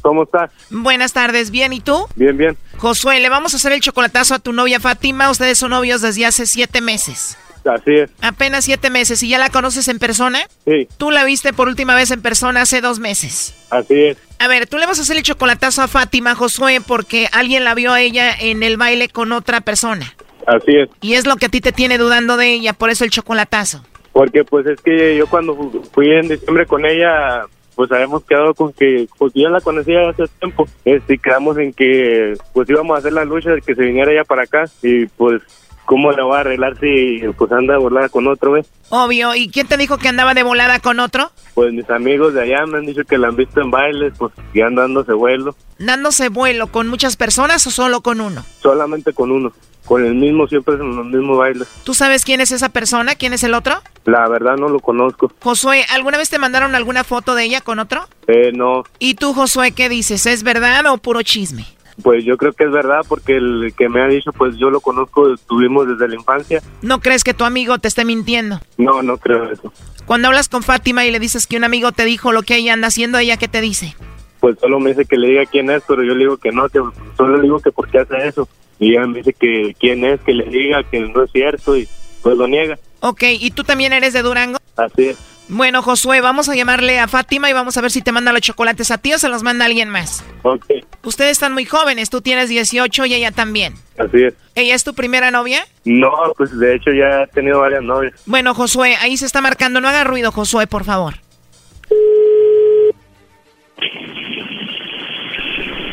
[0.00, 0.50] ¿Cómo estás?
[0.70, 1.74] Buenas tardes, ¿bien?
[1.74, 2.06] ¿Y tú?
[2.16, 2.56] Bien, bien.
[2.78, 5.28] Josué, le vamos a hacer el chocolatazo a tu novia Fátima.
[5.28, 7.36] Ustedes son novios desde hace siete meses.
[7.62, 8.10] Así es.
[8.22, 9.22] Apenas siete meses.
[9.22, 10.40] ¿Y ya la conoces en persona?
[10.64, 10.88] Sí.
[10.96, 13.54] Tú la viste por última vez en persona hace dos meses.
[13.68, 14.16] Así es.
[14.38, 17.74] A ver, tú le vas a hacer el chocolatazo a Fátima, Josué, porque alguien la
[17.74, 20.14] vio a ella en el baile con otra persona.
[20.46, 20.88] Así es.
[21.02, 23.84] Y es lo que a ti te tiene dudando de ella, por eso el chocolatazo.
[24.14, 27.44] Porque pues es que yo cuando fu- fui en diciembre con ella,
[27.74, 31.72] pues habíamos quedado con que, pues yo la conocía hace tiempo, este, y quedamos en
[31.74, 35.04] que pues íbamos a hacer la lucha de que se viniera ella para acá y
[35.06, 35.42] pues
[35.84, 38.70] cómo la va a arreglar si pues anda volada con otro, ¿ves?
[38.88, 39.34] Obvio.
[39.34, 41.30] ¿Y quién te dijo que andaba de volada con otro?
[41.52, 44.32] Pues mis amigos de allá me han dicho que la han visto en bailes, pues
[44.52, 48.44] que anda dándose vuelo, ¿Dándose vuelo con muchas personas o solo con uno?
[48.62, 49.52] solamente con uno,
[49.84, 51.66] con el mismo, siempre en los mismos bailes.
[51.82, 53.16] ¿Tú sabes quién es esa persona?
[53.16, 53.74] ¿Quién es el otro?
[54.04, 55.32] La verdad no lo conozco.
[55.40, 58.06] Josué, ¿alguna vez te mandaron alguna foto de ella con otro?
[58.26, 60.26] Eh, no, ¿Y tú, Josué, qué dices?
[60.26, 61.64] ¿Es verdad o puro chisme?
[62.02, 64.80] Pues yo creo que es verdad porque el que me ha dicho, pues yo lo
[64.80, 66.60] conozco, estuvimos desde la infancia.
[66.82, 68.60] ¿No crees que tu amigo te esté mintiendo?
[68.76, 69.72] No, no creo eso.
[70.04, 72.72] Cuando hablas con Fátima y le dices que un amigo te dijo lo que ella
[72.72, 73.94] anda haciendo, ¿ella qué te dice?
[74.40, 76.68] Pues solo me dice que le diga quién es, pero yo le digo que no,
[76.68, 76.80] que
[77.16, 78.48] solo le digo que por qué hace eso.
[78.78, 81.88] Y ella me dice que quién es, que le diga que no es cierto y
[82.22, 82.78] pues lo niega.
[83.06, 84.56] Ok, ¿y tú también eres de Durango?
[84.76, 85.18] Así es.
[85.48, 88.40] Bueno, Josué, vamos a llamarle a Fátima y vamos a ver si te manda los
[88.40, 90.24] chocolates a ti o se los manda alguien más.
[90.42, 90.64] Ok,
[91.02, 93.74] Ustedes están muy jóvenes, tú tienes 18 y ella también.
[93.98, 94.32] así es.
[94.54, 95.66] ¿Ella es tu primera novia?
[95.84, 98.14] No, pues de hecho ya he tenido varias novias.
[98.24, 99.82] Bueno, Josué, ahí se está marcando.
[99.82, 101.16] No haga ruido, Josué, por favor.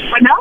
[0.09, 0.33] Bueno,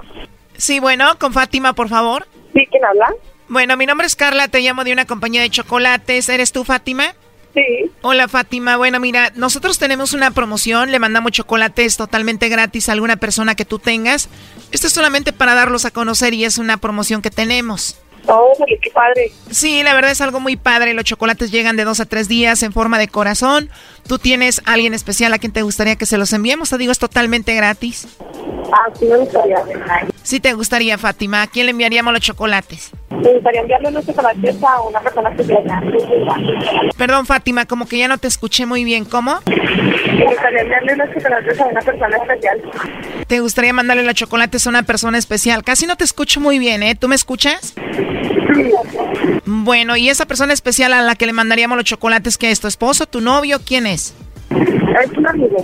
[0.56, 2.26] Sí, bueno, con Fátima, por favor.
[2.54, 3.12] ¿sí quién habla?
[3.50, 6.28] Bueno, mi nombre es Carla, te llamo de una compañía de chocolates.
[6.28, 7.16] ¿Eres tú, Fátima?
[7.52, 7.90] Sí.
[8.00, 8.76] Hola, Fátima.
[8.76, 13.64] Bueno, mira, nosotros tenemos una promoción, le mandamos chocolates totalmente gratis a alguna persona que
[13.64, 14.28] tú tengas.
[14.70, 17.98] Esto es solamente para darlos a conocer y es una promoción que tenemos.
[18.28, 19.32] Oh, qué padre.
[19.50, 20.94] Sí, la verdad es algo muy padre.
[20.94, 23.68] Los chocolates llegan de dos a tres días en forma de corazón.
[24.10, 26.68] ¿Tú tienes alguien especial a quien te gustaría que se los enviemos?
[26.68, 28.08] Te digo, es totalmente gratis.
[28.72, 29.58] Ah, sí me gustaría.
[30.24, 31.42] Sí te gustaría, Fátima.
[31.42, 32.90] ¿A quién le enviaríamos los chocolates?
[33.10, 35.80] Me gustaría enviarle unos chocolates a una persona que quiera.
[36.98, 39.04] Perdón, Fátima, como que ya no te escuché muy bien.
[39.04, 39.38] ¿Cómo?
[39.46, 42.62] Me gustaría enviarle unos chocolates a una persona especial.
[43.28, 45.62] ¿Te gustaría mandarle los chocolates a una persona especial?
[45.62, 46.96] Casi no te escucho muy bien, ¿eh?
[46.96, 47.74] ¿Tú me escuchas?
[49.44, 52.60] Bueno, ¿y esa persona especial a la que le mandaríamos los chocolates, qué es?
[52.60, 53.60] ¿Tu esposo, tu novio?
[53.64, 54.14] ¿Quién es?
[54.50, 55.56] Es un amigo.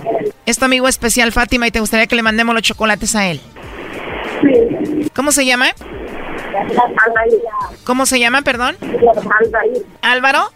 [0.45, 3.41] Es tu amigo especial, Fátima, y te gustaría que le mandemos los chocolates a él.
[4.41, 5.09] Sí.
[5.15, 5.67] ¿Cómo se llama?
[6.55, 7.41] Aldair.
[7.83, 8.77] ¿Cómo se llama, perdón?
[8.81, 9.85] Aldair.
[10.01, 10.51] ¿Álvaro?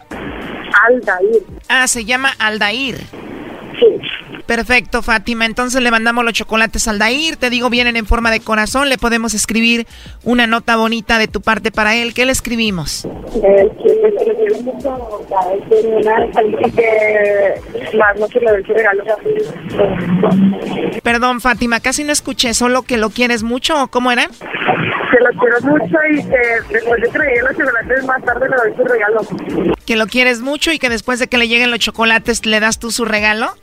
[0.87, 1.43] Aldair.
[1.67, 2.97] Ah, se llama Aldair.
[3.79, 3.85] Sí.
[4.51, 5.45] Perfecto, Fátima.
[5.45, 7.37] Entonces le mandamos los chocolates a Aldair.
[7.37, 8.89] Te digo, vienen en forma de corazón.
[8.89, 9.87] Le podemos escribir
[10.25, 12.13] una nota bonita de tu parte para él.
[12.13, 13.07] ¿Qué le escribimos?
[13.41, 13.71] Eh.
[21.01, 22.53] Perdón, Fátima, casi no escuché.
[22.53, 24.27] ¿Solo que lo quieres mucho o cómo era?
[24.27, 26.37] Que lo quiero mucho y que
[26.73, 29.21] después de que le lleguen los chocolates más tarde le doy su regalo.
[29.85, 32.79] Que lo quieres mucho y que después de que le lleguen los chocolates le das
[32.79, 33.55] tú su regalo.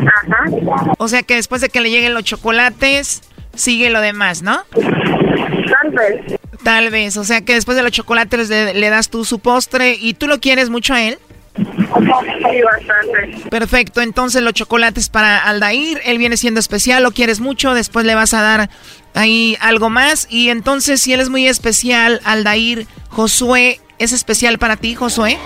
[0.00, 0.92] Ajá.
[0.98, 3.22] O sea que después de que le lleguen los chocolates,
[3.54, 4.62] sigue lo demás, ¿no?
[4.72, 6.38] Tal vez.
[6.62, 7.16] Tal vez.
[7.16, 10.26] O sea que después de los chocolates le, le das tú su postre y tú
[10.26, 11.18] lo quieres mucho a él.
[11.58, 13.48] Sí, bastante.
[13.50, 18.14] Perfecto, entonces los chocolates para Aldair, él viene siendo especial, lo quieres mucho, después le
[18.14, 18.70] vas a dar
[19.14, 24.76] ahí algo más y entonces si él es muy especial, Aldair, Josué, ¿es especial para
[24.76, 25.38] ti, Josué?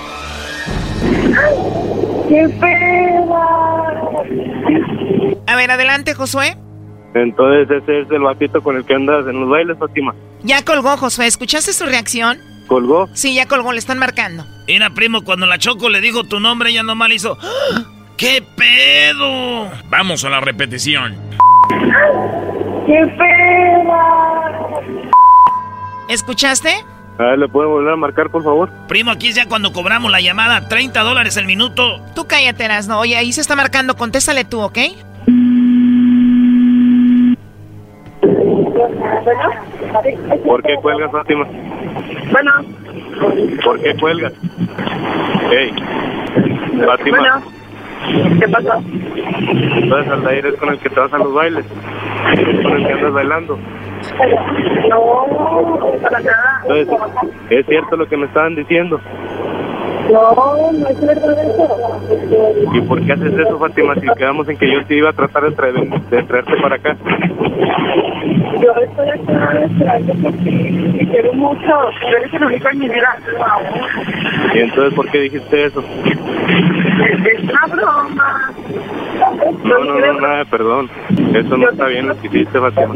[2.28, 3.21] ¡Qué pena!
[5.46, 6.56] A ver, adelante, Josué.
[7.14, 10.14] Entonces ese es el vatito con el que andas en los bailes, Fátima.
[10.42, 12.38] Ya colgó, Josué, ¿escuchaste su reacción?
[12.66, 13.08] ¿Colgó?
[13.12, 14.46] Sí, ya colgó, le están marcando.
[14.66, 17.36] Mira, primo, cuando la Choco le dijo tu nombre, ella nomás le hizo...
[17.40, 17.82] ¡Ah!
[18.16, 19.70] ¡Qué pedo!
[19.90, 21.16] Vamos a la repetición.
[22.86, 24.02] ¡Qué pena!
[26.08, 26.84] ¿Escuchaste?
[27.18, 28.70] A ver, ¿le pueden volver a marcar, por favor?
[28.88, 32.00] Primo, aquí es ya cuando cobramos la llamada, 30 dólares el minuto.
[32.14, 33.00] Tú cállate, no.
[33.00, 34.78] Oye, ahí se está marcando, contéstale tú, ¿ok?
[40.44, 41.46] ¿Por qué cuelgas, Fátima?
[42.30, 42.50] Bueno.
[43.64, 44.32] ¿Por qué cuelgas?
[45.50, 45.72] Hey,
[46.84, 47.18] Fátima.
[47.18, 47.42] Bueno.
[48.40, 48.82] ¿Qué pasó?
[49.76, 51.64] Entonces Aldair es con el que te vas a los bailes.
[51.64, 53.58] Es con el que andas bailando.
[54.88, 56.62] No, para nada.
[56.62, 56.98] Entonces,
[57.50, 59.00] ¿es cierto lo que me estaban diciendo?
[60.10, 62.72] No, no es verdad eso.
[62.72, 65.44] ¿Y por qué haces eso, Fátima, si quedamos en que yo te iba a tratar
[65.44, 66.96] de, traer, de traerte para acá?
[68.60, 69.32] Yo estoy aquí
[69.64, 71.60] esperando porque te quiero mucho.
[72.00, 73.18] Tú eres el único en mi vida.
[74.54, 75.80] ¿Y entonces por qué dijiste eso?
[75.80, 78.52] Es una broma.
[79.64, 80.90] No, no, no, nada, perdón.
[81.34, 82.94] Eso no está bien lo que hiciste, Fátima.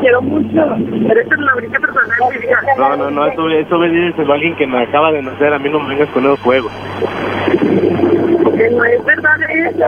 [0.00, 0.76] Quiero mucho.
[1.10, 2.58] Eres la única persona en mi vida.
[2.76, 5.45] No, no, no, eso, eso me dices a alguien que me acaba de nacer.
[5.52, 6.72] A mí no me vengas con esos juegos.
[8.70, 9.78] No es verdad eso.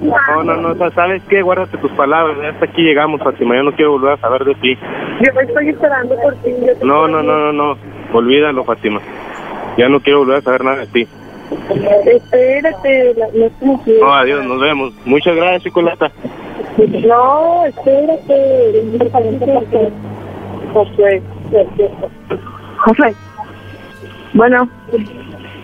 [0.00, 1.42] No, no, no, ¿sabes qué?
[1.42, 2.36] Guárdate tus palabras.
[2.42, 3.56] Ya hasta aquí llegamos, Fátima.
[3.56, 4.78] Yo no quiero volver a saber de ti.
[5.20, 6.50] Yo estoy esperando por ti.
[6.82, 7.76] No, no, no, no, no.
[8.12, 9.00] Olvídalo, Fátima.
[9.76, 11.08] Ya no quiero volver a saber nada de ti.
[12.06, 13.14] Espérate,
[13.60, 13.80] no.
[14.00, 14.92] No, adiós, nos vemos.
[15.04, 16.10] Muchas gracias, Chocolata.
[17.06, 18.82] No, espérate.
[20.72, 21.22] Josué.
[22.78, 23.14] Josué.
[24.34, 24.68] Bueno,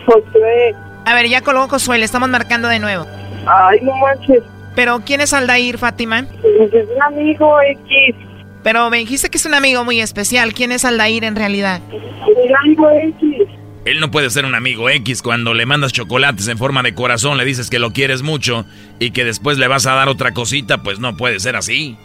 [0.06, 0.74] Josué.
[1.04, 3.06] A ver, ya colgó Josué, le estamos marcando de nuevo.
[3.46, 4.42] Ay, no manches.
[4.74, 6.20] Pero, ¿quién es Aldair, Fátima?
[6.20, 8.14] Es un amigo X.
[8.62, 10.52] Pero me dijiste que es un amigo muy especial.
[10.52, 11.80] ¿Quién es Aldair en realidad?
[11.90, 13.48] Un amigo X.
[13.84, 17.38] Él no puede ser un amigo X cuando le mandas chocolates en forma de corazón,
[17.38, 18.66] le dices que lo quieres mucho
[18.98, 21.96] y que después le vas a dar otra cosita, pues no puede ser así.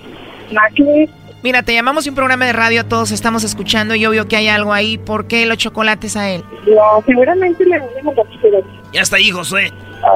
[1.43, 4.71] Mira, te llamamos un programa de radio, todos estamos escuchando y obvio que hay algo
[4.71, 4.97] ahí.
[4.97, 6.41] ¿Por qué los chocolates a él?
[6.65, 8.71] No, seguramente le voy a mandar chocolates.
[8.93, 9.69] Ya está ahí, Josué.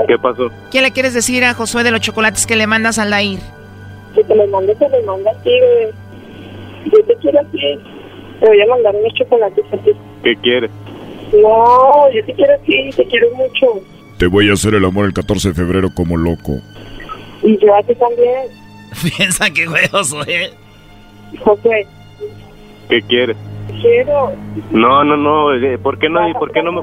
[0.07, 0.49] ¿Qué pasó?
[0.71, 3.39] ¿Qué le quieres decir a Josué de los chocolates que le mandas a Aldair?
[4.15, 5.51] Si te los mando, te los mando a ti.
[6.85, 7.79] Yo te quiero a ti.
[8.39, 9.91] Te voy a mandar unos chocolates a ti.
[10.23, 10.71] ¿Qué quieres?
[11.33, 13.81] No, yo te quiero a ti, te quiero mucho.
[14.17, 16.53] Te voy a hacer el amor el 14 de febrero como loco.
[17.43, 18.47] Y yo a ti también.
[19.17, 20.66] Piensa que fue Josué.
[21.43, 21.87] José,
[22.89, 23.37] ¿Qué quieres?
[23.81, 24.31] quiero.
[24.71, 25.53] No, no, no.
[25.53, 26.21] eh, ¿Por qué no?
[26.33, 26.81] ¿Por qué no me...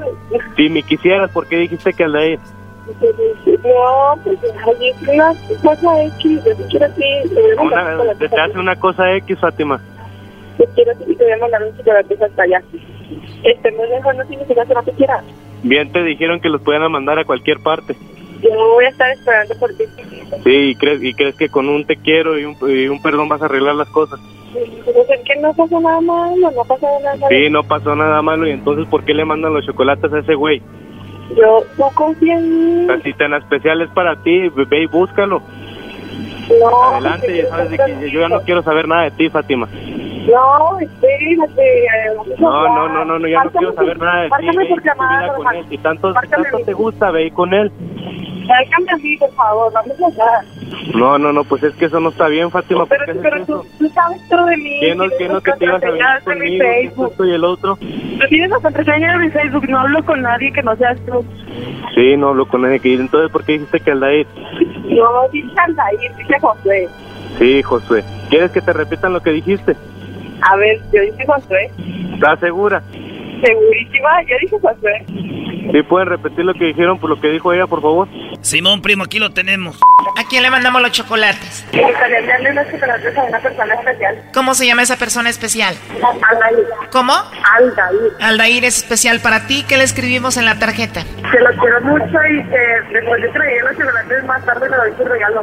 [0.55, 2.39] Si me quisieras, ¿por qué dijiste que Aldair?
[2.85, 4.51] No, pues es
[5.07, 5.33] una
[5.63, 6.43] cosa X.
[6.45, 6.93] Yo te quiero.
[8.19, 9.81] Te te a hace una cosa X, Fátima.
[10.57, 12.61] Te quiero a ti y te voy a mandar unos chocolates hasta allá.
[13.43, 15.23] Estemos lejos, no significa que no te quiera.
[15.63, 17.95] Bien te dijeron que los puedan mandar a cualquier parte.
[18.45, 19.83] Yo voy a estar esperando por ti.
[20.43, 23.27] Sí, y crees, y crees que con un te quiero y un, y un perdón
[23.29, 24.19] vas a arreglar las cosas.
[24.53, 27.27] Pues es que no pasa nada malo, no pasa nada malo.
[27.29, 30.35] Sí, no pasó nada malo y entonces ¿por qué le mandan los chocolates a ese
[30.35, 30.61] güey?
[31.35, 32.93] Yo no confío en mí.
[32.93, 35.41] Así tan especial es para ti, ve y búscalo.
[36.59, 39.67] No, Adelante, ya sabes de que yo ya no quiero saber nada de ti, Fátima.
[39.67, 41.85] No, espérate.
[41.85, 41.87] eh,
[42.39, 44.31] No, no, no, no, no ya no quiero saber nada de ti.
[44.45, 45.65] Márcame por llamada con él.
[45.69, 47.71] Si tanto, tanto te gusta, ve y con él.
[48.47, 50.45] Márcame a mí, por favor, vamos a hablar.
[50.95, 52.85] No, no, no, pues es que eso no está bien, Fátima.
[52.85, 54.79] ¿por qué Pero, pero tú, tú sabes todo de mí.
[54.79, 56.63] ¿Qué no, qué no que te ibas a conmigo?
[56.65, 57.11] Facebook.
[57.11, 57.75] Esto y el otro.
[57.77, 61.25] Tú tienes la contraseña de mi Facebook, no hablo con nadie que no seas tú.
[61.95, 62.93] Sí, no hablo con nadie que.
[62.93, 64.27] Entonces, ¿por qué dijiste que Aldair?
[64.89, 66.89] No, dice Aldair, dice Josué.
[67.39, 68.03] Sí, Josué.
[68.29, 69.75] ¿Quieres que te repitan lo que dijiste?
[70.41, 71.71] A ver, yo dije Josué.
[72.13, 72.81] ¿Estás segura?
[73.43, 75.05] Segurísima, yo dije Josué.
[75.71, 78.07] ¿Sí pueden repetir lo que dijeron por lo que dijo ella, por favor?
[78.41, 79.79] Simón, primo, aquí lo tenemos.
[80.17, 81.65] ¿A quién le mandamos los chocolates?
[81.73, 84.15] Me gustaría enviarle los chocolates a una persona especial.
[84.33, 85.75] ¿Cómo se llama esa persona especial?
[86.29, 86.65] Aldair.
[86.91, 87.13] ¿Cómo?
[87.57, 88.11] Aldair.
[88.21, 89.65] Aldair es especial para ti.
[89.67, 91.03] ¿Qué le escribimos en la tarjeta?
[91.31, 94.91] Que lo quiero mucho y que después de traer los chocolates más tarde le doy
[94.97, 95.41] su regalo.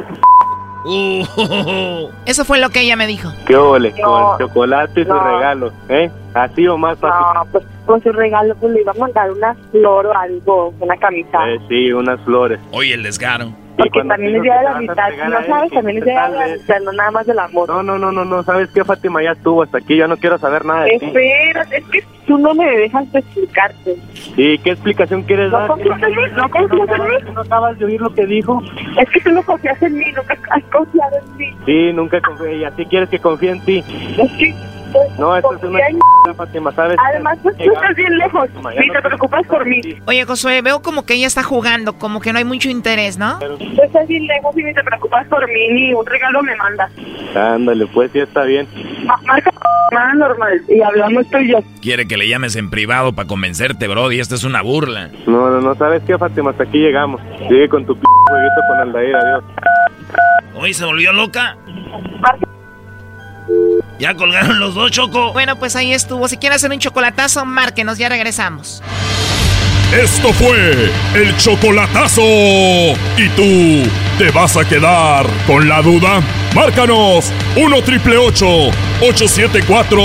[2.25, 3.29] Eso fue lo que ella me dijo.
[3.45, 3.93] ¿Qué ole?
[4.01, 4.03] No.
[4.03, 5.23] Con el chocolate y su No.
[5.37, 6.09] regalo, ¿eh?
[6.33, 7.25] Así o más fácil.
[7.35, 10.95] No, pues con su regalo pues le iba a mandar una flor o algo, una
[10.97, 11.49] camisa.
[11.49, 12.59] Eh, sí, unas flores.
[12.71, 13.47] Oye, el descaro.
[13.75, 16.47] Y Porque también es día de la mitad, no sabes, también es día de la
[16.47, 17.67] mitad, no nada más del amor.
[17.67, 18.43] No, no, no, no, no.
[18.43, 19.23] ¿Sabes qué, Fátima?
[19.23, 19.97] Ya estuvo hasta aquí.
[19.97, 20.93] Ya no quiero saber nada de.
[20.97, 23.95] Espérate, es que tú no me dejas de explicarte.
[24.37, 25.67] ¿Y qué explicación quieres No dar?
[25.69, 27.31] confías en mí, no confías en mí.
[27.33, 28.61] ¿No acabas de oír lo que dijo?
[28.99, 31.49] Es que tú no confías en mí, nunca has confiado en mí.
[31.65, 32.57] Sí, nunca confié.
[32.57, 33.79] Y así quieres que confíe en ti.
[34.19, 34.53] Es que,
[35.17, 35.79] No, esto es una.
[36.35, 36.97] Fátima, ¿sabes?
[37.11, 38.49] Además, pues, tú estás bien lejos.
[38.79, 39.81] Ni te preocupas por mí.
[40.07, 43.39] Oye, Josué, veo como que ella está jugando, como que no hay mucho interés, ¿no?
[43.39, 46.91] Tú estás bien lejos y ni te preocupas por mí, ni un regalo me mandas.
[47.35, 48.67] Ándale, pues sí está bien.
[49.05, 49.51] Ma- marca
[49.91, 51.59] nada normal y hablamos tú y yo.
[51.81, 54.19] Quiere que le llames en privado para convencerte, Brody.
[54.19, 55.09] Esta es una burla.
[55.27, 56.51] No, no, no, ¿sabes qué, Fátima?
[56.51, 57.21] Hasta aquí llegamos.
[57.47, 59.43] Sigue con tu p jueguito con Aldair, adiós.
[60.55, 61.57] Hoy se volvió loca.
[64.03, 65.31] Ya colgaron los dos, Choco.
[65.31, 66.27] Bueno, pues ahí estuvo.
[66.27, 68.83] Si quiere hacer un chocolatazo, márquenos, ya regresamos.
[69.93, 72.21] Esto fue el chocolatazo.
[72.21, 76.21] ¿Y tú te vas a quedar con la duda?
[76.53, 79.97] Márcanos 1 triple 874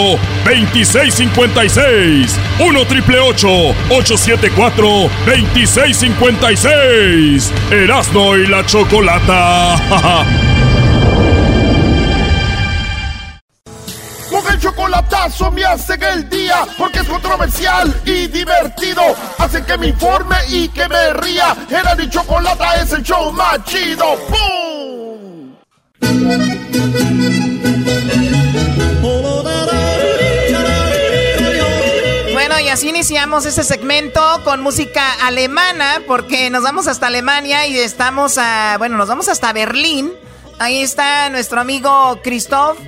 [0.45, 2.39] 2656.
[2.61, 7.53] 1 triple 874 2656.
[7.73, 10.45] Erasno y la chocolata.
[14.49, 19.03] el chocolatazo me hacen el día porque es controversial y divertido.
[19.39, 21.57] Hacen que me informe y que me ría.
[21.71, 24.17] Era mi chocolata es el show más chido.
[24.29, 25.57] ¡Bum!
[32.33, 37.77] Bueno, y así iniciamos este segmento con música alemana, porque nos vamos hasta Alemania y
[37.79, 40.13] estamos a, bueno, nos vamos hasta Berlín.
[40.59, 42.79] Ahí está nuestro amigo Christoph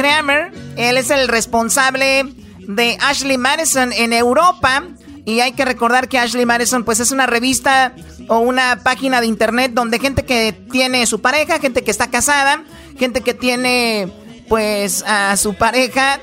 [0.00, 0.50] Kramer.
[0.76, 2.24] Él es el responsable
[2.60, 4.82] de Ashley Madison en Europa.
[5.26, 7.92] Y hay que recordar que Ashley Madison, pues es una revista
[8.28, 12.64] o una página de internet donde gente que tiene su pareja, gente que está casada,
[12.98, 14.10] gente que tiene,
[14.48, 16.18] pues, a su pareja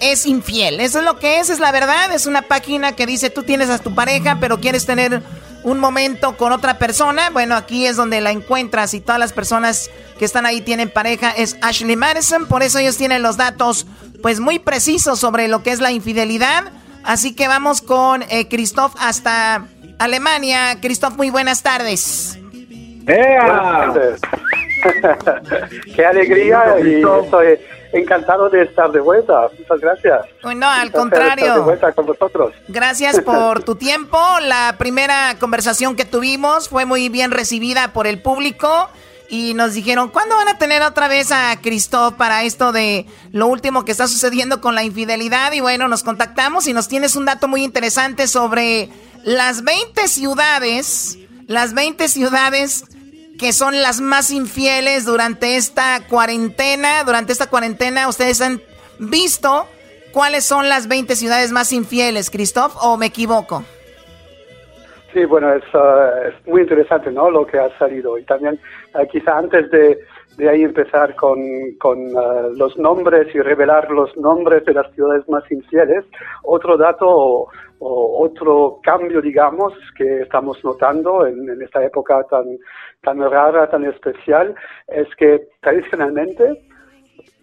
[0.00, 0.80] es infiel.
[0.80, 2.14] Eso es lo que es, es la verdad.
[2.14, 5.22] Es una página que dice tú tienes a tu pareja, pero quieres tener
[5.64, 7.30] un momento con otra persona.
[7.30, 11.30] Bueno, aquí es donde la encuentras y todas las personas que están ahí tienen pareja.
[11.30, 13.86] Es Ashley Madison, por eso ellos tienen los datos
[14.22, 16.64] pues muy precisos sobre lo que es la infidelidad.
[17.02, 19.66] Así que vamos con eh, Christoph hasta
[19.98, 20.78] Alemania.
[20.80, 22.38] Christoph, muy buenas tardes.
[23.06, 23.92] ¡Ea!
[25.96, 26.76] ¡Qué alegría!
[26.82, 27.58] Y estoy
[27.94, 29.48] encantado de estar de vuelta.
[29.58, 30.26] Muchas gracias.
[30.42, 31.44] Bueno, al contrario.
[31.44, 32.52] estar de vuelta con vosotros.
[32.68, 34.18] Gracias por tu tiempo.
[34.42, 38.88] La primera conversación que tuvimos fue muy bien recibida por el público
[39.28, 43.46] y nos dijeron, ¿cuándo van a tener otra vez a Christoph para esto de lo
[43.46, 45.52] último que está sucediendo con la infidelidad?
[45.52, 48.90] Y bueno, nos contactamos y nos tienes un dato muy interesante sobre
[49.22, 52.84] las 20 ciudades, las 20 ciudades
[53.44, 57.04] que son las más infieles durante esta cuarentena.
[57.04, 58.62] Durante esta cuarentena, ustedes han
[58.98, 59.66] visto
[60.14, 63.62] cuáles son las 20 ciudades más infieles, Christoph, o me equivoco?
[65.12, 67.30] Sí, bueno, es, uh, es muy interesante, ¿no?
[67.30, 68.16] Lo que ha salido.
[68.16, 68.58] Y también,
[68.94, 69.98] uh, quizá antes de,
[70.38, 71.38] de ahí empezar con,
[71.78, 76.06] con uh, los nombres y revelar los nombres de las ciudades más infieles,
[76.44, 82.46] otro dato o, otro cambio, digamos, que estamos notando en, en esta época tan,
[83.04, 84.54] tan rara, tan especial,
[84.88, 86.64] es que tradicionalmente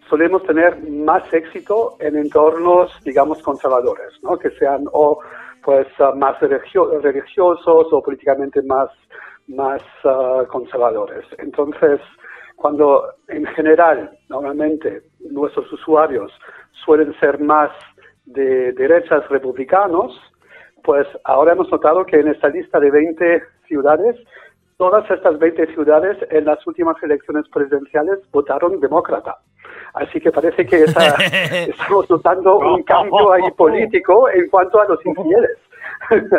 [0.10, 4.38] solemos tener más éxito en entornos, digamos, conservadores, ¿no?
[4.38, 5.20] Que sean o
[5.64, 8.90] pues uh, más religio- religiosos o políticamente más,
[9.48, 11.24] más uh, conservadores.
[11.38, 12.02] Entonces,
[12.56, 16.32] cuando en general, normalmente, nuestros usuarios
[16.86, 17.72] suelen ser más
[18.26, 20.12] de derechas republicanos,
[20.84, 24.16] pues ahora hemos notado que en esta lista de 20 ciudades,
[24.82, 29.38] todas estas 20 ciudades en las últimas elecciones presidenciales votaron demócrata.
[29.94, 31.14] Así que parece que esa-
[31.70, 35.52] estamos notando un cambio ahí político en cuanto a los infieles.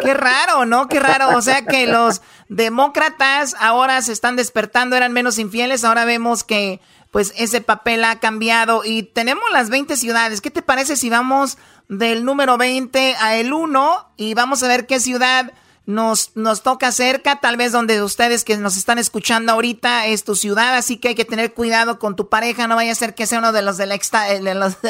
[0.01, 0.89] Qué raro, ¿no?
[0.89, 1.39] Qué raro.
[1.39, 6.81] O sea que los demócratas ahora se están despertando, eran menos infieles, ahora vemos que
[7.13, 10.41] pues ese papel ha cambiado y tenemos las 20 ciudades.
[10.41, 14.89] ¿Qué te parece si vamos del número 20 a el 1 y vamos a ver
[14.89, 15.53] qué ciudad
[15.87, 17.41] nos, nos toca cerca?
[17.41, 21.15] Tal vez donde ustedes que nos están escuchando ahorita es tu ciudad, así que hay
[21.15, 23.77] que tener cuidado con tu pareja, no vaya a ser que sea uno de los
[23.77, 23.99] de la,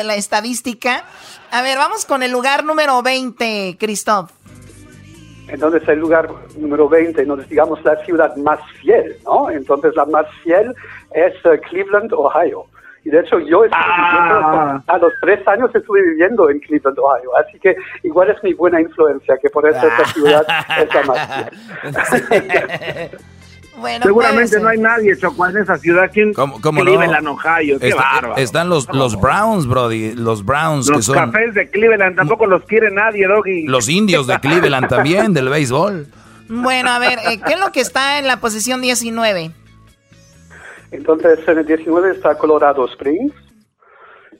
[0.04, 1.04] la estadística.
[1.50, 4.30] A ver, vamos con el lugar número 20, Christoph.
[5.48, 9.50] Entonces el lugar número 20, entonces digamos la ciudad más fiel, ¿no?
[9.50, 10.74] Entonces la más fiel
[11.14, 12.64] es eh, Cleveland, Ohio.
[13.04, 17.30] Y de hecho yo estuve viviendo, a los tres años estuve viviendo en Cleveland, Ohio.
[17.44, 17.74] Así que
[18.04, 20.46] igual es mi buena influencia, que por eso esta ciudad
[20.78, 21.28] es la más.
[23.74, 26.10] Bueno, Seguramente pues, no hay nadie, Choco, en esa ciudad.
[26.12, 26.34] ¿Quién?
[26.34, 27.32] ¿Cómo, cómo Cleveland, no?
[27.32, 27.78] Ohio.
[27.80, 28.36] Qué Está- bárbaro.
[28.36, 30.12] están los, los Browns, Brody.
[30.14, 33.66] Los Browns que Los son cafés de Cleveland tampoco los quiere nadie, Doggy.
[33.66, 36.06] los indios de Cleveland también, del béisbol.
[36.48, 39.52] Bueno, a ver, eh, ¿qué es lo que está en la posición 19?
[40.92, 43.32] Entonces en el 19 está Colorado Springs,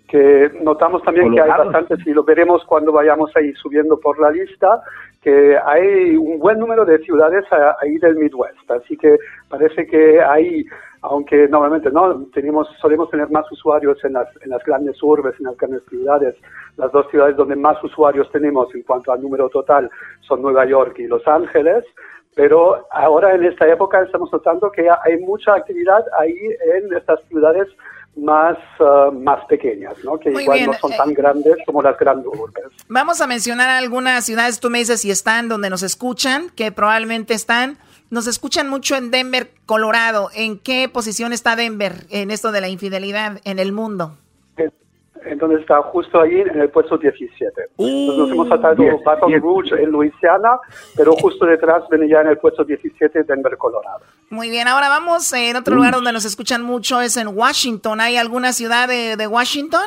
[0.07, 4.31] que notamos también que hay bastantes, y lo veremos cuando vayamos ahí subiendo por la
[4.31, 4.83] lista,
[5.23, 7.47] que hay un buen número de ciudades
[7.81, 8.71] ahí del Midwest.
[8.71, 9.17] Así que
[9.49, 10.67] parece que hay,
[11.01, 15.47] aunque normalmente no, tenemos, solemos tener más usuarios en las, en las grandes urbes, en
[15.47, 16.35] las grandes ciudades.
[16.77, 19.89] Las dos ciudades donde más usuarios tenemos en cuanto al número total
[20.21, 21.85] son Nueva York y Los Ángeles.
[22.35, 26.39] Pero ahora en esta época estamos notando que hay mucha actividad ahí
[26.75, 27.69] en estas ciudades
[28.17, 30.19] más, uh, más pequeñas, ¿no?
[30.19, 32.65] que igual no son tan eh, grandes como las grandes urbes.
[32.89, 37.35] Vamos a mencionar algunas ciudades, tú me dices si están donde nos escuchan, que probablemente
[37.35, 37.79] están.
[38.11, 40.29] Nos escuchan mucho en Denver, Colorado.
[40.35, 44.19] ¿En qué posición está Denver en esto de la infidelidad en el mundo?
[45.27, 47.53] Entonces está justo ahí en el puesto 17.
[47.79, 50.59] nos hemos saltado Baton Rouge en Luisiana,
[50.97, 54.01] pero justo detrás viene ya en el puesto 17 Denver, Colorado.
[54.31, 58.01] Muy bien, ahora vamos en otro lugar donde nos escuchan mucho, es en Washington.
[58.01, 59.87] ¿Hay alguna ciudad de, de Washington?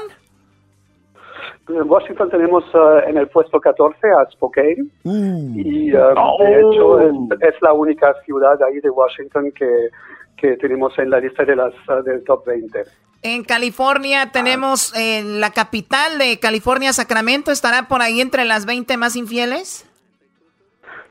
[1.67, 5.51] En Washington tenemos uh, en el puesto 14 a Spokane uh.
[5.55, 9.89] y uh, de hecho es, es, la única ciudad ahí de Washington que,
[10.37, 11.73] que tenemos en la lista de las,
[12.05, 12.83] del top 20.
[13.27, 18.97] En California tenemos eh, la capital de California, Sacramento, ¿estará por ahí entre las 20
[18.97, 19.89] más infieles?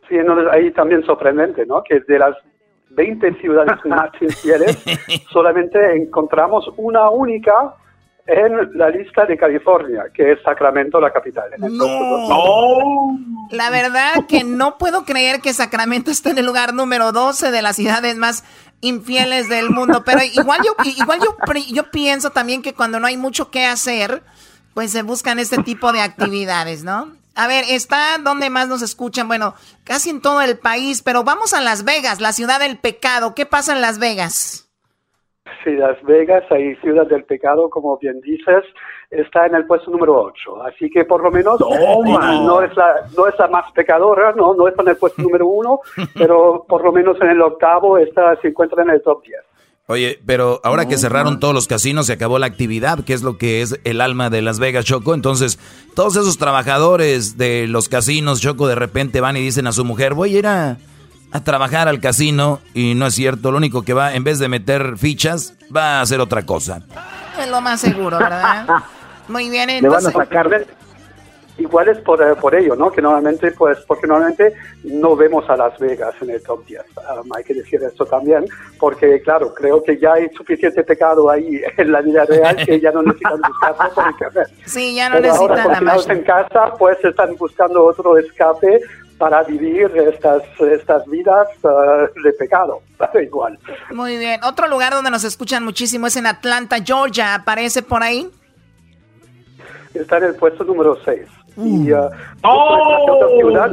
[0.09, 0.15] Sí,
[0.53, 1.83] ahí también sorprendente, ¿no?
[1.83, 2.37] Que de las
[2.91, 4.81] 20 ciudades más infieles
[5.33, 7.75] solamente encontramos una única
[8.27, 11.51] en la lista de California, que es Sacramento, la capital.
[11.59, 13.19] no.
[13.51, 17.61] La verdad que no puedo creer que Sacramento esté en el lugar número 12 de
[17.61, 18.45] las ciudades más
[18.81, 20.05] infieles del mundo.
[20.05, 21.37] Pero igual yo, igual yo,
[21.73, 24.23] yo pienso también que cuando no hay mucho que hacer,
[24.75, 27.13] pues se buscan este tipo de actividades, ¿no?
[27.37, 31.53] A ver, está donde más nos escuchan, bueno, casi en todo el país, pero vamos
[31.53, 33.35] a Las Vegas, la ciudad del pecado.
[33.35, 34.64] ¿Qué pasa en Las Vegas?
[35.63, 38.65] Sí, Las Vegas, ahí Ciudad del Pecado, como bien dices,
[39.11, 40.63] está en el puesto número 8.
[40.65, 44.69] Así que por lo menos no es, la, no es la más pecadora, no, no
[44.69, 45.81] está en el puesto número 1,
[46.15, 49.37] pero por lo menos en el octavo está, se encuentra en el top 10.
[49.87, 53.37] Oye, pero ahora que cerraron todos los casinos, se acabó la actividad, que es lo
[53.37, 55.13] que es el alma de Las Vegas, Choco.
[55.13, 55.59] Entonces,
[55.95, 60.15] todos esos trabajadores de los casinos, Choco, de repente van y dicen a su mujer,
[60.15, 60.79] voy a ir a
[61.35, 64.49] a trabajar al casino y no es cierto, lo único que va, en vez de
[64.49, 66.83] meter fichas, va a hacer otra cosa.
[67.37, 68.67] Es lo más seguro, ¿verdad?
[69.29, 70.05] Muy bien, entonces...
[70.05, 70.67] Le van a sacar
[71.57, 72.91] Igual es por, eh, por ello, ¿no?
[72.91, 74.55] Que normalmente, pues, porque normalmente
[74.85, 76.83] no vemos a Las Vegas en el top 10.
[76.97, 78.45] Um, hay que decir esto también,
[78.79, 82.91] porque, claro, creo que ya hay suficiente pecado ahí en la vida real que ya
[82.91, 84.49] no necesitan buscar por internet.
[84.67, 86.09] Sí, ya no necesitan nada más.
[86.09, 88.81] en casa, pues, están buscando otro escape
[89.19, 92.83] para vivir estas, estas vidas uh, de pecado,
[93.23, 93.59] igual.
[93.93, 94.41] Muy bien.
[94.45, 97.35] Otro lugar donde nos escuchan muchísimo es en Atlanta, Georgia.
[97.35, 98.29] ¿Aparece por ahí?
[99.95, 101.21] Está en el puesto número 6.
[101.57, 102.11] Y uh,
[102.43, 103.29] ¡Oh!
[103.39, 103.71] ciudad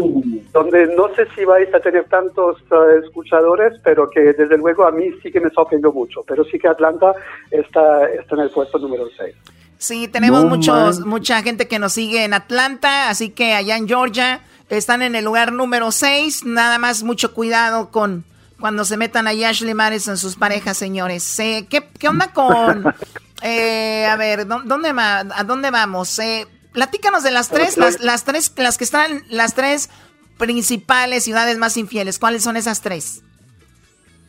[0.54, 4.92] donde no sé si vais a tener tantos uh, escuchadores, pero que desde luego a
[4.92, 6.24] mí sí que me sorprendió mucho.
[6.28, 7.14] Pero sí que Atlanta
[7.50, 9.36] está, está en el puesto número 6.
[9.80, 14.42] Sí, tenemos muchos, mucha gente que nos sigue en Atlanta, así que allá en Georgia
[14.78, 16.46] están en el lugar número 6.
[16.46, 18.24] Nada más mucho cuidado con
[18.60, 21.40] cuando se metan a Ashley Madison sus parejas, señores.
[21.40, 22.94] Eh, ¿qué, ¿qué, onda con...
[23.44, 26.20] Eh, a ver, ¿dónde ¿a dónde vamos?
[26.20, 29.90] Eh, platícanos de las tres, las, las, tres, las que están, las tres
[30.38, 32.20] principales ciudades más infieles.
[32.20, 33.24] ¿Cuáles son esas tres?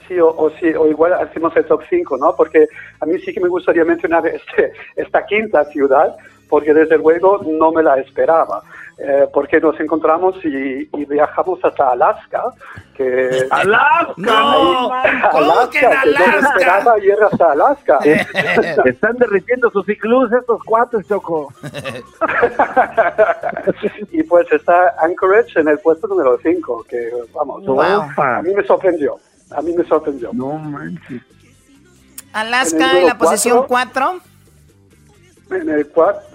[0.08, 2.34] Sí, o, o, sí, o igual hacemos el top 5, ¿no?
[2.34, 2.68] Porque
[3.00, 6.16] a mí sí que me gustaría mencionar este, esta quinta ciudad,
[6.52, 8.62] porque desde luego no me la esperaba.
[8.98, 12.42] Eh, porque nos encontramos y, viajamos hasta Alaska.
[12.94, 14.12] Que ¡Alaska!
[14.18, 14.92] ¡No!
[14.92, 16.98] Alaska, que, Alaska?
[16.98, 18.00] ir hasta Alaska.
[18.84, 21.54] Están derritiendo sus ciclus estos cuatro, Choco.
[24.12, 27.64] y pues está Anchorage en el puesto número 5, que vamos,
[28.18, 29.16] a mí me sorprendió.
[29.52, 30.32] A mí me sorprendió.
[30.34, 31.22] No manches.
[32.34, 34.20] Alaska en, la posición 4.
[35.54, 35.86] En el,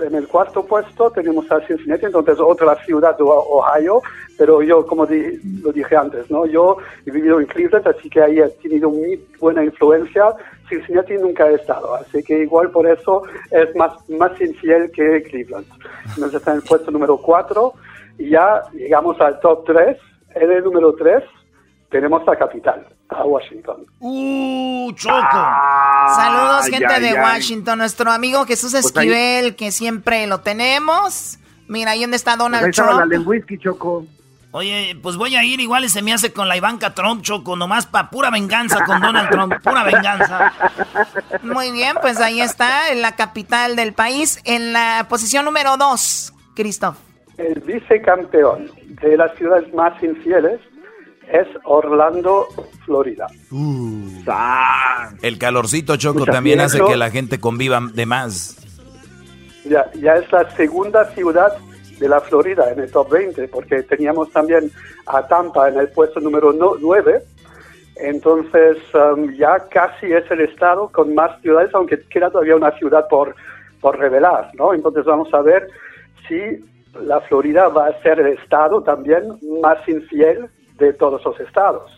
[0.06, 4.02] en el cuarto puesto tenemos a Cincinnati, entonces otra ciudad de Ohio,
[4.38, 6.46] pero yo, como lo dije antes, ¿no?
[6.46, 10.34] yo he vivido en Cleveland, así que ahí he tenido muy buena influencia.
[10.70, 15.66] Cincinnati nunca he estado, así que igual por eso es más, más infiel que Cleveland.
[16.16, 17.74] Entonces está en el puesto número 4
[18.20, 19.98] y ya llegamos al top 3.
[20.36, 21.24] En el número 3
[21.90, 23.86] tenemos la capital a Washington.
[24.00, 25.16] ¡Uh, Choco!
[25.16, 27.80] Ah, Saludos, gente de Washington.
[27.80, 31.40] Nuestro amigo Jesús pues Esquivel, que siempre lo tenemos.
[31.68, 33.12] Mira, ahí donde está Donald pues Trump.
[33.12, 34.06] la Choco.
[34.52, 37.56] Oye, pues voy a ir igual y se me hace con la Ivanka Trump, Choco,
[37.56, 40.54] nomás para pura venganza con Donald Trump, pura venganza.
[41.44, 46.34] Muy bien, pues ahí está, en la capital del país, en la posición número dos,
[46.56, 46.98] Christoph.
[47.38, 48.72] El vicecampeón
[49.02, 50.60] de las ciudades más infieles
[51.32, 52.48] es Orlando,
[52.86, 53.28] Florida.
[55.22, 58.58] El calorcito choco también hace que la gente conviva de más.
[59.66, 61.52] Ya, ya es la segunda ciudad
[62.00, 64.72] de la Florida en el top 20, porque teníamos también
[65.06, 67.24] a Tampa en el puesto número 9.
[67.98, 73.08] Entonces um, ya casi es el estado con más ciudades, aunque queda todavía una ciudad
[73.10, 73.36] por,
[73.82, 74.74] por revelar, ¿no?
[74.74, 75.68] Entonces vamos a ver
[76.28, 76.64] si
[77.02, 79.24] la Florida va a ser el estado también
[79.62, 81.92] más infiel de todos los estados.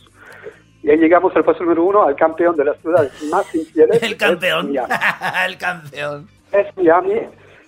[0.82, 4.02] Y ahí llegamos al puesto número uno, al campeón de las ciudades más infieles.
[4.02, 4.74] El campeón.
[5.46, 6.28] el campeón.
[6.52, 7.20] Es Miami,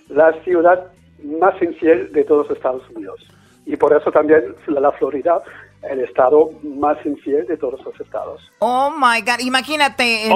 [0.08, 0.86] la ciudad
[1.22, 3.20] más infiel de todos los Estados Unidos.
[3.66, 5.40] Y por eso también la Florida,
[5.82, 8.40] el estado más infiel de todos los estados.
[8.58, 10.28] Oh my God, imagínate,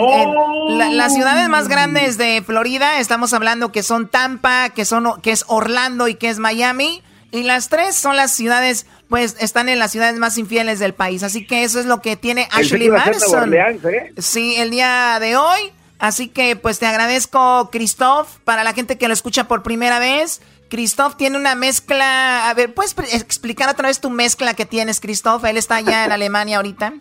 [0.93, 5.45] las ciudades más grandes de Florida, estamos hablando que son Tampa, que, son, que es
[5.49, 7.03] Orlando y que es Miami.
[7.37, 11.23] Y las tres son las ciudades, pues están en las ciudades más infieles del país.
[11.23, 13.53] Así que eso es lo que tiene Ashley Madison.
[13.53, 14.13] ¿eh?
[14.19, 15.73] Sí, el día de hoy.
[15.99, 20.43] Así que pues te agradezco, Christoph, para la gente que lo escucha por primera vez.
[20.69, 22.49] Christoph tiene una mezcla.
[22.49, 25.45] A ver, ¿puedes explicar otra vez tu mezcla que tienes, Christoph?
[25.45, 26.95] Él está allá en Alemania ahorita.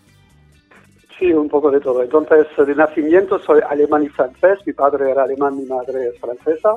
[1.20, 2.04] Sí, un poco de todo.
[2.04, 4.60] Entonces, de nacimiento soy alemán y francés.
[4.66, 6.76] Mi padre era alemán, mi madre es francesa.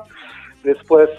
[0.63, 1.11] Después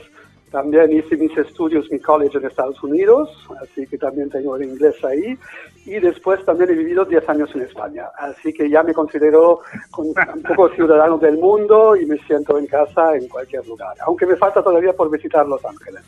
[0.52, 3.30] también hice mis estudios, mi college en Estados Unidos,
[3.62, 5.38] así que también tengo el inglés ahí.
[5.90, 9.62] Y después también he vivido 10 años en España, así que ya me considero
[9.98, 10.14] un
[10.48, 13.96] poco ciudadano del mundo y me siento en casa en cualquier lugar.
[14.06, 16.04] Aunque me falta todavía por visitar Los Ángeles.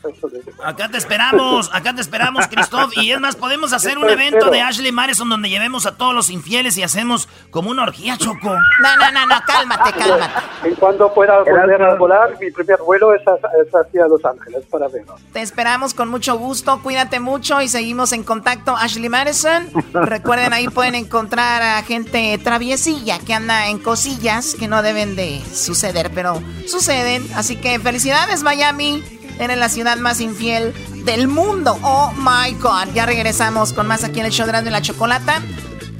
[0.64, 2.96] acá te esperamos, acá te esperamos, Christoph.
[2.96, 6.30] Y es más, podemos hacer un evento de Ashley Madison donde llevemos a todos los
[6.30, 8.54] infieles y hacemos como una orgía, Choco.
[8.54, 10.32] No, no, no, no, cálmate, cálmate.
[10.62, 15.20] En cuanto pueda volver a volar, mi primer vuelo es hacia Los Ángeles para vernos.
[15.32, 18.76] Te esperamos con mucho gusto, cuídate mucho y seguimos en contacto.
[18.76, 24.82] Ashley Madison, recuerden ahí pueden encontrar a gente traviesilla que anda en cosillas que no
[24.82, 27.26] deben de suceder, pero suceden.
[27.34, 29.02] Así que felicidades Miami,
[29.38, 30.74] eres la ciudad más infiel
[31.04, 31.78] del mundo.
[31.82, 35.42] Oh my God, ya regresamos con más aquí en el show de la chocolata.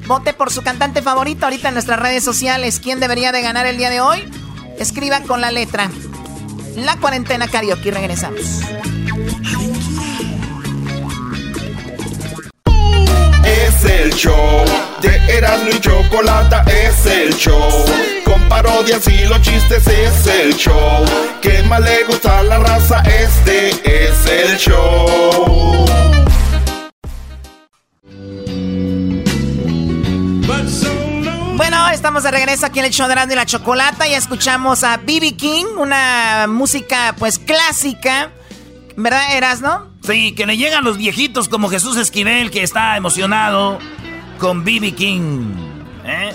[0.06, 2.80] Vote por su cantante favorito ahorita en nuestras redes sociales.
[2.80, 4.24] ¿Quién debería de ganar el día de hoy?
[4.78, 5.90] Escriba con la letra
[6.76, 7.90] la cuarentena karaoke.
[7.90, 8.62] Regresamos.
[14.00, 14.64] El show
[15.00, 16.64] de Erasmo y Chocolata.
[16.66, 17.70] Es el show
[18.24, 19.86] con parodias y los chistes.
[19.86, 21.04] Es el show
[21.40, 23.00] que más le gusta a la raza.
[23.00, 23.68] Este
[24.08, 25.86] es el show.
[31.56, 34.96] Bueno, estamos de regreso aquí en el show de y la Chocolata y escuchamos a
[34.96, 35.36] B.B.
[35.36, 38.30] King, una música pues clásica.
[38.96, 39.91] ¿Verdad, Eras, no?
[40.02, 43.78] Sí, que le llegan los viejitos como Jesús Esquivel, que está emocionado
[44.38, 44.92] con B.B.
[44.92, 45.54] King.
[46.04, 46.32] ¿eh?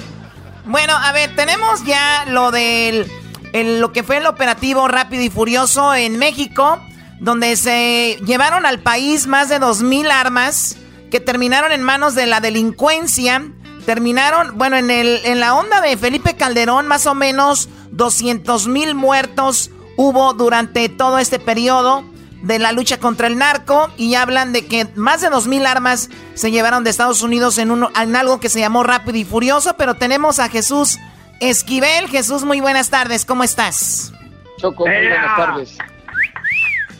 [0.65, 3.09] Bueno, a ver, tenemos ya lo del
[3.53, 6.79] lo que fue el operativo rápido y furioso en México,
[7.19, 10.77] donde se llevaron al país más de 2.000 armas
[11.09, 13.41] que terminaron en manos de la delincuencia
[13.87, 18.95] Terminaron, bueno, en, el, en la onda de Felipe Calderón, más o menos 200 mil
[18.95, 22.03] muertos hubo durante todo este periodo
[22.41, 26.09] de la lucha contra el narco y hablan de que más de 2 mil armas
[26.35, 29.75] se llevaron de Estados Unidos en, un, en algo que se llamó Rápido y Furioso,
[29.77, 30.97] pero tenemos a Jesús
[31.39, 32.07] Esquivel.
[32.09, 34.13] Jesús, muy buenas tardes, ¿cómo estás?
[34.57, 35.77] Choco, muy buenas tardes.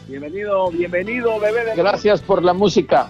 [0.07, 1.73] Bienvenido, bienvenido, bebé.
[1.75, 3.09] Gracias por la música.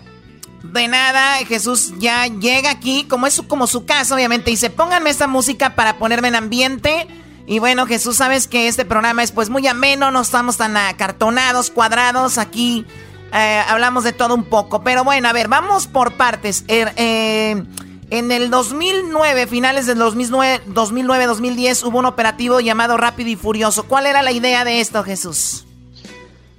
[0.64, 5.10] De nada, Jesús ya llega aquí, como es su, como su casa, obviamente, dice, pónganme
[5.10, 7.08] esta música para ponerme en ambiente.
[7.48, 11.72] Y bueno, Jesús, sabes que este programa es pues muy ameno, no estamos tan acartonados,
[11.72, 12.86] cuadrados, aquí
[13.34, 14.84] eh, hablamos de todo un poco.
[14.84, 16.66] Pero bueno, a ver, vamos por partes.
[16.68, 17.64] Er, eh,
[18.10, 23.84] en el 2009, finales del 2009-2010, hubo un operativo llamado Rápido y Furioso.
[23.84, 25.66] ¿Cuál era la idea de esto, Jesús?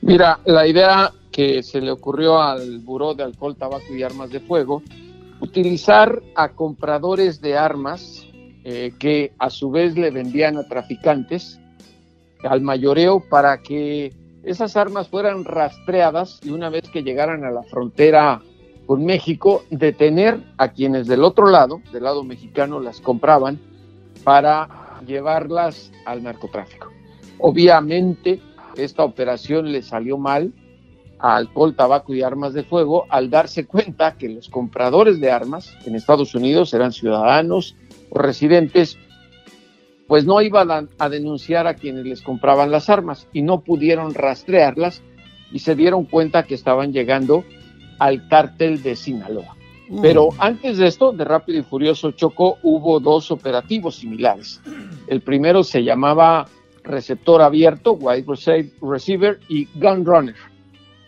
[0.01, 4.41] Mira, la idea que se le ocurrió al Buró de Alcohol, Tabaco y Armas de
[4.41, 4.83] Fuego,
[5.41, 8.28] utilizar a compradores de armas
[8.71, 11.59] eh, que a su vez le vendían a traficantes
[12.43, 14.13] al mayoreo para que
[14.43, 18.43] esas armas fueran rastreadas y una vez que llegaran a la frontera
[18.85, 23.59] con México, detener a quienes del otro lado, del lado mexicano, las compraban
[24.23, 26.93] para llevarlas al narcotráfico.
[27.39, 28.39] Obviamente,
[28.77, 30.53] esta operación le salió mal,
[31.21, 35.75] a alcohol, tabaco y armas de fuego al darse cuenta que los compradores de armas
[35.87, 37.75] en Estados Unidos eran ciudadanos
[38.11, 38.97] o residentes,
[40.07, 44.15] pues no iban a, a denunciar a quienes les compraban las armas y no pudieron
[44.15, 45.03] rastrearlas
[45.53, 47.45] y se dieron cuenta que estaban llegando
[47.99, 49.57] al cártel de Sinaloa.
[50.03, 54.61] Pero antes de esto, de Rápido y Furioso Choco, hubo dos operativos similares.
[55.07, 56.47] El primero se llamaba
[56.85, 60.35] Receptor Abierto, Wide Receive- Receiver y Gun Runner,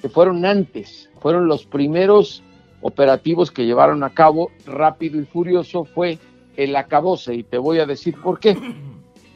[0.00, 2.42] que fueron antes, fueron los primeros
[2.80, 6.18] operativos que llevaron a cabo Rápido y Furioso, fue
[6.56, 8.56] el acabose, y te voy a decir por qué.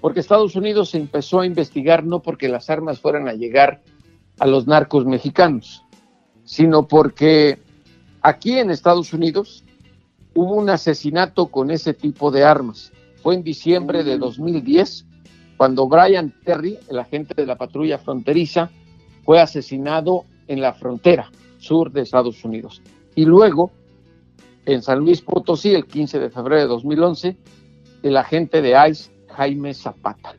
[0.01, 3.83] Porque Estados Unidos se empezó a investigar no porque las armas fueran a llegar
[4.39, 5.83] a los narcos mexicanos,
[6.45, 7.59] sino porque
[8.21, 9.65] aquí en Estados Unidos
[10.35, 12.93] hubo un asesinato con ese tipo de armas.
[13.23, 15.07] Fue en diciembre de 2010
[15.57, 18.71] cuando Brian Terry, el agente de la patrulla fronteriza,
[19.25, 22.83] fue asesinado en la frontera sur de Estados Unidos.
[23.15, 23.71] Y luego,
[24.67, 27.37] en San Luis Potosí, el 15 de febrero de 2011,
[28.03, 30.35] el agente de ICE, Jaime Zapata.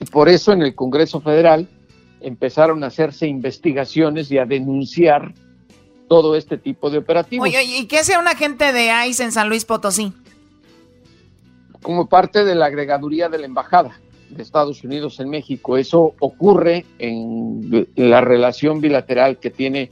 [0.00, 1.68] Y por eso en el Congreso Federal
[2.20, 5.34] empezaron a hacerse investigaciones y a denunciar
[6.08, 7.46] todo este tipo de operativos.
[7.46, 10.12] Oye, ¿y qué hace un agente de ICE en San Luis Potosí?
[11.82, 13.98] como parte de la agregaduría de la Embajada
[14.28, 15.76] de Estados Unidos en México.
[15.76, 19.90] Eso ocurre en la relación bilateral que tiene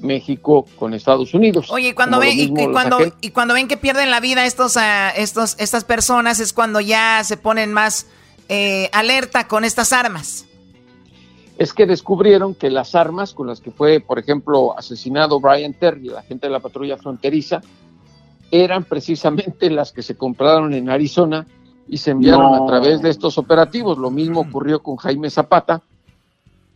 [0.00, 1.70] México con Estados Unidos.
[1.70, 4.76] Oye, y cuando ven y, cuando agen- y cuando ven que pierden la vida estos
[4.76, 8.06] ah, estos estas personas es cuando ya se ponen más
[8.48, 10.46] eh, alerta con estas armas.
[11.58, 16.08] es que descubrieron que las armas con las que fue, por ejemplo, asesinado Brian Terry,
[16.08, 17.60] la gente de la patrulla fronteriza,
[18.50, 21.46] eran precisamente las que se compraron en Arizona
[21.86, 22.64] y se enviaron No.
[22.64, 23.98] a través de estos operativos.
[23.98, 25.82] Lo mismo ocurrió con Jaime Zapata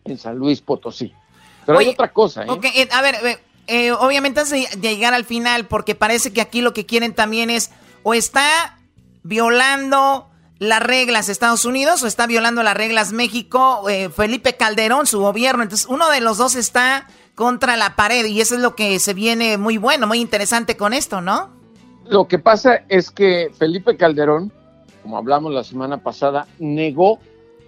[0.05, 1.13] en San Luis Potosí.
[1.65, 2.47] Pero hay otra cosa, ¿eh?
[2.49, 6.41] Ok, eh, a ver, eh, obviamente antes de, de llegar al final, porque parece que
[6.41, 7.71] aquí lo que quieren también es
[8.03, 8.79] o está
[9.23, 10.29] violando
[10.59, 15.63] las reglas Estados Unidos o está violando las reglas México, eh, Felipe Calderón, su gobierno.
[15.63, 19.15] Entonces, uno de los dos está contra la pared y eso es lo que se
[19.15, 21.51] viene muy bueno, muy interesante con esto, ¿no?
[22.07, 24.53] Lo que pasa es que Felipe Calderón,
[25.03, 27.19] como hablamos la semana pasada, negó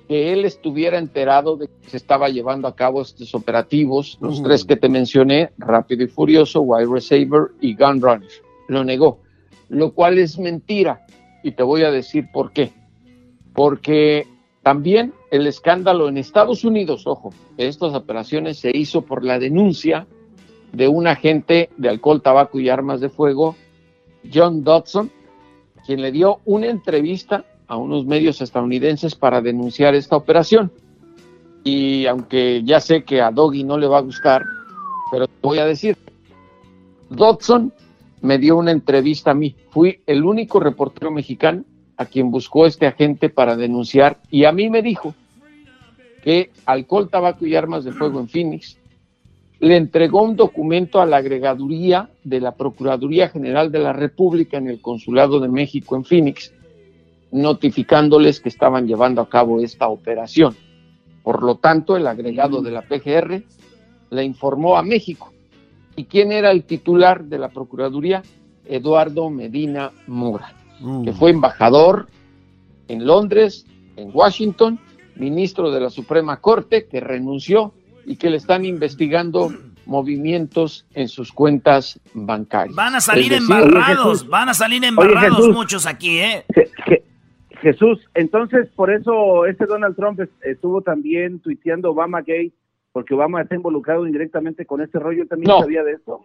[0.09, 4.65] que él estuviera enterado de que se estaba llevando a cabo estos operativos, los tres
[4.65, 8.29] que te mencioné, Rápido y Furioso, Wide Receiver y Gun Runner.
[8.69, 9.19] Lo negó,
[9.69, 11.05] lo cual es mentira.
[11.43, 12.73] Y te voy a decir por qué.
[13.53, 14.27] Porque
[14.63, 20.07] también el escándalo en Estados Unidos, ojo, de estas operaciones se hizo por la denuncia
[20.73, 23.57] de un agente de alcohol, tabaco y armas de fuego,
[24.33, 25.11] John Dodson,
[25.87, 30.71] quien le dio una entrevista a unos medios estadounidenses para denunciar esta operación.
[31.65, 34.45] Y aunque ya sé que a Doggy no le va a gustar,
[35.11, 35.97] pero te voy a decir,
[37.11, 37.73] Dodson
[38.23, 39.57] me dio una entrevista a mí.
[39.71, 41.65] Fui el único reportero mexicano
[41.97, 45.15] a quien buscó este agente para denunciar y a mí me dijo
[46.23, 48.77] que alcohol, tabaco y armas de fuego en Phoenix
[49.61, 54.69] le entregó un documento a la agregaduría de la Procuraduría General de la República en
[54.69, 56.53] el Consulado de México en Phoenix,
[57.37, 60.57] notificándoles que estaban llevando a cabo esta operación.
[61.23, 63.43] Por lo tanto, el agregado de la PGR
[64.11, 65.33] le informó a México.
[65.97, 68.23] ¿Y quién era el titular de la Procuraduría?
[68.65, 70.53] Eduardo Medina Mora,
[71.05, 72.07] que fue embajador
[72.89, 73.65] en Londres,
[73.97, 74.79] en Washington,
[75.15, 77.73] ministro de la Suprema Corte, que renunció
[78.07, 79.53] y que le están investigando
[79.87, 82.75] movimientos en sus cuentas bancarias.
[82.75, 85.55] Van a salir decir, embarrados, van a salir embarrados Jesús.
[85.55, 86.45] muchos aquí, ¿eh?
[86.55, 87.03] Je- Je-
[87.73, 92.53] Jesús, entonces por eso este Donald Trump es- estuvo también tuiteando Obama Gate,
[92.93, 95.59] porque Obama está involucrado indirectamente con este rollo, ¿Él también No.
[95.61, 96.21] sabía de esto.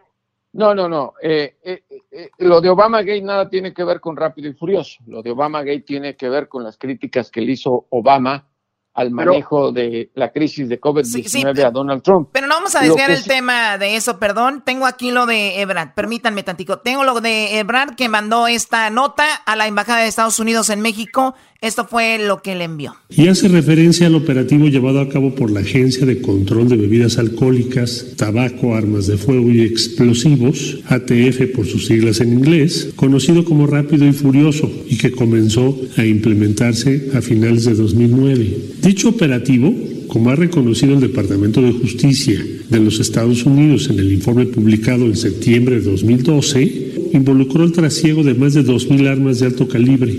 [0.54, 1.14] No, no, no.
[1.20, 1.82] Eh, eh,
[2.12, 5.02] eh, lo de Obama Gate nada tiene que ver con Rápido y Furioso.
[5.08, 8.48] Lo de Obama Gate tiene que ver con las críticas que le hizo Obama
[8.94, 11.24] al Pero- manejo de la crisis de COVID-19 Sí,
[11.56, 12.30] sí, a Donald Trump.
[12.34, 14.64] Pero no vamos a desviar el sí- tema de eso, perdón.
[14.66, 16.80] Tengo aquí lo de Ebrard, permítanme tantico.
[16.80, 20.82] Tengo lo de Ebrard que mandó esta nota a la Embajada de Estados Unidos en
[20.82, 21.36] México.
[21.62, 22.96] Esto fue lo que le envió.
[23.16, 27.20] y hace referencia al operativo llevado a cabo por la Agencia de Control de Bebidas
[27.20, 33.68] Alcohólicas, Tabaco, Armas de Fuego y Explosivos, ATF por sus siglas en inglés, conocido como
[33.68, 38.58] Rápido y Furioso, y que comenzó a implementarse a finales de 2009.
[38.82, 39.72] Dicho operativo,
[40.08, 45.06] como ha reconocido el Departamento de Justicia de los Estados Unidos en el informe publicado
[45.06, 50.18] en septiembre de 2012, involucró el trasiego de más de 2.000 armas de alto calibre,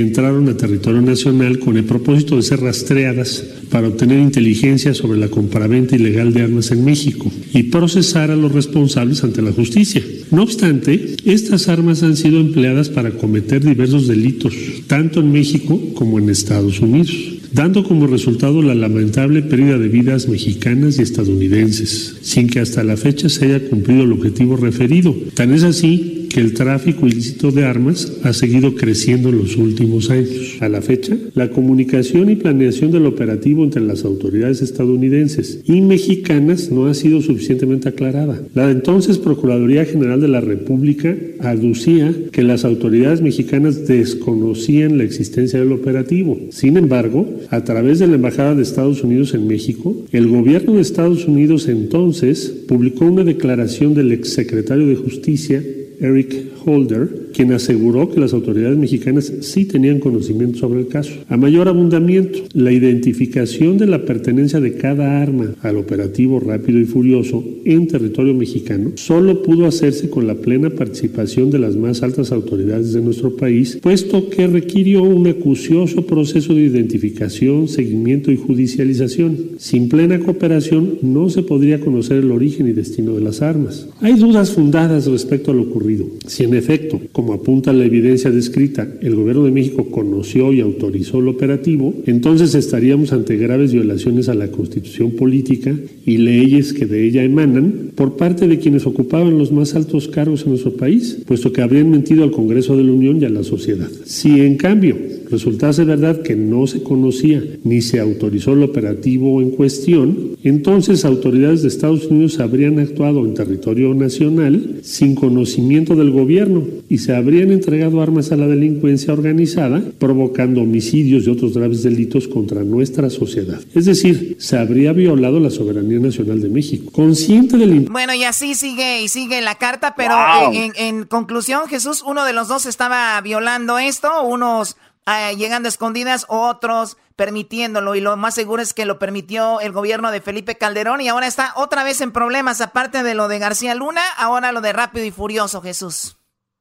[0.00, 5.28] entraron a territorio nacional con el propósito de ser rastreadas para obtener inteligencia sobre la
[5.28, 10.02] compraventa ilegal de armas en México y procesar a los responsables ante la justicia.
[10.30, 14.54] No obstante, estas armas han sido empleadas para cometer diversos delitos,
[14.86, 20.28] tanto en México como en Estados Unidos dando como resultado la lamentable pérdida de vidas
[20.28, 25.14] mexicanas y estadounidenses, sin que hasta la fecha se haya cumplido el objetivo referido.
[25.34, 30.10] Tan es así que el tráfico ilícito de armas ha seguido creciendo en los últimos
[30.10, 30.56] años.
[30.58, 36.72] A la fecha, la comunicación y planeación del operativo entre las autoridades estadounidenses y mexicanas
[36.72, 38.42] no ha sido suficientemente aclarada.
[38.52, 45.60] La entonces Procuraduría General de la República aducía que las autoridades mexicanas desconocían la existencia
[45.60, 46.40] del operativo.
[46.50, 50.80] Sin embargo, a través de la Embajada de Estados Unidos en México, el gobierno de
[50.80, 55.62] Estados Unidos entonces publicó una declaración del exsecretario de Justicia
[56.00, 56.34] Eric
[56.64, 61.12] Holder, quien aseguró que las autoridades mexicanas sí tenían conocimiento sobre el caso.
[61.28, 66.84] A mayor abundamiento, la identificación de la pertenencia de cada arma al operativo rápido y
[66.84, 72.32] furioso en territorio mexicano solo pudo hacerse con la plena participación de las más altas
[72.32, 79.36] autoridades de nuestro país, puesto que requirió un acucioso proceso de identificación, seguimiento y judicialización.
[79.58, 83.88] Sin plena cooperación no se podría conocer el origen y destino de las armas.
[84.00, 86.06] Hay dudas fundadas respecto a lo ocurrido.
[86.26, 91.20] Si en efecto, como apunta la evidencia descrita, el gobierno de México conoció y autorizó
[91.20, 95.74] el operativo, entonces estaríamos ante graves violaciones a la constitución política
[96.04, 100.42] y leyes que de ella emanan por parte de quienes ocupaban los más altos cargos
[100.42, 103.44] en nuestro país, puesto que habrían mentido al Congreso de la Unión y a la
[103.44, 103.88] sociedad.
[104.04, 104.96] Si en cambio
[105.30, 111.62] resultase verdad que no se conocía ni se autorizó el operativo en cuestión, entonces autoridades
[111.62, 117.50] de Estados Unidos habrían actuado en territorio nacional sin conocimiento del gobierno y se habrían
[117.50, 123.60] entregado armas a la delincuencia organizada, provocando homicidios y otros graves delitos contra nuestra sociedad.
[123.74, 126.90] Es decir, se habría violado la soberanía nacional de México.
[126.92, 127.80] Consciente del...
[127.80, 130.14] Bueno, y así sigue y sigue la carta, pero
[130.52, 134.76] en, en conclusión, Jesús, uno de los dos estaba violando esto, unos
[135.06, 137.94] eh, llegando escondidas, otros permitiéndolo.
[137.94, 141.26] Y lo más seguro es que lo permitió el gobierno de Felipe Calderón y ahora
[141.26, 145.04] está otra vez en problemas, aparte de lo de García Luna, ahora lo de Rápido
[145.04, 146.16] y Furioso, Jesús.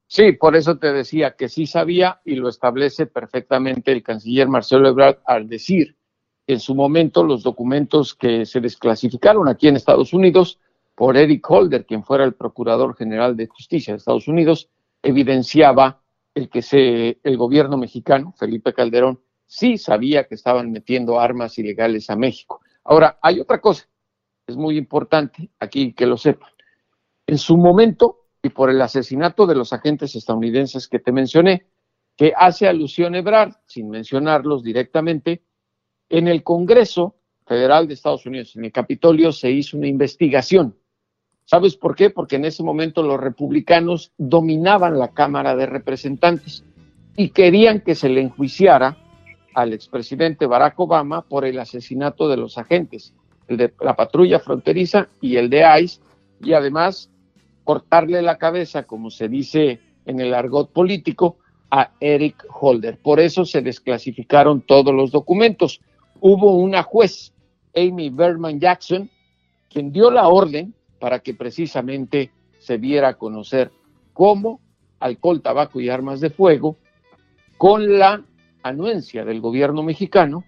[0.07, 4.87] Sí, por eso te decía que sí sabía y lo establece perfectamente el canciller Marcelo
[4.87, 5.95] Ebrard al decir
[6.47, 10.59] en su momento los documentos que se desclasificaron aquí en Estados Unidos
[10.95, 14.69] por Eric Holder, quien fuera el procurador general de justicia de Estados Unidos,
[15.01, 16.01] evidenciaba
[16.35, 22.09] el que se, el gobierno mexicano, Felipe Calderón, sí sabía que estaban metiendo armas ilegales
[22.09, 22.61] a México.
[22.83, 23.87] Ahora, hay otra cosa,
[24.47, 26.49] es muy importante aquí que lo sepan.
[27.27, 31.67] En su momento, y por el asesinato de los agentes estadounidenses que te mencioné,
[32.15, 35.43] que hace alusión a Ebrard, sin mencionarlos directamente,
[36.09, 37.15] en el Congreso
[37.45, 40.77] Federal de Estados Unidos, en el Capitolio, se hizo una investigación
[41.53, 42.09] ¿Sabes por qué?
[42.09, 46.63] Porque en ese momento los republicanos dominaban la Cámara de Representantes
[47.15, 48.97] y querían que se le enjuiciara
[49.53, 53.13] al expresidente Barack Obama por el asesinato de los agentes,
[53.47, 56.01] el de la patrulla fronteriza y el de ICE,
[56.41, 57.11] y además
[57.63, 61.37] cortarle la cabeza, como se dice en el argot político,
[61.69, 62.97] a Eric Holder.
[62.97, 65.81] Por eso se desclasificaron todos los documentos.
[66.19, 67.31] Hubo una juez,
[67.75, 69.07] Amy Berman Jackson,
[69.69, 70.73] quien dio la orden
[71.03, 72.31] para que precisamente
[72.61, 73.73] se diera a conocer
[74.13, 74.61] cómo
[75.01, 76.77] alcohol, tabaco y armas de fuego,
[77.57, 78.23] con la
[78.63, 80.45] anuencia del gobierno mexicano,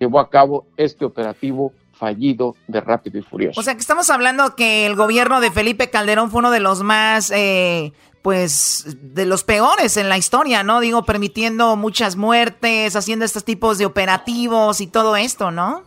[0.00, 3.60] llevó a cabo este operativo fallido de Rápido y Furioso.
[3.60, 6.82] O sea que estamos hablando que el gobierno de Felipe Calderón fue uno de los
[6.82, 7.92] más, eh,
[8.22, 10.80] pues, de los peores en la historia, ¿no?
[10.80, 15.82] Digo, permitiendo muchas muertes, haciendo estos tipos de operativos y todo esto, ¿no?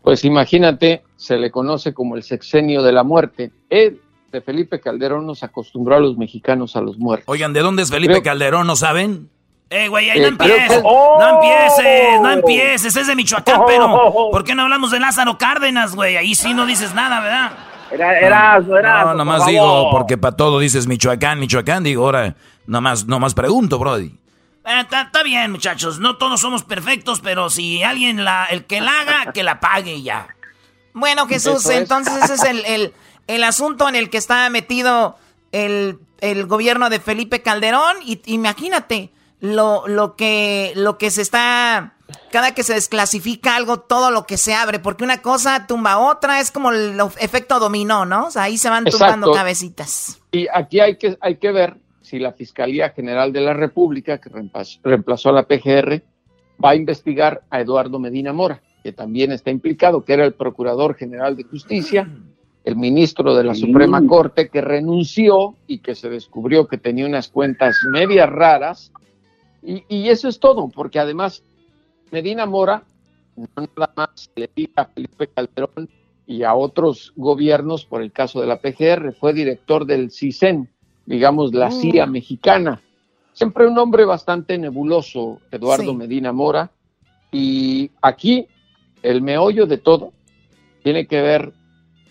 [0.00, 3.52] Pues imagínate, se le conoce como el sexenio de la muerte.
[3.68, 4.00] Él,
[4.32, 7.28] de Felipe Calderón, nos acostumbró a los mexicanos a los muertos.
[7.28, 8.66] Oigan, ¿de dónde es Felipe Calderón?
[8.66, 9.28] ¿No saben?
[9.68, 14.42] Eh, güey, ahí no eh, empieces, no empieces, no empieces, es de Michoacán, pero ¿por
[14.44, 16.16] qué no hablamos de Lázaro Cárdenas, güey?
[16.16, 17.52] Ahí sí no dices nada, ¿verdad?
[17.92, 19.06] Era, eras, eras.
[19.06, 22.34] No, nomás digo, porque para todo dices Michoacán, Michoacán, digo, ahora,
[22.66, 24.10] nomás, nomás pregunto, Brody.
[24.64, 25.98] Está eh, bien, muchachos.
[25.98, 30.02] No todos somos perfectos, pero si alguien la, el que la haga, que la pague
[30.02, 30.28] ya.
[31.00, 32.92] Bueno, Jesús, entonces ese es el,
[33.26, 35.16] el, asunto en el que está metido
[35.50, 35.98] el,
[36.46, 37.96] gobierno de Felipe Calderón.
[38.04, 39.10] Y imagínate
[39.40, 41.94] lo, lo, que, lo que se está.
[42.30, 46.40] Cada que se desclasifica algo, todo lo que se abre, porque una cosa tumba otra,
[46.40, 48.26] es como el efecto dominó, ¿no?
[48.26, 50.20] O sea, ahí se van tumbando cabecitas.
[50.32, 54.28] Y aquí hay que, hay que ver si la Fiscalía General de la República, que
[54.82, 56.02] reemplazó a la PGR,
[56.62, 60.94] va a investigar a Eduardo Medina Mora, que también está implicado, que era el Procurador
[60.94, 62.08] General de Justicia,
[62.64, 67.28] el ministro de la Suprema Corte, que renunció y que se descubrió que tenía unas
[67.28, 68.92] cuentas medias raras.
[69.62, 71.42] Y, y eso es todo, porque además
[72.10, 72.84] Medina Mora
[73.36, 75.88] no nada más le diga a Felipe Calderón
[76.26, 80.68] y a otros gobiernos por el caso de la PGR, fue director del CISEN,
[81.06, 81.72] digamos la Mm.
[81.72, 82.80] CIA mexicana.
[83.32, 86.70] Siempre un hombre bastante nebuloso, Eduardo Medina Mora,
[87.32, 88.46] y aquí
[89.02, 90.12] el meollo de todo
[90.82, 91.52] tiene que ver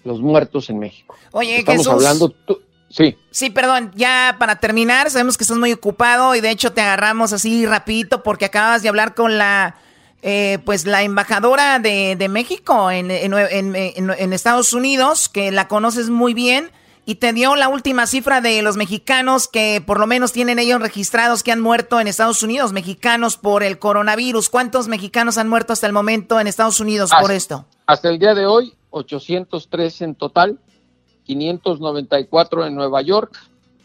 [0.03, 1.15] los muertos en México.
[1.31, 1.93] Oye, Estamos Jesús.
[1.93, 2.59] hablando, tú-
[2.89, 6.81] sí, Sí, perdón, ya para terminar, sabemos que estás muy ocupado y de hecho te
[6.81, 9.75] agarramos así rapidito porque acabas de hablar con la,
[10.21, 15.51] eh, pues la embajadora de, de México en, en- en- en- en Estados Unidos, que
[15.51, 16.71] la conoces muy bien
[17.09, 20.79] y te dio la última cifra de los mexicanos que por lo menos tienen ellos
[20.79, 24.47] registrados que han muerto en Estados Unidos, mexicanos por el coronavirus.
[24.47, 27.65] ¿Cuántos mexicanos han muerto hasta el momento en Estados Unidos por esto?
[27.87, 30.59] Hasta el día de hoy, 803 en total,
[31.23, 33.35] 594 en Nueva York,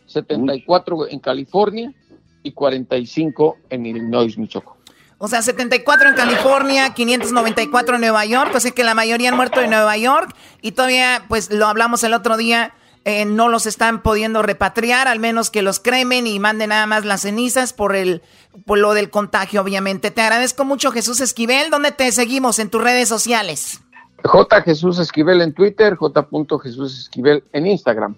[0.04, 1.94] 74 en California
[2.42, 4.74] y 45 en Illinois, Michoacán.
[5.16, 9.36] O sea, 74 en California, 594 en Nueva York, o sea que la mayoría han
[9.36, 13.66] muerto en Nueva York y todavía, pues lo hablamos el otro día, eh, no los
[13.66, 17.94] están pudiendo repatriar, al menos que los cremen y manden nada más las cenizas por
[17.96, 18.22] el
[18.66, 20.10] por lo del contagio, obviamente.
[20.10, 21.70] Te agradezco mucho, Jesús Esquivel.
[21.70, 23.80] ¿Dónde te seguimos en tus redes sociales?
[24.22, 24.62] J.
[24.62, 26.28] Jesús Esquivel en Twitter, J.
[26.62, 28.16] Jesús Esquivel en Instagram.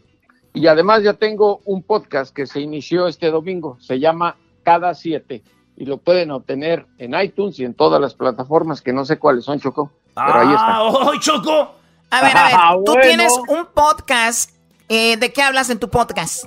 [0.55, 5.43] Y además ya tengo un podcast que se inició este domingo, se llama Cada Siete,
[5.77, 9.45] y lo pueden obtener en iTunes y en todas las plataformas que no sé cuáles
[9.45, 10.77] son, Choco, pero ahí está.
[10.77, 11.75] ¡Ah, hoy Choco!
[12.11, 13.03] A ver, a ver, Ah, tú bueno.
[13.03, 14.56] tienes un podcast.
[14.89, 16.47] Eh, ¿De qué hablas en tu podcast?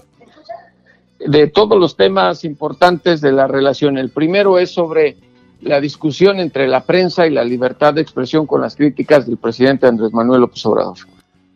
[1.19, 3.97] de todos los temas importantes de la relación.
[3.97, 5.17] El primero es sobre
[5.61, 9.87] la discusión entre la prensa y la libertad de expresión con las críticas del presidente
[9.87, 10.97] Andrés Manuel López Obrador.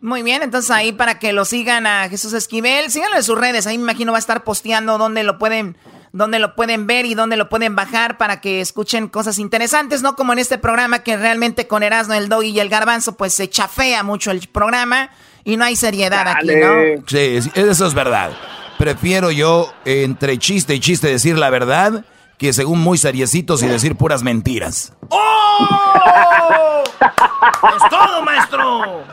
[0.02, 3.66] Muy bien, entonces ahí para que lo sigan a Jesús Esquivel, síganlo en sus redes,
[3.66, 5.78] ahí me imagino va a estar posteando dónde lo pueden,
[6.12, 10.14] dónde lo pueden ver y dónde lo pueden bajar para que escuchen cosas interesantes, no
[10.14, 13.48] como en este programa que realmente con Erasmo, el Doggy y el Garbanzo pues se
[13.48, 15.08] chafea mucho el programa
[15.44, 17.02] y no hay seriedad aquí, ¿no?
[17.06, 18.30] Sí, eso es verdad.
[18.78, 22.04] Prefiero yo, entre chiste y chiste, decir la verdad
[22.38, 24.92] que según muy seriecitos y decir puras mentiras.
[25.08, 26.82] ¡Oh!
[27.00, 29.04] ¡Es todo, maestro!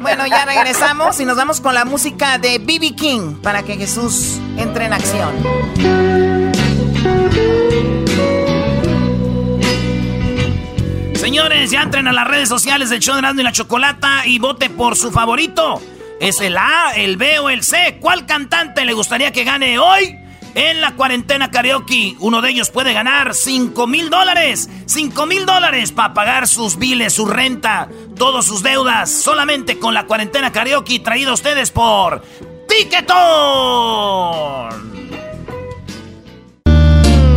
[0.00, 4.38] Bueno, ya regresamos y nos vamos con la música de BB King para que Jesús
[4.58, 6.05] entre en acción.
[11.26, 14.38] Señores, ya entren a las redes sociales del show de Erasmo y la Chocolata y
[14.38, 15.82] vote por su favorito.
[16.20, 17.98] ¿Es el A, el B o el C?
[18.00, 20.16] ¿Cuál cantante le gustaría que gane hoy?
[20.54, 24.70] En la cuarentena karaoke, uno de ellos puede ganar 5 mil dólares.
[24.86, 29.10] 5 mil dólares para pagar sus biles, su renta, todas sus deudas.
[29.10, 32.22] Solamente con la cuarentena karaoke traído a ustedes por
[32.68, 33.96] Tiquetón.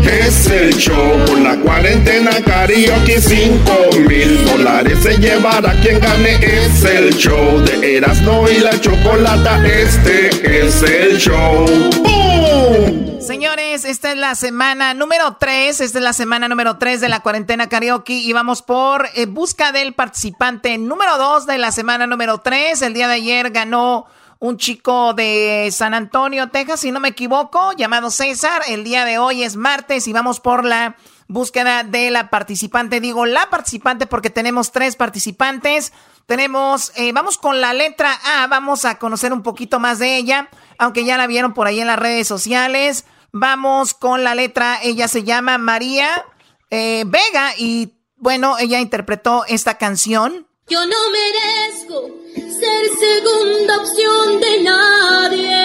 [0.10, 3.72] Es el show con la cuarentena karaoke 5
[4.08, 10.30] mil dólares se llevará quien gane Es el show de Erasmo y la Chocolata Este
[10.66, 11.64] es el show
[12.02, 13.20] ¡Bum!
[13.22, 17.20] Señores, esta es la semana número 3, esta es la semana número 3 de la
[17.20, 22.40] cuarentena karaoke y vamos por eh, busca del participante número 2 de la semana número
[22.40, 22.82] 3.
[22.82, 24.08] El día de ayer ganó
[24.40, 28.62] un chico de San Antonio, Texas, si no me equivoco, llamado César.
[28.68, 30.96] El día de hoy es martes y vamos por la
[31.28, 33.02] búsqueda de la participante.
[33.02, 35.92] Digo la participante porque tenemos tres participantes.
[36.26, 40.50] Tenemos, eh, vamos con la letra A, vamos a conocer un poquito más de ella,
[40.78, 43.06] aunque ya la vieron por ahí en las redes sociales.
[43.34, 46.26] Vamos con la letra, ella se llama María
[46.70, 50.49] eh, Vega y bueno, ella interpretó esta canción.
[50.70, 55.58] Yo no merezco ser segunda opción de nadie.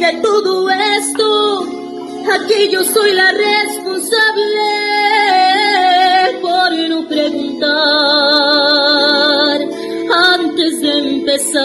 [0.00, 1.66] De todo esto,
[2.32, 4.70] aquí yo soy la responsable
[6.40, 7.68] por no preguntar
[10.34, 11.62] antes de empezar.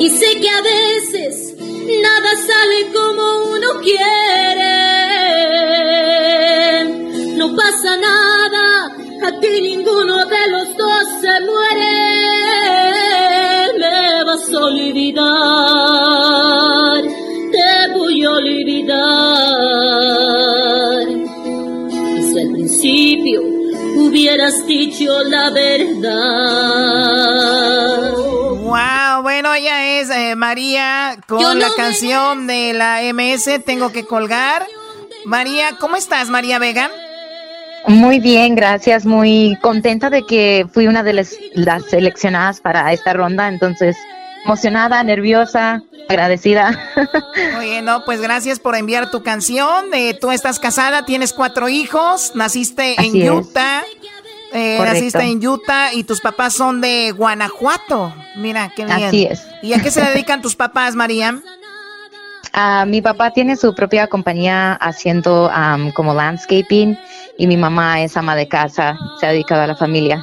[0.00, 1.54] Y sé que a veces
[2.02, 4.87] nada sale como uno quiere.
[7.38, 8.90] No pasa nada,
[9.28, 11.96] aquí ninguno de los dos se muere.
[13.78, 15.24] Me vas a olvidar,
[17.52, 18.98] te voy a olvidar.
[22.16, 23.40] Y si al principio
[23.98, 26.08] hubieras dicho la verdad.
[28.64, 34.66] Wow, bueno, ella es eh, María con la canción de la MS, Tengo que colgar.
[35.24, 36.90] María, ¿cómo estás, María Vega?
[37.86, 39.06] Muy bien, gracias.
[39.06, 43.96] Muy contenta de que fui una de las, las seleccionadas para esta ronda, entonces
[44.44, 46.78] emocionada, nerviosa, agradecida.
[47.58, 49.92] Oye, no, pues gracias por enviar tu canción.
[49.92, 53.82] Eh, tú estás casada, tienes cuatro hijos, naciste en Utah.
[54.54, 58.14] Eh, naciste en Utah y tus papás son de Guanajuato.
[58.36, 59.04] Mira, qué bien.
[59.04, 59.46] Así es.
[59.62, 61.38] ¿Y a qué se dedican tus papás, María?
[62.54, 65.50] Ah, mi papá tiene su propia compañía haciendo
[65.94, 66.98] como landscaping
[67.38, 70.22] y mi mamá es ama de casa, se ha dedicado a la familia.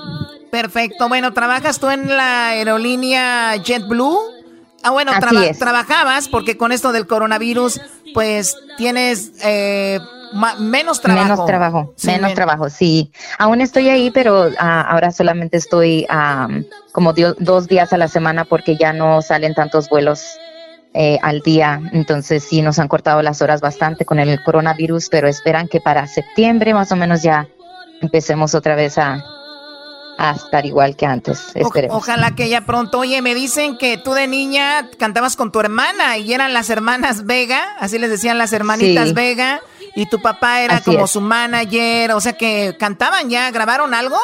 [0.52, 1.08] Perfecto.
[1.08, 4.20] Bueno, ¿trabajas tú en la aerolínea JetBlue?
[4.84, 5.12] Ah, bueno,
[5.58, 7.82] trabajabas porque con esto del coronavirus,
[8.14, 10.00] pues tienes eh,
[10.60, 11.24] menos trabajo.
[11.24, 13.12] Menos trabajo, menos trabajo, sí.
[13.40, 16.06] Aún estoy ahí, pero ah, ahora solamente estoy
[16.92, 20.38] como dos días a la semana porque ya no salen tantos vuelos
[20.98, 21.82] eh, al día.
[21.92, 26.08] Entonces sí nos han cortado las horas bastante con el coronavirus, pero esperan que para
[26.08, 27.50] septiembre más o menos ya
[28.02, 29.22] empecemos otra vez a,
[30.18, 31.52] a estar igual que antes.
[31.54, 31.98] Esperemos.
[31.98, 33.00] ojalá que ya pronto.
[33.00, 37.26] Oye, me dicen que tú de niña cantabas con tu hermana y eran las hermanas
[37.26, 39.60] Vega, así les decían las hermanitas Vega,
[39.96, 44.18] y tu papá era como su manager, o sea que cantaban ya, ¿grabaron algo?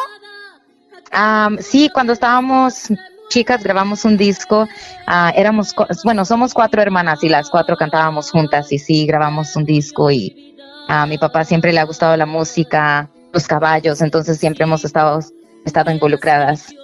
[1.59, 2.87] sí, cuando estábamos
[3.31, 4.67] chicas grabamos un disco,
[5.07, 9.63] ah, éramos, bueno, somos cuatro hermanas y las cuatro cantábamos juntas y sí, grabamos un
[9.63, 10.55] disco y
[10.89, 15.19] a mi papá siempre le ha gustado la música, los caballos, entonces siempre hemos estado,
[15.65, 16.75] estado involucradas.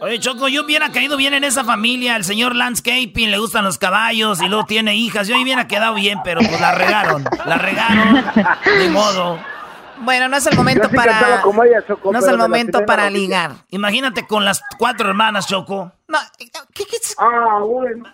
[0.00, 2.16] Oye, Choco, yo hubiera caído bien en esa familia.
[2.16, 5.28] El señor Landscaping le gustan los caballos y luego tiene hijas.
[5.28, 7.24] Yo hubiera quedado bien, pero pues la regaron.
[7.46, 8.24] La regaron.
[8.78, 9.38] De modo.
[9.98, 11.42] Bueno, no es el momento para.
[11.42, 13.52] no es el momento para ligar.
[13.70, 15.92] Imagínate con las cuatro hermanas, Choco.
[16.08, 16.18] No,
[16.72, 16.84] ¿qué,
[17.18, 18.04] Ah, bueno.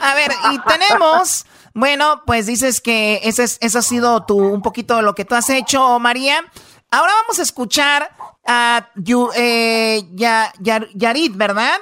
[0.00, 1.46] A ver, y tenemos.
[1.74, 5.34] Bueno, pues dices que ese es, eso ha sido tu, un poquito lo que tú
[5.34, 6.42] has hecho, María.
[6.90, 8.10] Ahora vamos a escuchar
[8.46, 8.88] a
[9.34, 11.78] eh, Yarit, ¿verdad?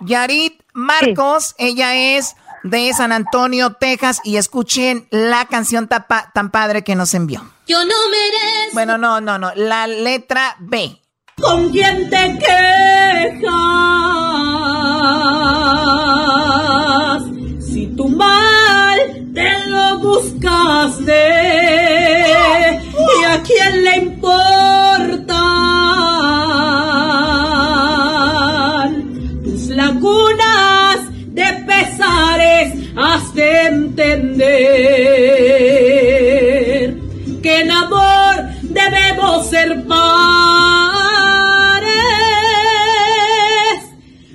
[0.00, 6.94] Yarit Marcos, ella es de San Antonio, Texas, y escuchen la canción tan padre que
[6.94, 7.53] nos envió.
[7.66, 8.74] Yo no merezco.
[8.74, 9.52] Bueno, no, no, no.
[9.56, 11.00] La letra B.
[11.40, 13.44] ¿Con quién te quejas?
[17.60, 18.98] Si tu mal
[19.34, 21.14] te lo buscaste,
[22.92, 25.40] ¿y a quién le importa?
[29.42, 34.64] Tus lagunas de pesares has de entender
[37.44, 40.00] que en amor debemos ser pares.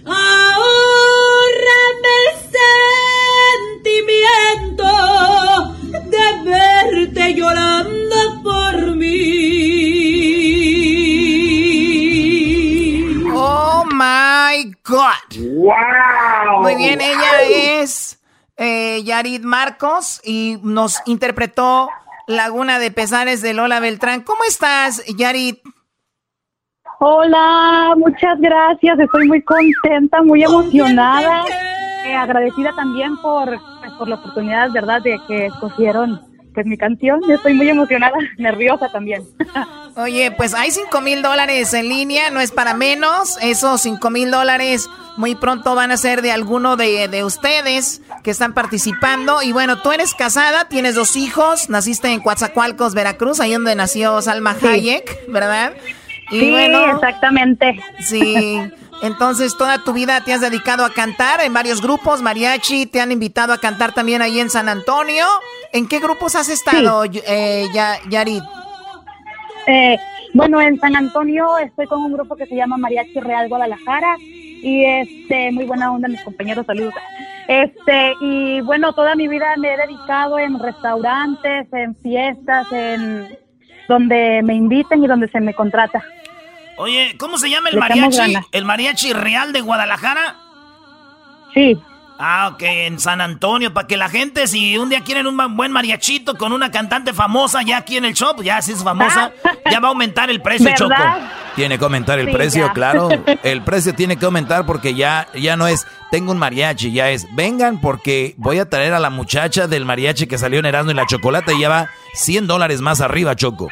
[0.06, 0.94] Ahorrame
[2.22, 2.30] el
[3.82, 4.92] sentimiento
[6.14, 9.10] de verte llorando por mí.
[13.34, 15.30] Oh my God.
[15.36, 16.62] Wow.
[16.62, 18.20] Muy bien, ella es
[18.56, 21.90] eh, Yarid Marcos y nos interpretó
[22.30, 24.22] Laguna de Pesares de Lola Beltrán.
[24.22, 25.64] ¿Cómo estás, Yarit?
[27.00, 29.00] Hola, muchas gracias.
[29.00, 31.44] Estoy muy contenta, muy emocionada.
[32.06, 36.22] Eh, agradecida también por, pues, por la oportunidad, ¿verdad?, de que escogieron
[36.54, 37.22] pues mi canción.
[37.30, 39.24] Estoy muy emocionada, nerviosa también.
[39.96, 43.38] Oye, pues hay cinco mil dólares en línea, no es para menos.
[43.42, 48.54] Esos cinco mil dólares muy pronto van a ser de alguno de, ustedes que están
[48.54, 49.42] participando.
[49.42, 54.22] Y bueno, tú eres casada, tienes dos hijos, naciste en Coatzacoalcos, Veracruz, ahí donde nació
[54.22, 55.74] Salma Hayek, ¿verdad?
[56.32, 57.82] Y sí, bueno, exactamente.
[58.00, 58.62] Sí.
[59.02, 63.12] Entonces, toda tu vida te has dedicado a cantar en varios grupos, mariachi, te han
[63.12, 65.26] invitado a cantar también ahí en San Antonio.
[65.72, 67.68] ¿En qué grupos has estado, eh,
[68.10, 68.44] Yarit?
[69.68, 69.98] Eh,
[70.34, 74.84] bueno, en San Antonio estoy con un grupo que se llama Mariachi Real Guadalajara y
[74.84, 76.94] este muy buena onda mis compañeros, saludos.
[77.48, 83.38] Este y bueno, toda mi vida me he dedicado en restaurantes, en fiestas, en
[83.88, 86.04] donde me inviten y donde se me contrata.
[86.78, 88.36] Oye, ¿cómo se llama el mariachi?
[88.52, 90.36] ¿El mariachi real de Guadalajara?
[91.54, 91.78] Sí.
[92.22, 95.72] Ah, ok, en San Antonio, para que la gente, si un día quieren un buen
[95.72, 99.32] mariachito con una cantante famosa ya aquí en el shop, ya si es famosa,
[99.72, 100.94] ya va a aumentar el precio, Choco.
[101.56, 103.08] Tiene que aumentar el precio, claro.
[103.44, 107.26] El precio tiene que aumentar porque ya, ya no es, tengo un mariachi, ya es,
[107.36, 110.96] vengan porque voy a traer a la muchacha del mariachi que salió en Erasmo y
[110.96, 113.70] la Chocolate y ya va 100 dólares más arriba, Choco.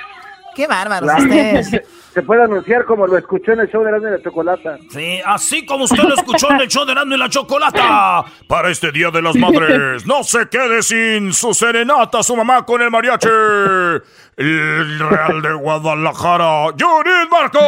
[0.57, 1.69] Qué bárbaros ustedes.
[2.15, 4.77] Se puede anunciar como lo escuchó en el show de Erasmo y la Chocolata.
[4.89, 8.25] Sí, así como usted lo escuchó en el show de Erasmo y la Chocolata.
[8.47, 12.81] Para este Día de las Madres, no se quede sin su serenata, su mamá con
[12.81, 13.27] el mariachi.
[14.35, 17.59] El Real de Guadalajara, Judith Marco.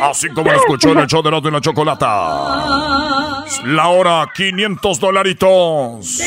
[0.00, 3.44] Así como lo escuchó en el show de Erasmo y la Chocolata.
[3.66, 6.22] La hora, 500 dolaritos.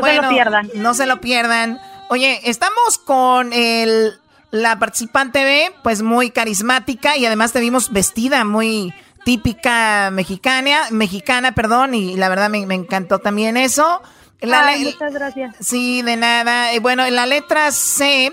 [0.00, 0.70] No se lo pierdan.
[0.74, 1.80] No se lo pierdan.
[2.08, 4.12] Oye, estamos con el,
[4.50, 8.94] la participante B, pues muy carismática y además te vimos vestida muy
[9.24, 14.02] típica mexicana, mexicana, perdón, y la verdad me, encantó también eso.
[14.42, 15.56] Ay, muchas gracias.
[15.60, 16.72] Sí, de nada.
[16.72, 18.32] Eh, bueno, en la letra C,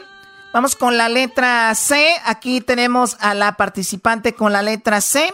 [0.54, 2.14] vamos con la letra C.
[2.26, 5.34] Aquí tenemos a la participante con la letra C.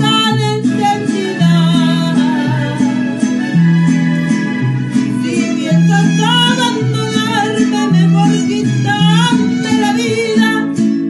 [5.22, 10.48] Si piensas abandonarme, mejor quítame la vida.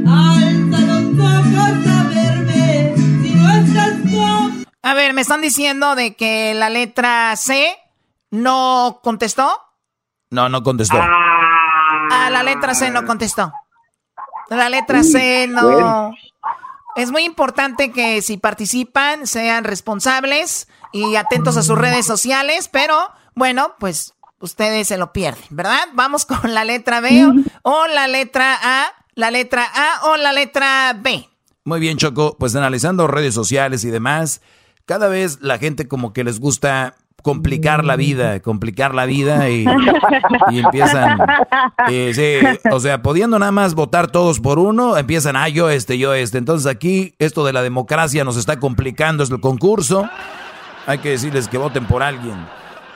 [0.07, 4.65] Alza los ojos a verme, si no estás con...
[4.83, 7.77] A ver, me están diciendo de que la letra C
[8.31, 9.51] no contestó.
[10.31, 10.99] No, no contestó.
[11.01, 13.53] Ah, la letra C no contestó.
[14.51, 16.13] La letra C no.
[16.97, 22.97] Es muy importante que si participan sean responsables y atentos a sus redes sociales, pero
[23.35, 25.81] bueno, pues ustedes se lo pierden, ¿verdad?
[25.95, 27.27] Vamos con la letra B
[27.63, 31.29] o la letra A, la letra A o la letra B.
[31.65, 32.37] Muy bien, Choco.
[32.39, 34.41] Pues analizando redes sociales y demás,
[34.85, 36.95] cada vez la gente como que les gusta
[37.25, 39.65] complicar la vida, complicar la vida y,
[40.51, 41.19] y empiezan,
[41.89, 45.97] eh, sí, o sea, pudiendo nada más votar todos por uno, empiezan, ah, yo este,
[45.97, 46.37] yo este.
[46.37, 50.07] Entonces aquí esto de la democracia nos está complicando, es el concurso.
[50.87, 52.37] Hay que decirles que voten por alguien.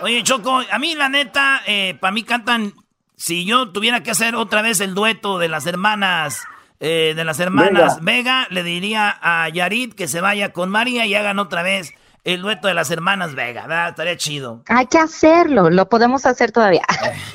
[0.03, 1.63] Oye, Choco, a mí la neta,
[1.99, 2.75] para mí cantan,
[3.17, 6.43] si yo tuviera que hacer otra vez el dueto de las hermanas,
[6.81, 8.47] eh, de las hermanas Vega.
[8.51, 11.95] le diría a Yarit que se vaya con María y hagan otra vez
[12.35, 13.89] el dueto de las hermanas Vega, ¿verdad?
[13.91, 14.63] Estaría chido.
[14.69, 16.83] Hay que hacerlo, lo podemos hacer todavía.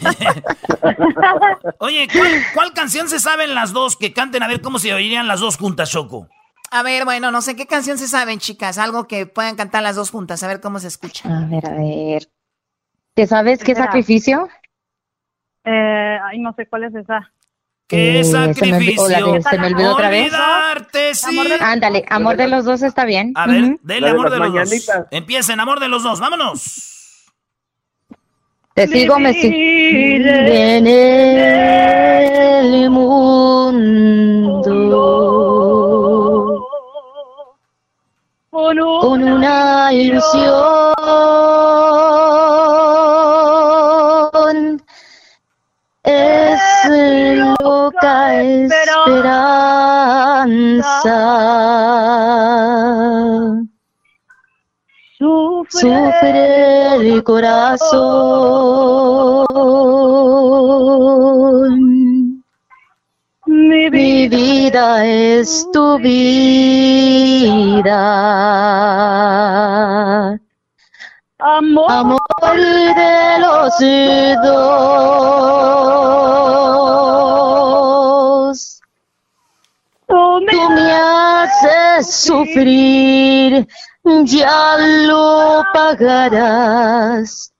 [1.80, 4.44] Oye, ¿cuál, cuál canción se saben las dos que canten?
[4.44, 6.28] A ver cómo se oirían las dos juntas, Choco.
[6.70, 8.78] A ver, bueno, no sé qué canción se saben, chicas.
[8.78, 11.28] Algo que puedan cantar las dos juntas, a ver cómo se escucha.
[11.30, 12.28] A ver, a ver.
[13.16, 13.88] ¿Te sabes qué Espera.
[13.88, 14.48] sacrificio?
[15.66, 17.32] Eh, ay, no sé cuál es esa.
[17.88, 19.34] ¿Qué Eh, se me olvidó- sacrificio?
[19.34, 20.34] de- se me olvidó otra vez.
[20.34, 21.40] Olvidarte, sí.
[21.60, 23.34] Ándale, amor de los dos está bien.
[23.36, 23.80] A ver, Ujú.
[23.84, 24.90] denle amor de los dos.
[25.12, 26.90] Empiecen, amor de los dos, vámonos.
[28.74, 29.54] Te sigo, me sigo.
[29.56, 34.64] En el mundo
[38.50, 38.80] con
[39.24, 40.94] una ilusión
[49.06, 50.80] esperanza.
[55.18, 57.84] Sufre el corazón.
[63.46, 67.14] Mi vida es tu vida.
[71.40, 72.16] Amor,
[72.56, 73.80] de los
[74.44, 75.24] dos.
[80.52, 83.68] Tú me haces sufrir,
[84.24, 87.54] ya lo pagarás.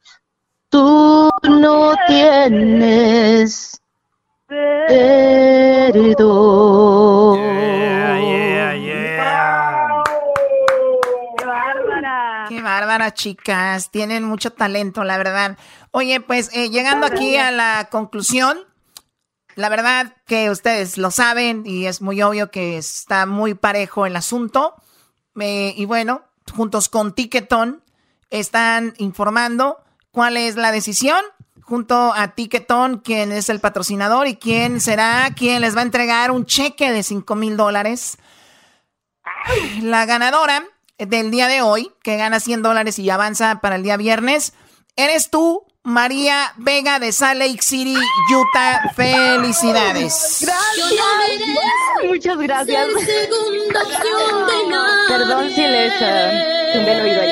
[0.70, 3.74] Tú no tienes
[5.94, 6.34] perdón.
[11.38, 12.46] ¡Qué bárbara!
[12.50, 13.90] Qué bárbara, chicas.
[13.92, 15.58] Tienen mucho talento, la verdad.
[15.92, 18.60] Oye, pues eh, llegando aquí a la conclusión,
[19.56, 24.16] la verdad que ustedes lo saben y es muy obvio que está muy parejo el
[24.16, 24.76] asunto.
[25.36, 26.24] Y bueno,
[26.56, 27.84] juntos con Ticketon
[28.30, 31.24] están informando cuál es la decisión.
[31.62, 36.30] Junto a Ticketon, quién es el patrocinador y quién será quien les va a entregar
[36.32, 38.18] un cheque de 5 mil dólares.
[39.82, 40.66] La ganadora
[40.98, 44.54] del día de hoy, que gana 100 dólares y avanza para el día viernes,
[44.96, 47.98] eres tú, María Vega de Salt Lake City,
[48.32, 48.90] Utah.
[48.96, 50.48] Felicidades.
[52.08, 52.88] Muchas gracias.
[52.88, 55.04] De nada.
[55.10, 55.94] Perdón si les
[56.74, 57.32] tumbé el oído ahí.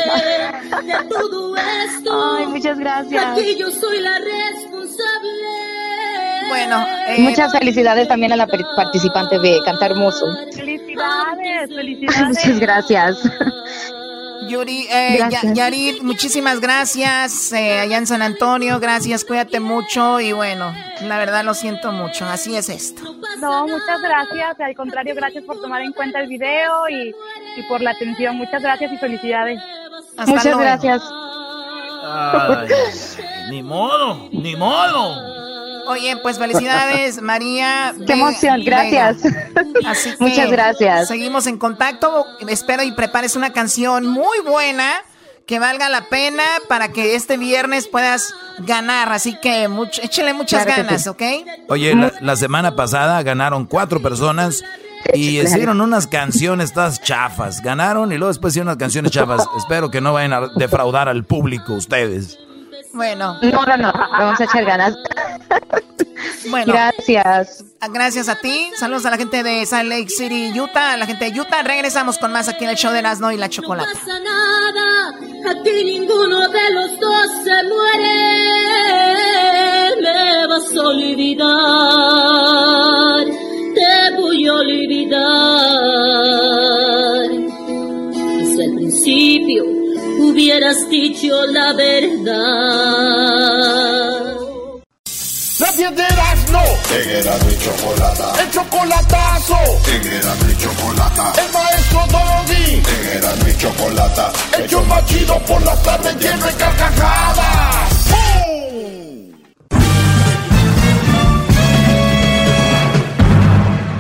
[0.81, 2.35] De todo esto.
[2.37, 3.25] Ay, muchas gracias.
[3.25, 5.31] Aquí yo soy la responsable.
[6.49, 10.25] Bueno, eh, muchas felicidades también a la participante de Cantar Hermoso.
[10.53, 12.27] Felicidades, felicidades.
[12.45, 13.17] Muchas gracias.
[14.51, 15.17] Yuri, eh,
[15.53, 21.45] Yarit, muchísimas gracias eh, allá en San Antonio, gracias, cuídate mucho y bueno, la verdad
[21.45, 23.01] lo siento mucho, así es esto.
[23.39, 27.15] No, muchas gracias, al contrario, gracias por tomar en cuenta el video y,
[27.55, 29.57] y por la atención, muchas gracias y felicidades.
[30.27, 31.01] muchas gracias.
[33.49, 35.15] ni modo, ni modo.
[35.87, 37.93] Oye, pues felicidades, María.
[38.05, 39.17] Qué emoción, gracias.
[40.19, 41.07] Muchas gracias.
[41.07, 42.25] Seguimos en contacto.
[42.47, 44.93] Espero y prepares una canción muy buena
[45.45, 49.11] que valga la pena para que este viernes puedas ganar.
[49.11, 51.21] Así que mucho, échale muchas ganas, ¿ok?
[51.67, 54.63] Oye, la, semana pasada ganaron cuatro personas
[55.13, 57.61] y hicieron unas canciones todas chafas.
[57.61, 59.45] Ganaron y luego después hicieron unas canciones chafas.
[59.57, 62.39] Espero que no vayan a defraudar al público ustedes.
[62.93, 63.37] Bueno.
[63.41, 63.91] No, no, no.
[63.93, 64.95] Vamos a echar ganas.
[66.49, 66.73] Bueno.
[66.73, 67.63] Gracias.
[67.91, 68.71] Gracias a ti.
[68.75, 70.93] Saludos a la gente de Salt Lake City, Utah.
[70.93, 71.61] A la gente de Utah.
[71.63, 73.87] Regresamos con más aquí en el show de Erasmo y la Chocolate.
[73.87, 75.13] No pasa nada.
[75.51, 78.13] Aquí ninguno de los dos se muere.
[80.01, 81.47] Me vas a olvidar.
[83.75, 85.21] Te voy a olvidar.
[88.37, 89.63] Desde el principio
[90.21, 92.31] hubieras dicho la verdad.
[95.59, 96.03] Nadie de
[96.51, 96.63] no.
[96.95, 98.33] En Erasmo y Chocolata.
[98.41, 99.57] El chocolatazo.
[99.87, 101.33] En Erasmo y Chocolata.
[101.37, 102.73] El maestro Doggy.
[102.73, 104.33] En Erasmo y Chocolata.
[104.57, 107.91] El show más chido por la tarde lleno de carcajadas.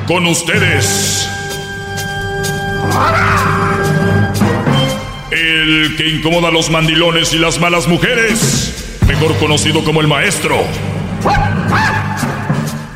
[0.07, 1.27] Con ustedes.
[5.51, 10.55] El que incomoda a los mandilones y las malas mujeres, mejor conocido como el maestro.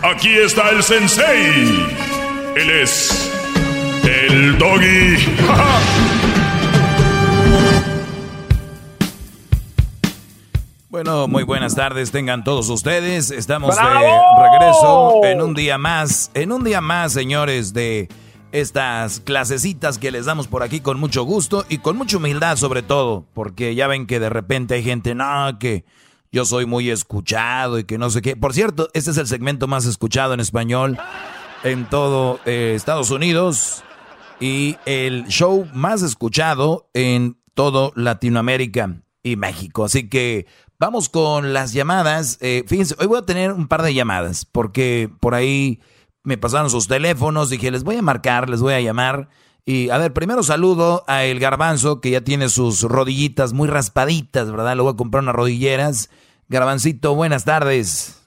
[0.02, 1.86] Aquí está el sensei.
[2.56, 3.30] Él es
[4.06, 5.18] el doggy.
[10.88, 13.30] Bueno, muy buenas tardes tengan todos ustedes.
[13.30, 18.08] Estamos de regreso en un día más, en un día más, señores, de
[18.52, 22.82] estas clasecitas que les damos por aquí con mucho gusto y con mucha humildad sobre
[22.82, 25.86] todo, porque ya ven que de repente hay gente, no, que
[26.32, 28.36] yo soy muy escuchado y que no sé qué.
[28.36, 30.98] Por cierto, este es el segmento más escuchado en español
[31.64, 33.84] en todo eh, Estados Unidos
[34.40, 39.86] y el show más escuchado en todo Latinoamérica y México.
[39.86, 40.46] Así que
[40.78, 42.38] vamos con las llamadas.
[42.42, 45.80] Eh, fíjense, hoy voy a tener un par de llamadas porque por ahí
[46.26, 49.30] me pasaron sus teléfonos, dije, les voy a marcar, les voy a llamar.
[49.64, 54.52] Y a ver, primero saludo a el garbanzo que ya tiene sus rodillitas muy raspaditas,
[54.52, 54.76] ¿verdad?
[54.76, 56.12] Le voy a comprar unas rodilleras.
[56.50, 58.22] Garbancito, buenas tardes.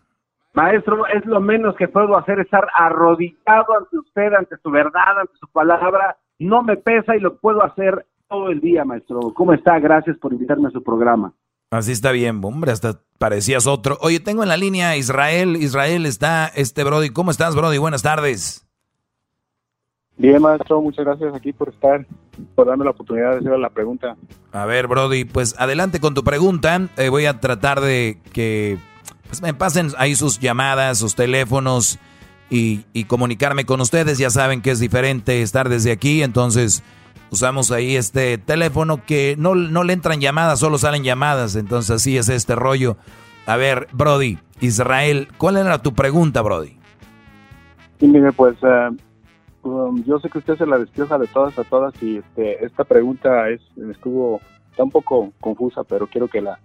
[0.55, 5.35] Maestro, es lo menos que puedo hacer, estar arrodillado ante usted, ante su verdad, ante
[5.39, 6.17] su palabra.
[6.41, 9.21] No me pesa y lo puedo hacer todo el día, maestro.
[9.35, 9.79] ¿Cómo está?
[9.79, 11.33] Gracias por invitarme a su programa.
[11.71, 13.99] Así está bien, hombre, hasta parecías otro.
[14.01, 15.57] Oye, tengo en la línea Israel.
[15.57, 17.11] Israel está, este Brody.
[17.11, 17.77] ¿Cómo estás, Brody?
[17.77, 18.67] Buenas tardes.
[20.17, 22.07] Bien, maestro, muchas gracias aquí por estar,
[22.55, 24.17] por darme la oportunidad de hacer la pregunta.
[24.51, 26.89] A ver, Brody, pues adelante con tu pregunta.
[26.97, 28.79] Eh, voy a tratar de que
[29.29, 31.99] pues, me pasen ahí sus llamadas, sus teléfonos
[32.51, 34.17] y, y comunicarme con ustedes.
[34.19, 36.83] Ya saben que es diferente estar desde aquí, entonces
[37.31, 41.57] usamos ahí este teléfono que no, no le entran llamadas, solo salen llamadas.
[41.57, 42.97] Entonces así es este rollo.
[43.47, 46.77] A ver, Brody, Israel, ¿cuál era tu pregunta, Brody?
[47.99, 48.91] Sí, mire, pues eh,
[49.63, 52.85] um, yo sé que usted se la despioja de todas a todas y este, esta
[52.85, 53.61] pregunta es
[53.91, 54.41] estuvo
[54.71, 56.59] está un poco confusa, pero quiero que la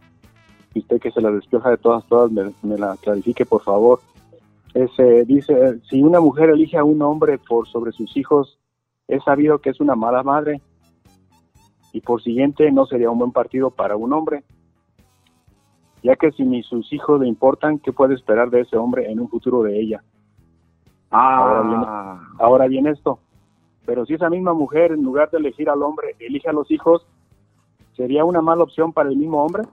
[0.75, 4.01] usted que se la despioja de todas a todas me, la clarifique, por favor.
[4.73, 8.59] Ese, dice, si una mujer elige a un hombre por sobre sus hijos,
[9.15, 10.61] es sabido que es una mala madre
[11.91, 14.43] y por siguiente no sería un buen partido para un hombre,
[16.01, 19.19] ya que si ni sus hijos le importan, ¿qué puede esperar de ese hombre en
[19.19, 20.03] un futuro de ella?
[21.11, 22.19] Ah.
[22.39, 23.19] Ahora viene, esto,
[23.85, 27.05] pero si esa misma mujer en lugar de elegir al hombre elige a los hijos,
[27.95, 29.63] ¿sería una mala opción para el mismo hombre?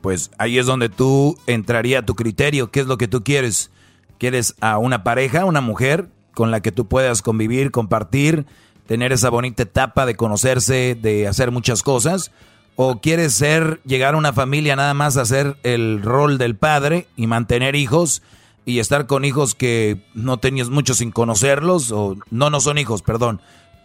[0.00, 3.72] Pues ahí es donde tú entraría a tu criterio, ¿qué es lo que tú quieres?
[4.18, 8.44] ¿Quieres a una pareja, una mujer con la que tú puedas convivir, compartir,
[8.86, 12.30] tener esa bonita etapa de conocerse, de hacer muchas cosas?
[12.74, 17.08] ¿O quieres ser, llegar a una familia nada más a hacer el rol del padre
[17.16, 18.20] y mantener hijos
[18.66, 21.90] y estar con hijos que no tenías mucho sin conocerlos?
[21.90, 23.40] O no, no son hijos, perdón.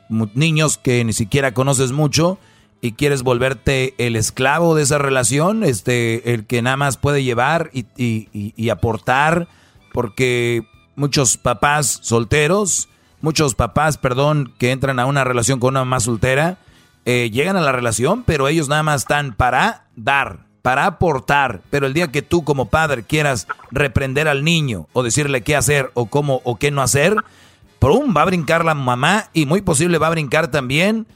[0.09, 2.37] Niños que ni siquiera conoces mucho
[2.81, 7.71] y quieres volverte el esclavo de esa relación, este, el que nada más puede llevar
[7.73, 9.47] y, aportar
[9.93, 10.67] porque
[11.01, 12.87] muchos papás solteros,
[13.21, 16.59] muchos papás, perdón, que entran a una relación con una mamá soltera,
[17.05, 21.61] eh, llegan a la relación, pero ellos nada más están para dar, para aportar.
[21.71, 25.89] Pero el día que tú como padre quieras reprender al niño o decirle qué hacer
[25.95, 27.15] o cómo o qué no hacer,
[27.79, 28.15] ¡prum!
[28.15, 31.07] va a brincar la mamá y muy posible va a brincar también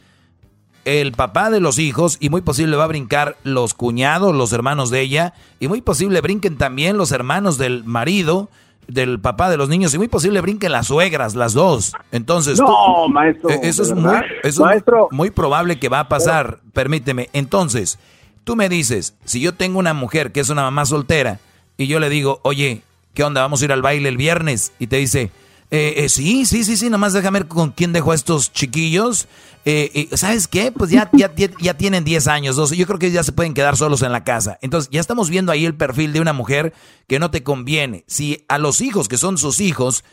[0.83, 4.89] el papá de los hijos y muy posible va a brincar los cuñados, los hermanos
[4.89, 8.49] de ella y muy posible brinquen también los hermanos del marido
[8.87, 11.93] del papá de los niños y muy posible brinquen las suegras, las dos.
[12.11, 16.59] Entonces, no, maestro, eh, eso es, muy, eso es muy probable que va a pasar.
[16.73, 17.29] Permíteme.
[17.33, 17.99] Entonces,
[18.43, 21.39] tú me dices, si yo tengo una mujer que es una mamá soltera
[21.77, 22.83] y yo le digo, oye,
[23.13, 23.41] ¿qué onda?
[23.41, 24.73] Vamos a ir al baile el viernes.
[24.79, 25.31] Y te dice,
[25.71, 29.27] eh, eh, sí, sí, sí, sí, nomás déjame ver con quién dejo a estos chiquillos.
[29.65, 30.71] Eh, ¿Sabes qué?
[30.71, 32.77] Pues ya, ya, ya tienen 10 años, 12.
[32.77, 34.59] Yo creo que ya se pueden quedar solos en la casa.
[34.61, 36.73] Entonces, ya estamos viendo ahí el perfil de una mujer
[37.07, 38.03] que no te conviene.
[38.07, 40.03] Si a los hijos, que son sus hijos,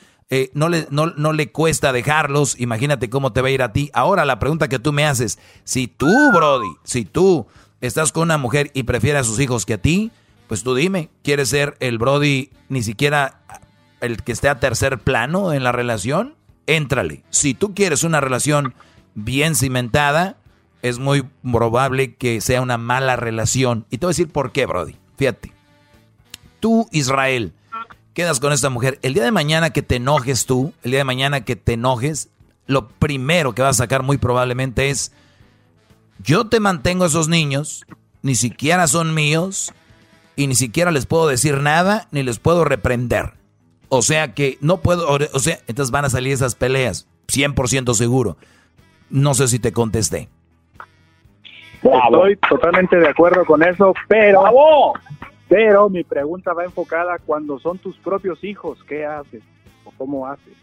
[0.54, 3.90] no, le, no, no le cuesta dejarlos, imagínate cómo te va a ir a ti.
[3.92, 7.46] Ahora, la pregunta que tú me haces, si tú, Brody, si tú
[7.82, 10.10] estás con una mujer y prefieres a sus hijos que a ti,
[10.46, 13.42] pues tú dime, ¿quieres ser el Brody ni siquiera
[14.02, 16.34] el que esté a tercer plano en la relación,
[16.66, 17.22] éntrale.
[17.30, 18.74] Si tú quieres una relación
[19.14, 20.36] bien cimentada,
[20.82, 23.86] es muy probable que sea una mala relación.
[23.88, 24.96] Y te voy a decir por qué, Brody.
[25.16, 25.52] Fíjate.
[26.60, 27.52] Tú, Israel,
[28.12, 28.98] quedas con esta mujer.
[29.02, 32.28] El día de mañana que te enojes tú, el día de mañana que te enojes,
[32.66, 35.12] lo primero que vas a sacar muy probablemente es,
[36.18, 37.84] yo te mantengo a esos niños,
[38.22, 39.72] ni siquiera son míos,
[40.36, 43.34] y ni siquiera les puedo decir nada, ni les puedo reprender.
[43.94, 48.38] O sea que no puedo, o sea, entonces van a salir esas peleas, 100% seguro.
[49.10, 50.30] No sé si te contesté.
[51.82, 54.94] Estoy totalmente de acuerdo con eso, pero
[55.46, 59.42] pero mi pregunta va enfocada cuando son tus propios hijos, ¿qué haces
[59.84, 60.54] o cómo haces?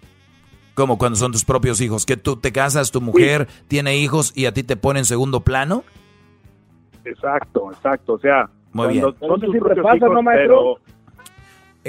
[0.73, 2.07] ¿Cómo cuando son tus propios hijos?
[2.07, 5.41] ¿Que tú te casas, tu mujer tiene hijos y a ti te pone en segundo
[5.41, 5.84] plano?
[7.06, 8.14] Exacto, exacto.
[8.14, 9.01] O sea, Muy bien.
[9.19, 10.80] son tus propios hijos, pero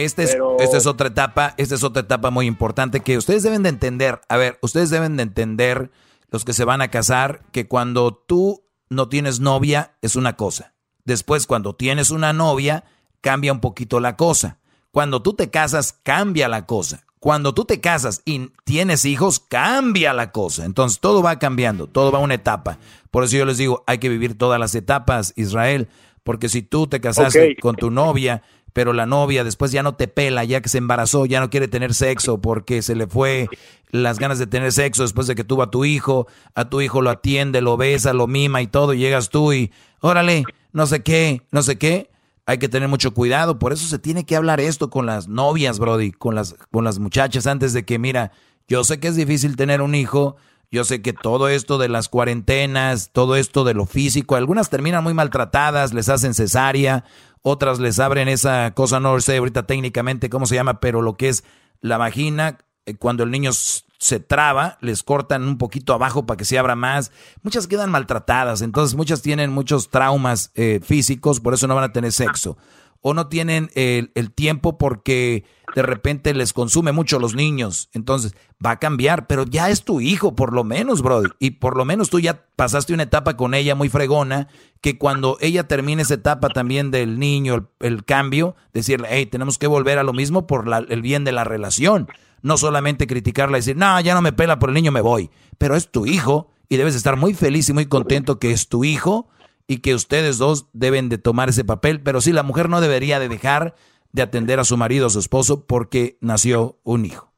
[0.05, 3.63] esta es, esta es otra etapa, esta es otra etapa muy importante que ustedes deben
[3.63, 4.21] de entender.
[4.29, 5.91] A ver, ustedes deben de entender,
[6.31, 10.75] los que se van a casar, que cuando tú no tienes novia es una cosa.
[11.05, 12.85] Después, cuando tienes una novia,
[13.21, 14.59] cambia un poquito la cosa.
[14.91, 17.05] Cuando tú te casas, cambia la cosa.
[17.21, 20.65] Cuando tú te casas y tienes hijos, cambia la cosa.
[20.65, 22.79] Entonces todo va cambiando, todo va a una etapa.
[23.11, 25.89] Por eso yo les digo, hay que vivir todas las etapas, Israel,
[26.23, 28.43] porque si tú te casaste con tu novia
[28.73, 31.69] pero la novia después ya no te pela, ya que se embarazó, ya no quiere
[31.69, 33.49] tener sexo porque se le fue
[33.91, 37.03] las ganas de tener sexo después de que tuvo a tu hijo, a tu hijo
[37.03, 41.03] lo atiende, lo besa, lo mima y todo, y llegas tú y, órale, no sé
[41.03, 42.11] qué, no sé qué.
[42.47, 45.79] Hay que tener mucho cuidado, por eso se tiene que hablar esto con las novias,
[45.79, 48.33] Brody, con las, con las muchachas antes de que, mira,
[48.67, 50.37] yo sé que es difícil tener un hijo,
[50.73, 55.03] yo sé que todo esto de las cuarentenas, todo esto de lo físico, algunas terminan
[55.03, 57.05] muy maltratadas, les hacen cesárea,
[57.43, 61.29] otras les abren esa cosa, no sé ahorita técnicamente cómo se llama, pero lo que
[61.29, 61.45] es
[61.81, 66.45] la vagina, eh, cuando el niño se traba, les cortan un poquito abajo para que
[66.45, 67.13] se abra más.
[67.43, 71.93] Muchas quedan maltratadas, entonces muchas tienen muchos traumas eh, físicos, por eso no van a
[71.93, 72.57] tener sexo
[73.03, 75.45] o no tienen el, tiempo porque
[75.75, 77.89] de repente les consume mucho los niños.
[77.93, 78.35] Entonces
[78.65, 81.23] va a cambiar, pero ya es tu hijo, por lo menos, bro.
[81.39, 84.49] Y por lo menos tú ya pasaste una etapa con ella muy fregona,
[84.81, 89.67] que cuando ella termine esa etapa también del niño, el, cambio, decirle, hey, tenemos que
[89.67, 92.09] volver a lo mismo por el bien de la relación.
[92.43, 95.31] No solamente criticarla y decir, no, ya no me pela por el niño, me voy.
[95.59, 98.85] Pero es tu hijo y debes estar muy feliz y muy contento que es tu
[98.85, 99.29] hijo
[99.71, 103.21] y que ustedes dos deben de tomar ese papel, pero sí la mujer no debería
[103.21, 103.77] de dejar
[104.13, 107.31] de atender a su marido o su esposo porque nació un hijo.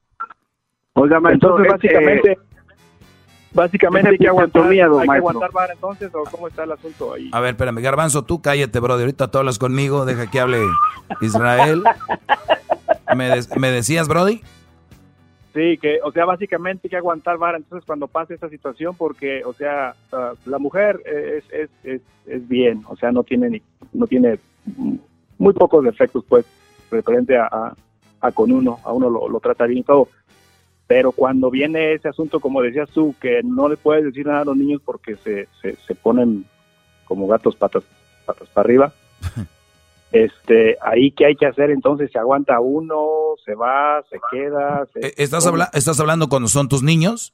[0.94, 2.38] Oiga, maestro, entonces básicamente,
[3.54, 7.30] básicamente hay que aguantar, hay que aguantar vara entonces o cómo está el asunto ahí.
[7.32, 10.60] A ver, espérame, Garbanzo, tú cállate, brother, ahorita tú hablas conmigo, deja que hable
[11.20, 11.82] Israel.
[13.16, 14.42] ¿Me, ¿Me decías, Brody?
[15.54, 19.42] Sí, que, o sea, básicamente hay que aguantar vara entonces cuando pase esta situación porque,
[19.44, 23.62] o sea, uh, la mujer es, es, es, es, bien, o sea, no tiene ni,
[23.92, 24.38] no tiene
[25.36, 26.46] muy pocos defectos, pues,
[26.92, 27.74] referente a,
[28.20, 30.08] a, con uno, a uno lo, lo trata bien y todo.
[30.86, 34.44] Pero cuando viene ese asunto, como decías tú, que no le puedes decir nada a
[34.44, 36.44] los niños porque se, se, se ponen
[37.04, 37.82] como gatos patas,
[38.26, 38.92] patas para arriba,
[40.12, 44.86] Este, ahí qué hay que hacer entonces, se aguanta uno, se va, se queda.
[44.96, 47.32] Eh, ¿Estás, ¿Estás hablando cuando son tus niños?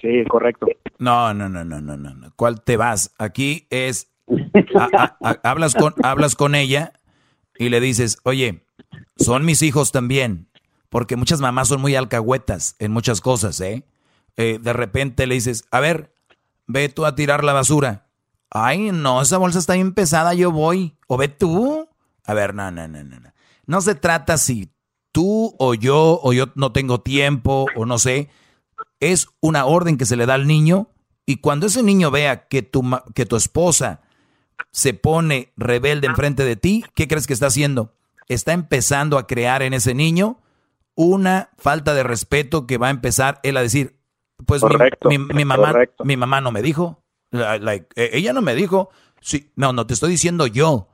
[0.00, 0.66] Sí, correcto.
[0.98, 2.32] No, no, no, no, no, no.
[2.34, 3.14] ¿Cuál te vas?
[3.18, 4.10] Aquí es,
[5.42, 6.94] hablas, con, hablas con ella
[7.58, 8.66] y le dices, oye,
[9.16, 10.48] son mis hijos también,
[10.88, 13.84] porque muchas mamás son muy alcahuetas en muchas cosas, ¿eh?
[14.36, 14.58] ¿eh?
[14.60, 16.14] De repente le dices, a ver,
[16.66, 18.08] ve tú a tirar la basura.
[18.50, 20.96] Ay, no, esa bolsa está bien pesada, yo voy.
[21.08, 21.88] O ve tú.
[22.24, 23.18] A ver, no, no, no, no.
[23.66, 24.72] No se trata si
[25.12, 28.30] tú o yo o yo no tengo tiempo o no sé.
[29.00, 30.90] Es una orden que se le da al niño
[31.26, 32.82] y cuando ese niño vea que tu,
[33.14, 34.02] que tu esposa
[34.76, 37.94] se pone rebelde enfrente de ti, ¿qué crees que está haciendo?
[38.28, 40.38] Está empezando a crear en ese niño
[40.94, 43.98] una falta de respeto que va a empezar él a decir,
[44.44, 44.62] pues
[45.08, 45.72] mi, mamá,
[46.04, 48.90] mi mamá no me dijo, like, e, ella no me dijo,
[49.22, 50.90] sí, no, no te estoy diciendo yo.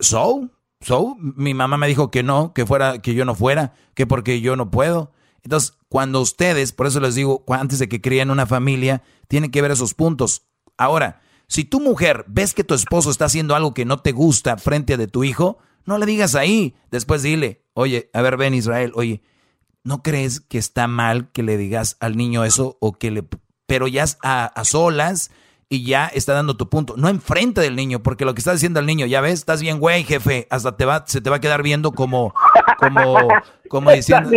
[0.00, 0.50] So,
[0.82, 4.42] so, mi mamá me dijo que no, que fuera, que yo no fuera, que porque
[4.42, 5.12] yo no puedo.
[5.42, 9.62] Entonces, cuando ustedes, por eso les digo, antes de que críen una familia, tienen que
[9.62, 10.46] ver esos puntos.
[10.76, 14.58] Ahora, si tu mujer ves que tu esposo está haciendo algo que no te gusta
[14.58, 16.76] frente a de tu hijo, no le digas ahí.
[16.90, 19.22] Después dile, oye, a ver, ven Israel, oye,
[19.82, 23.24] ¿no crees que está mal que le digas al niño eso o que le...
[23.66, 25.30] Pero ya a solas
[25.70, 26.94] y ya está dando tu punto.
[26.96, 29.78] No enfrente del niño, porque lo que está diciendo el niño, ya ves, estás bien,
[29.78, 32.32] güey, jefe, hasta te va, se te va a quedar viendo como,
[32.78, 33.18] como,
[33.68, 34.30] como diciendo,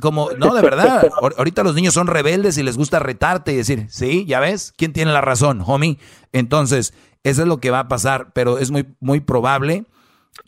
[0.00, 1.08] como, no, de verdad,
[1.38, 4.92] ahorita los niños son rebeldes y les gusta retarte y decir, sí, ya ves, ¿quién
[4.92, 5.98] tiene la razón, homie?
[6.32, 9.84] Entonces, eso es lo que va a pasar, pero es muy, muy probable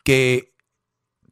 [0.04, 0.54] que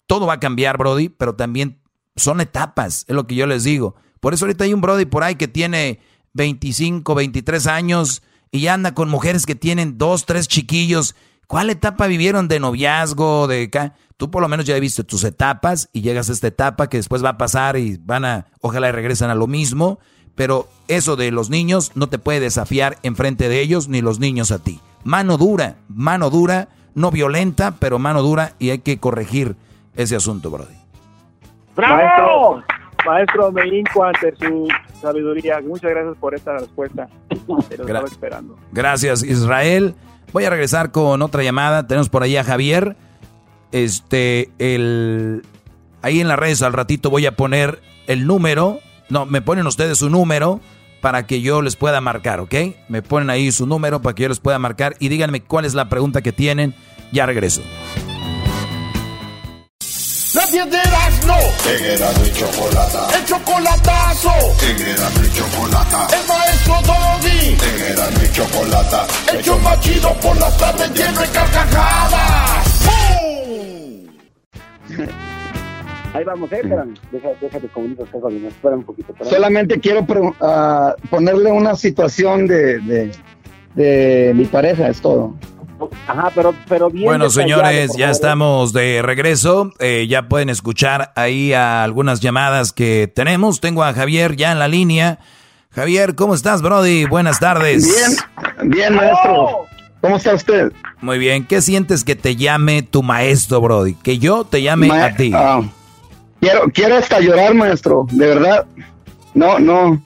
[0.06, 1.80] todo va a cambiar, Brody, pero también
[2.14, 3.96] son etapas, es lo que yo les digo.
[4.20, 6.00] Por eso ahorita hay un Brody por ahí que tiene
[6.34, 11.14] 25, 23 años, y anda con mujeres que tienen dos, tres chiquillos.
[11.46, 13.46] ¿Cuál etapa vivieron de noviazgo?
[13.46, 13.70] De?
[14.16, 17.24] Tú por lo menos ya viste tus etapas y llegas a esta etapa que después
[17.24, 19.98] va a pasar y van a, ojalá regresan a lo mismo.
[20.34, 24.52] Pero eso de los niños no te puede desafiar enfrente de ellos ni los niños
[24.52, 24.80] a ti.
[25.04, 29.56] Mano dura, mano dura, no violenta, pero mano dura y hay que corregir
[29.96, 30.74] ese asunto, Brody.
[31.74, 32.62] ¡Bravo!
[33.06, 34.68] Maestro, me hinco ante su
[35.00, 35.60] sabiduría.
[35.60, 37.08] Muchas gracias por esta respuesta.
[37.48, 38.56] Lo estaba esperando.
[38.72, 39.94] Gracias, Israel.
[40.32, 41.86] Voy a regresar con otra llamada.
[41.86, 42.96] Tenemos por ahí a Javier.
[43.72, 45.42] Este, el.
[46.02, 48.78] Ahí en las redes al ratito voy a poner el número.
[49.08, 50.60] No, me ponen ustedes su número
[51.00, 52.54] para que yo les pueda marcar, ¿ok?
[52.88, 55.74] Me ponen ahí su número para que yo les pueda marcar y díganme cuál es
[55.74, 56.74] la pregunta que tienen.
[57.12, 57.62] Ya regreso.
[60.52, 61.36] La piedras no.
[61.70, 63.06] En Erasmo y Chocolata.
[63.16, 64.32] El chocolatazo.
[64.68, 66.08] En Erasmo y Chocolata.
[66.10, 67.56] El maestro Doggy.
[67.68, 69.06] En Erasmo y Chocolata.
[69.32, 72.88] El show más chido por las tardes lleno de carcajadas.
[76.14, 76.94] Ahí vamos, eh, espérame.
[77.12, 79.14] Déjate, déjate comunicar con Espera un poquito.
[79.22, 83.12] Solamente quiero uh, ponerle una situación de, de,
[83.76, 85.36] de mi pareja, es todo.
[86.06, 87.04] Ajá, pero, pero bien.
[87.04, 89.72] Bueno, señores, ya estamos de regreso.
[89.78, 93.60] Eh, ya pueden escuchar ahí a algunas llamadas que tenemos.
[93.60, 95.18] Tengo a Javier ya en la línea.
[95.70, 97.04] Javier, ¿cómo estás, Brody?
[97.04, 97.84] Buenas tardes.
[97.84, 99.66] Bien, bien, maestro.
[100.00, 100.72] ¿Cómo está usted?
[101.00, 101.46] Muy bien.
[101.46, 103.94] ¿Qué sientes que te llame tu maestro, Brody?
[103.94, 105.30] Que yo te llame a ti.
[105.34, 105.60] Ah,
[106.40, 108.06] quiero, quiero hasta llorar, maestro.
[108.10, 108.66] De verdad.
[109.34, 110.02] No, no.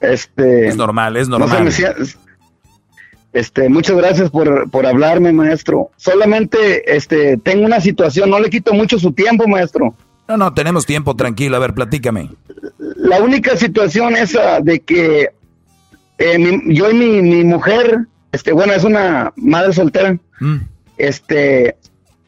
[0.00, 0.68] Este.
[0.68, 1.72] Es normal, es normal.
[3.34, 5.90] Este, muchas gracias por, por hablarme, maestro.
[5.96, 9.92] Solamente este, tengo una situación, no le quito mucho su tiempo, maestro.
[10.28, 11.56] No, no, tenemos tiempo, tranquilo.
[11.56, 12.30] A ver, platícame.
[12.96, 15.30] La única situación es de que
[16.18, 20.56] eh, yo y mi, mujer, este, bueno, es una madre soltera, mm.
[20.96, 21.76] este,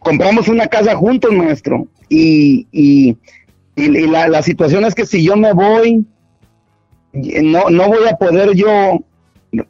[0.00, 1.86] compramos una casa juntos, maestro.
[2.08, 3.16] Y, y,
[3.76, 6.04] y la, la, situación es que si yo me voy,
[7.12, 9.04] no, no voy a poder yo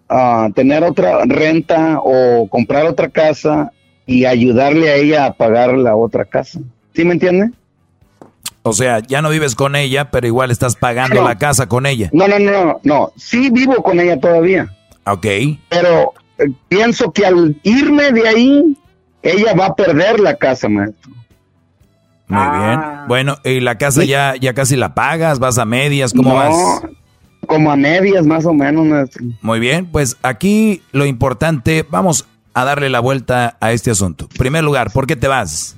[0.09, 3.73] a tener otra renta o comprar otra casa
[4.07, 6.61] y ayudarle a ella a pagar la otra casa.
[6.94, 7.51] ¿Sí me entiende?
[8.62, 12.11] O sea, ya no vives con ella, pero igual estás pagando la casa con ella.
[12.12, 13.12] No, no, no, no.
[13.16, 14.74] Sí vivo con ella todavía.
[15.07, 15.27] Ok.
[15.69, 18.77] Pero eh, pienso que al irme de ahí,
[19.23, 21.12] ella va a perder la casa, maestro.
[22.28, 22.81] Muy bien.
[22.81, 23.05] Ah.
[23.07, 25.39] Bueno, ¿y la casa ya, ya casi la pagas?
[25.39, 26.12] ¿Vas a medias?
[26.12, 26.82] ¿Cómo vas?
[27.47, 29.10] Como a medias más o menos.
[29.40, 34.28] Muy bien, pues aquí lo importante, vamos a darle la vuelta a este asunto.
[34.39, 35.77] primer lugar, ¿por qué te vas?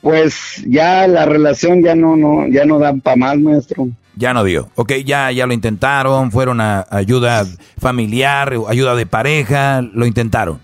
[0.00, 3.88] Pues ya la relación ya no, no, ya no da para más, maestro.
[4.16, 4.70] Ya no dio.
[4.74, 7.46] Ok, ya, ya lo intentaron, fueron a ayuda
[7.78, 10.58] familiar, ayuda de pareja, lo intentaron.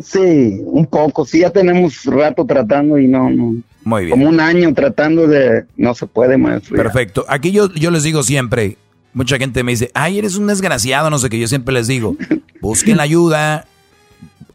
[0.00, 3.54] Sí, un poco, sí, ya tenemos rato tratando y no, no.
[3.84, 4.18] Muy bien.
[4.18, 5.64] Como un año tratando de...
[5.76, 6.76] No se puede, maestro.
[6.76, 7.24] Perfecto.
[7.28, 8.78] Aquí yo, yo les digo siempre,
[9.12, 11.38] mucha gente me dice, ay, eres un desgraciado, no sé qué.
[11.38, 12.16] Yo siempre les digo,
[12.60, 13.66] busquen ayuda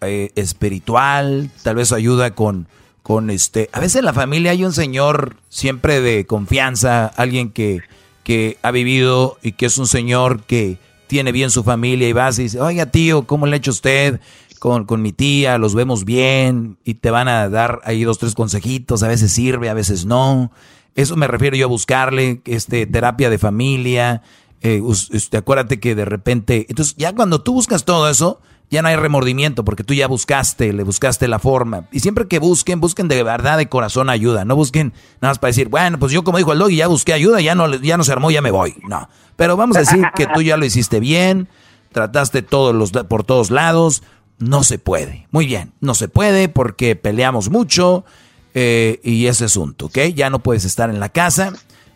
[0.01, 2.67] eh, espiritual, tal vez ayuda con,
[3.01, 7.81] con este, a veces en la familia hay un señor siempre de confianza, alguien que,
[8.23, 10.77] que ha vivido y que es un señor que
[11.07, 14.19] tiene bien su familia y vas y dice, oiga tío, ¿cómo le ha hecho usted?
[14.59, 18.35] Con, con mi tía, los vemos bien y te van a dar ahí dos, tres
[18.35, 20.51] consejitos, a veces sirve, a veces no.
[20.95, 24.21] Eso me refiero yo a buscarle, este, terapia de familia,
[24.61, 24.81] eh,
[25.11, 28.95] este, acuérdate que de repente, entonces ya cuando tú buscas todo eso, ya no hay
[28.95, 31.85] remordimiento porque tú ya buscaste, le buscaste la forma.
[31.91, 34.45] Y siempre que busquen, busquen de verdad, de corazón ayuda.
[34.45, 37.13] No busquen nada más para decir, bueno, pues yo como dijo el doggy, ya busqué
[37.13, 38.75] ayuda, ya no, ya no se armó, ya me voy.
[38.87, 39.09] No.
[39.35, 41.47] Pero vamos a decir que tú ya lo hiciste bien,
[41.91, 44.03] trataste todos los, por todos lados.
[44.39, 45.27] No se puede.
[45.31, 48.05] Muy bien, no se puede porque peleamos mucho
[48.53, 49.97] eh, y ese asunto, ¿ok?
[50.15, 51.53] Ya no puedes estar en la casa.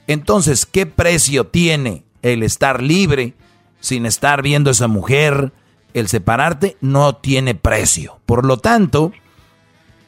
[0.08, 3.34] Entonces, ¿qué precio tiene el estar libre
[3.80, 5.54] sin estar viendo a esa mujer?
[5.94, 8.20] El separarte no tiene precio.
[8.26, 9.14] Por lo tanto,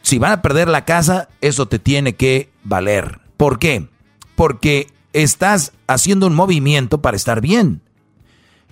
[0.01, 3.21] si van a perder la casa, eso te tiene que valer.
[3.37, 3.87] ¿Por qué?
[4.35, 7.81] Porque estás haciendo un movimiento para estar bien.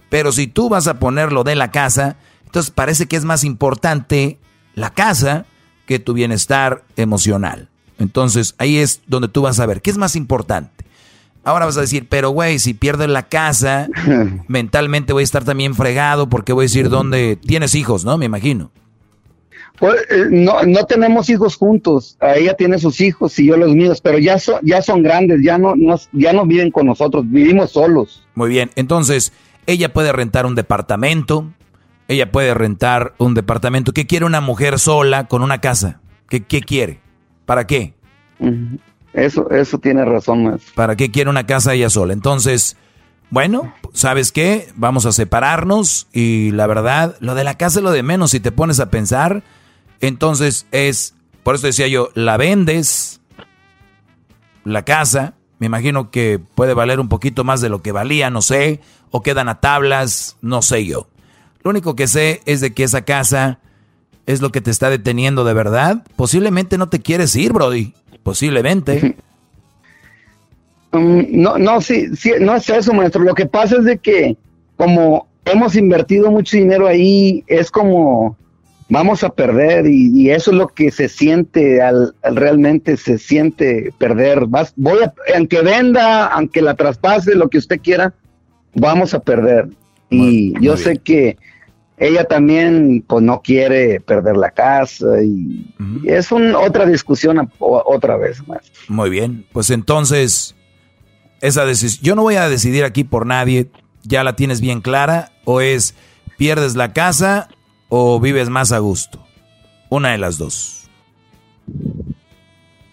[0.09, 2.17] Pero si tú vas a ponerlo de la casa,
[2.53, 4.37] entonces parece que es más importante
[4.75, 5.47] la casa
[5.87, 7.67] que tu bienestar emocional.
[7.97, 10.85] Entonces ahí es donde tú vas a ver qué es más importante.
[11.43, 13.89] Ahora vas a decir, pero güey, si pierdo la casa,
[14.47, 18.19] mentalmente voy a estar también fregado porque voy a decir dónde tienes hijos, ¿no?
[18.19, 18.69] Me imagino.
[19.79, 22.19] Pues, eh, no, no tenemos hijos juntos.
[22.21, 25.57] Ella tiene sus hijos y yo los míos, pero ya, son ya son grandes, ya
[25.57, 28.23] no, no, ya no viven con nosotros, vivimos solos.
[28.35, 29.33] Muy bien, entonces
[29.65, 31.51] ella puede rentar un departamento,
[32.07, 33.93] ella puede rentar un departamento.
[33.93, 36.01] ¿Qué quiere una mujer sola con una casa?
[36.29, 37.01] ¿Qué, qué quiere?
[37.45, 37.93] ¿Para qué?
[39.13, 40.61] Eso, eso tiene razón, más.
[40.75, 42.13] ¿Para qué quiere una casa ella sola?
[42.13, 42.77] Entonces,
[43.29, 44.67] bueno, ¿sabes qué?
[44.75, 48.39] Vamos a separarnos y la verdad, lo de la casa es lo de menos si
[48.39, 49.43] te pones a pensar.
[50.01, 53.21] Entonces es, por eso decía yo, la vendes,
[54.65, 58.41] la casa, me imagino que puede valer un poquito más de lo que valía, no
[58.41, 58.81] sé,
[59.11, 61.07] o quedan a tablas, no sé yo.
[61.63, 63.59] Lo único que sé es de que esa casa
[64.25, 66.03] es lo que te está deteniendo de verdad.
[66.15, 67.93] Posiblemente no te quieres ir, Brody.
[68.23, 69.15] Posiblemente.
[70.93, 73.23] Mm, no, no, sí, sí, no es eso, maestro.
[73.23, 74.37] Lo que pasa es de que
[74.77, 78.37] como hemos invertido mucho dinero ahí, es como
[78.89, 84.45] vamos a perder y, eso es lo que se siente al, realmente se siente perder.
[84.45, 88.13] Vas, voy a, aunque venda, aunque la traspase, lo que usted quiera,
[88.75, 89.69] vamos a perder.
[90.11, 91.37] Y yo sé que
[91.97, 95.73] ella también pues no quiere perder la casa y,
[96.05, 98.71] es un, otra discusión otra vez más.
[98.87, 100.55] Muy bien, pues entonces
[101.41, 103.69] esa decisión, yo no voy a decidir aquí por nadie,
[104.03, 105.95] ya la tienes bien clara o es
[106.37, 107.49] pierdes la casa
[107.89, 109.25] o vives más a gusto.
[109.89, 110.89] Una de las dos.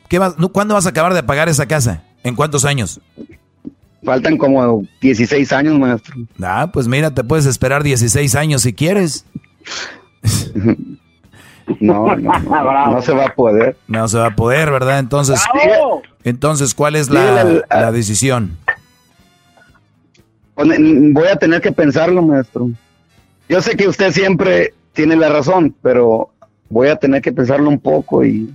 [0.09, 2.05] ¿Qué vas, ¿Cuándo vas a acabar de pagar esa casa?
[2.23, 3.01] ¿En cuántos años?
[4.03, 6.15] Faltan como 16 años, maestro.
[6.43, 9.25] Ah, pues mira, te puedes esperar 16 años si quieres.
[11.79, 12.33] No, no,
[12.91, 13.77] no, se va a poder.
[13.87, 14.99] No se va a poder, ¿verdad?
[14.99, 15.41] Entonces,
[16.25, 18.57] entonces ¿cuál es la, la decisión?
[20.57, 22.71] Voy a tener que pensarlo, maestro.
[23.49, 26.31] Yo sé que usted siempre tiene la razón, pero
[26.69, 28.53] voy a tener que pensarlo un poco y...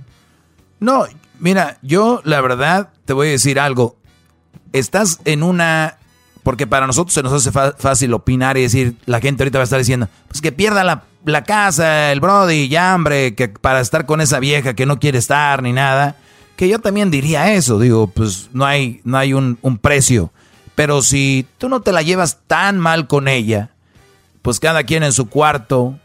[0.78, 1.06] No,
[1.38, 3.95] mira, yo la verdad te voy a decir algo
[4.78, 5.98] estás en una...
[6.42, 9.64] Porque para nosotros se nos hace fácil opinar y decir, la gente ahorita va a
[9.64, 14.20] estar diciendo, pues que pierda la, casa, el Brody, ya hambre, que para estar con
[14.20, 16.14] esa vieja que no quiere estar ni nada.
[16.54, 20.30] Que yo también diría eso, digo, pues no hay, no hay un, un precio.
[20.76, 23.70] Pero si tú no te la llevas tan mal con ella,
[24.42, 25.98] pues cada quien en su cuarto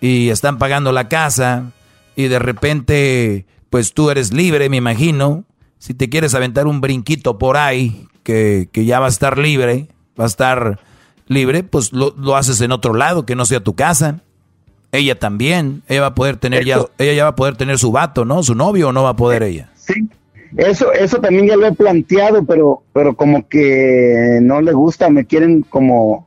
[0.00, 1.72] y están pagando la casa
[2.14, 5.44] y de repente pues tú eres libre, me imagino.
[5.80, 9.88] Si te quieres aventar un brinquito por ahí que, ya va a estar libre,
[10.18, 10.78] va a estar
[11.26, 14.20] libre, pues lo, haces en otro lado, que no sea tu casa.
[14.92, 17.92] Ella también, ella va a poder tener ya, ella ya va a poder tener su
[17.92, 18.42] vato, ¿no?
[18.42, 19.70] Su novio o no va a poder ella.
[19.74, 20.06] Sí,
[20.58, 25.24] eso, eso también ya lo he planteado, pero, pero como que no le gusta, me
[25.24, 26.26] quieren como,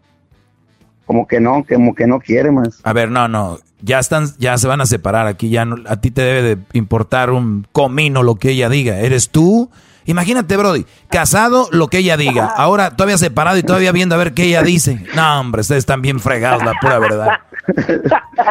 [1.05, 2.79] como que no, como que no quiere más.
[2.83, 5.97] A ver, no, no, ya están, ya se van a separar aquí, ya no, a
[5.97, 8.99] ti te debe de importar un comino lo que ella diga.
[8.99, 9.69] Eres tú
[10.05, 12.45] Imagínate, Brody, casado, lo que ella diga.
[12.45, 15.05] Ahora todavía separado y todavía viendo a ver qué ella dice.
[15.15, 17.29] No, hombre, ustedes están bien fregados, la pura verdad.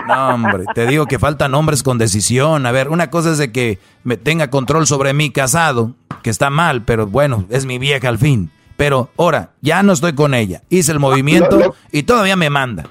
[0.07, 2.65] No, hombre, te digo que faltan hombres con decisión.
[2.65, 5.93] A ver, una cosa es de que me tenga control sobre mí casado,
[6.23, 8.51] que está mal, pero bueno, es mi vieja al fin.
[8.77, 10.63] Pero ahora, ya no estoy con ella.
[10.69, 12.89] Hice el movimiento y todavía me manda.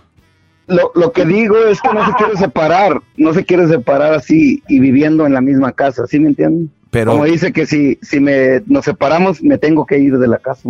[0.68, 4.64] lo, lo que digo es que no se quiere separar, no se quiere separar así
[4.70, 6.72] y viviendo en la misma casa, ¿sí me entienden?
[6.91, 10.38] Pero- Como dice que si, si me, nos separamos, me tengo que ir de la
[10.38, 10.70] casa.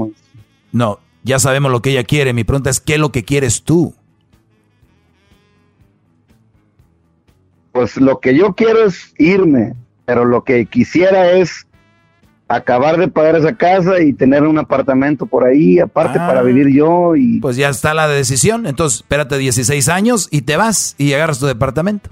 [0.71, 2.33] No, ya sabemos lo que ella quiere.
[2.33, 3.93] Mi pregunta es, ¿qué es lo que quieres tú?
[7.71, 9.73] Pues lo que yo quiero es irme,
[10.05, 11.65] pero lo que quisiera es
[12.55, 16.27] acabar de pagar esa casa y tener un apartamento por ahí, aparte Ah.
[16.27, 17.39] para vivir yo y...
[17.39, 18.65] Pues ya está la decisión.
[18.67, 22.09] Entonces, espérate 16 años y te vas y agarras tu departamento.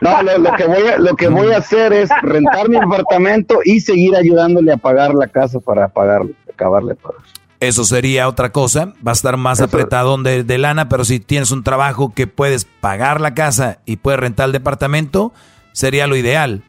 [0.00, 3.60] No, lo, lo que voy a, lo que voy a hacer es rentar mi apartamento
[3.64, 7.20] y seguir ayudándole a pagar la casa para pagarle, acabarle pagar.
[7.60, 8.94] Eso sería otra cosa.
[9.06, 12.64] Va a estar más apretado de, de lana, pero si tienes un trabajo que puedes
[12.64, 15.32] pagar la casa y puedes rentar el departamento,
[15.70, 16.62] sería lo ideal.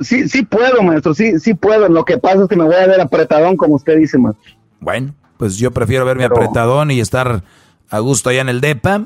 [0.00, 1.88] Sí, sí puedo, maestro, sí, sí puedo.
[1.88, 4.52] Lo que pasa es que me voy a ver apretadón, como usted dice, maestro.
[4.80, 7.42] Bueno, pues yo prefiero verme apretadón y estar
[7.90, 9.04] a gusto allá en el DEPA.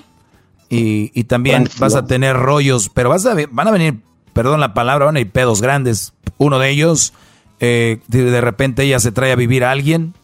[0.69, 4.01] Y, y también vas a tener rollos, pero vas a, van a venir,
[4.33, 6.13] perdón la palabra, van a ir pedos grandes.
[6.39, 7.15] Uno de ellos,
[7.61, 10.15] eh, de, de repente ella se trae a vivir a alguien.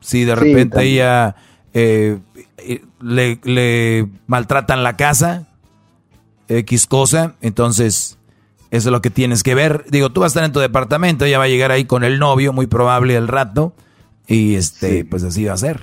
[0.00, 1.36] Si de repente ella
[1.72, 2.18] eh,
[2.58, 5.48] eh, le, le maltratan la casa,
[6.48, 8.18] X cosa, entonces
[8.72, 9.84] eso es lo que tienes que ver.
[9.90, 12.18] Digo, tú vas a estar en tu departamento, ella va a llegar ahí con el
[12.18, 13.74] novio, muy probable el rato,
[14.26, 15.82] y este, pues así va a ser.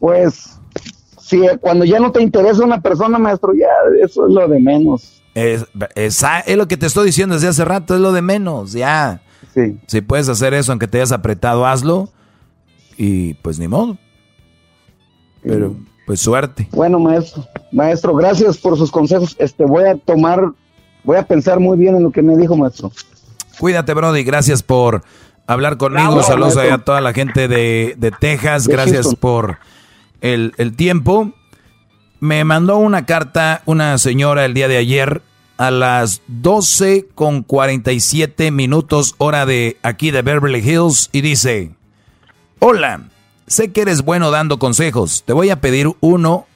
[0.00, 0.58] Pues,
[1.20, 3.66] sí, cuando ya no te interesa una persona, maestro, ya
[4.02, 5.20] eso es lo de menos.
[5.34, 5.66] Es,
[5.96, 9.20] es, es lo que te estoy diciendo desde hace rato, es lo de menos, ya.
[9.52, 9.78] Sí.
[9.86, 12.08] Si puedes hacer eso, aunque te hayas apretado, hazlo.
[12.96, 13.98] Y pues ni modo.
[15.42, 15.76] Pero,
[16.06, 16.68] pues suerte.
[16.70, 19.34] Bueno, maestro, maestro, gracias por sus consejos.
[19.38, 20.52] Este, voy a tomar,
[21.04, 22.90] voy a pensar muy bien en lo que me dijo, maestro.
[23.58, 24.24] Cuídate, Brody.
[24.24, 25.02] Gracias por
[25.46, 26.22] hablar conmigo.
[26.22, 28.66] Saludos a toda la gente de, de Texas.
[28.66, 29.58] Gracias por
[30.20, 31.32] el, el tiempo.
[32.20, 35.22] Me mandó una carta una señora el día de ayer
[35.56, 41.70] a las 12 con 47 minutos hora de aquí de Beverly Hills y dice,
[42.58, 43.02] hola,
[43.46, 46.46] sé que eres bueno dando consejos, te voy a pedir uno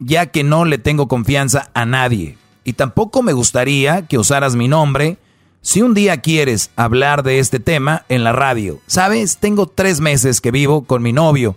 [0.00, 2.38] ya que no le tengo confianza a nadie
[2.68, 5.16] y tampoco me gustaría que usaras mi nombre
[5.62, 8.78] si un día quieres hablar de este tema en la radio.
[8.86, 11.56] Sabes, tengo tres meses que vivo con mi novio.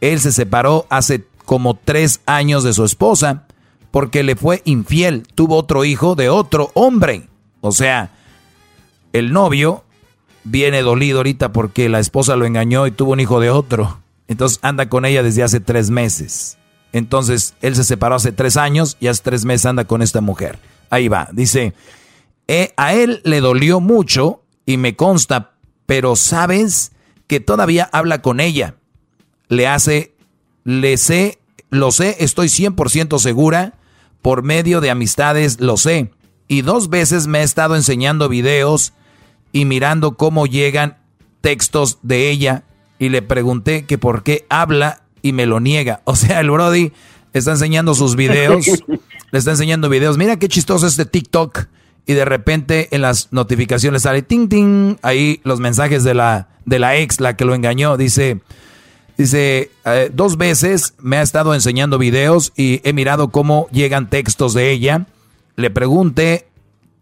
[0.00, 3.44] Él se separó hace como tres años de su esposa
[3.90, 5.24] porque le fue infiel.
[5.34, 7.28] Tuvo otro hijo de otro hombre.
[7.60, 8.08] O sea,
[9.12, 9.84] el novio
[10.44, 14.00] viene dolido ahorita porque la esposa lo engañó y tuvo un hijo de otro.
[14.28, 16.56] Entonces anda con ella desde hace tres meses.
[16.92, 20.58] Entonces él se separó hace tres años y hace tres meses anda con esta mujer.
[20.90, 21.28] Ahí va.
[21.32, 21.74] Dice,
[22.46, 25.52] "Eh, a él le dolió mucho y me consta,
[25.86, 26.92] pero sabes
[27.26, 28.74] que todavía habla con ella.
[29.48, 30.14] Le hace,
[30.64, 31.38] le sé,
[31.70, 33.74] lo sé, estoy 100% segura,
[34.22, 36.10] por medio de amistades lo sé.
[36.48, 38.94] Y dos veces me he estado enseñando videos
[39.52, 40.98] y mirando cómo llegan
[41.40, 42.64] textos de ella
[42.98, 46.00] y le pregunté que por qué habla y me lo niega.
[46.04, 46.92] O sea, el Brody
[47.32, 48.66] está enseñando sus videos,
[49.30, 50.18] le está enseñando videos.
[50.18, 51.66] Mira qué chistoso este TikTok.
[52.06, 56.78] Y de repente en las notificaciones sale ting ting, ahí los mensajes de la, de
[56.78, 57.98] la ex, la que lo engañó.
[57.98, 58.40] Dice,
[59.18, 64.54] dice, eh, dos veces me ha estado enseñando videos y he mirado cómo llegan textos
[64.54, 65.06] de ella.
[65.56, 66.48] Le pregunté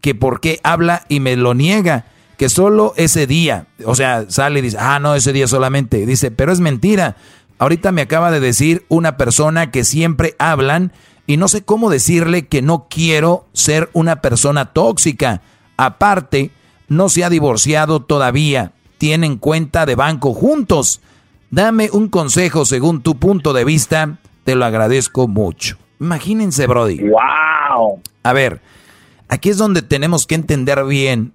[0.01, 2.05] que por qué habla y me lo niega,
[2.37, 6.31] que solo ese día, o sea, sale y dice, ah, no, ese día solamente, dice,
[6.31, 7.15] pero es mentira.
[7.59, 10.93] Ahorita me acaba de decir una persona que siempre hablan
[11.25, 15.41] y no sé cómo decirle que no quiero ser una persona tóxica.
[15.75, 16.51] Aparte,
[16.87, 21.01] no se ha divorciado todavía, tienen cuenta de banco juntos.
[21.49, 25.77] Dame un consejo según tu punto de vista, te lo agradezco mucho.
[25.99, 27.01] Imagínense, Brody.
[27.09, 28.01] ¡Wow!
[28.23, 28.61] A ver,
[29.27, 31.33] aquí es donde tenemos que entender bien,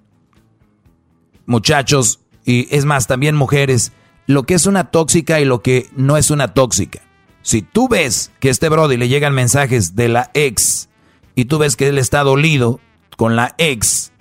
[1.47, 3.93] muchachos, y es más, también mujeres,
[4.27, 7.01] lo que es una tóxica y lo que no es una tóxica.
[7.43, 10.89] Si tú ves que este Brody le llegan mensajes de la ex
[11.35, 12.81] y tú ves que él está dolido
[13.17, 14.13] con la ex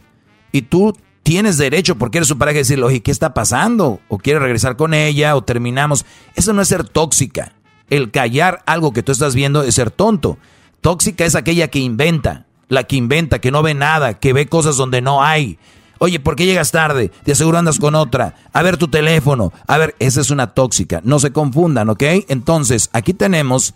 [0.51, 3.99] y tú tienes derecho porque eres su pareja a decirle, oye, ¿qué está pasando?
[4.07, 6.05] O quiere regresar con ella o terminamos.
[6.35, 7.53] Eso no es ser tóxica.
[7.89, 10.37] El callar algo que tú estás viendo es ser tonto.
[10.81, 14.77] Tóxica es aquella que inventa, la que inventa, que no ve nada, que ve cosas
[14.77, 15.59] donde no hay.
[16.03, 17.11] Oye, ¿por qué llegas tarde?
[17.25, 18.33] De seguro andas con otra.
[18.53, 19.53] A ver tu teléfono.
[19.67, 20.99] A ver, esa es una tóxica.
[21.03, 22.01] No se confundan, ¿ok?
[22.27, 23.75] Entonces, aquí tenemos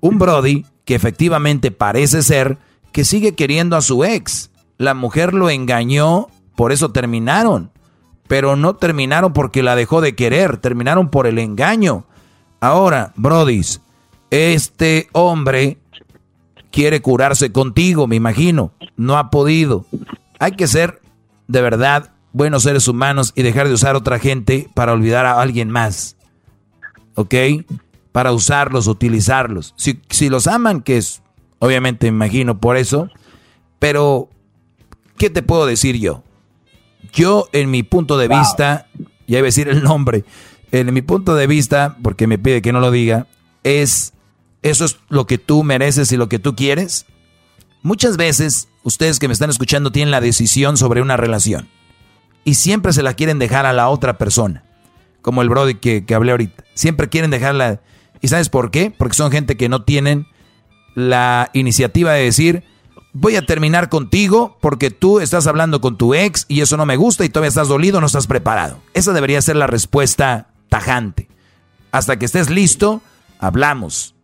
[0.00, 2.56] un Brody que efectivamente parece ser
[2.92, 4.50] que sigue queriendo a su ex.
[4.78, 7.70] La mujer lo engañó, por eso terminaron.
[8.26, 12.06] Pero no terminaron porque la dejó de querer, terminaron por el engaño.
[12.58, 13.82] Ahora, Brodis,
[14.30, 15.76] Este hombre
[16.70, 18.72] quiere curarse contigo, me imagino.
[18.96, 19.84] No ha podido.
[20.38, 21.02] Hay que ser
[21.48, 25.40] de verdad buenos seres humanos y dejar de usar a otra gente para olvidar a
[25.40, 26.16] alguien más.
[27.14, 27.34] ¿Ok?
[28.12, 29.72] Para usarlos, utilizarlos.
[29.76, 31.22] Si, si los aman, que es,
[31.58, 33.08] obviamente me imagino por eso,
[33.78, 34.28] pero,
[35.16, 36.22] ¿qué te puedo decir yo?
[37.12, 38.88] Yo, en mi punto de vista,
[39.26, 40.24] ya iba a decir el nombre,
[40.72, 43.26] en mi punto de vista, porque me pide que no lo diga,
[43.62, 44.12] es,
[44.62, 47.06] eso es lo que tú mereces y lo que tú quieres.
[47.86, 51.68] Muchas veces, ustedes que me están escuchando tienen la decisión sobre una relación
[52.42, 54.64] y siempre se la quieren dejar a la otra persona,
[55.22, 56.64] como el Brody que, que hablé ahorita.
[56.74, 57.80] Siempre quieren dejarla.
[58.20, 58.90] ¿Y sabes por qué?
[58.90, 60.26] Porque son gente que no tienen
[60.96, 62.64] la iniciativa de decir,
[63.12, 66.96] voy a terminar contigo porque tú estás hablando con tu ex y eso no me
[66.96, 68.80] gusta y todavía estás dolido, no estás preparado.
[68.94, 71.28] Esa debería ser la respuesta tajante.
[71.92, 73.00] Hasta que estés listo,
[73.38, 74.16] hablamos.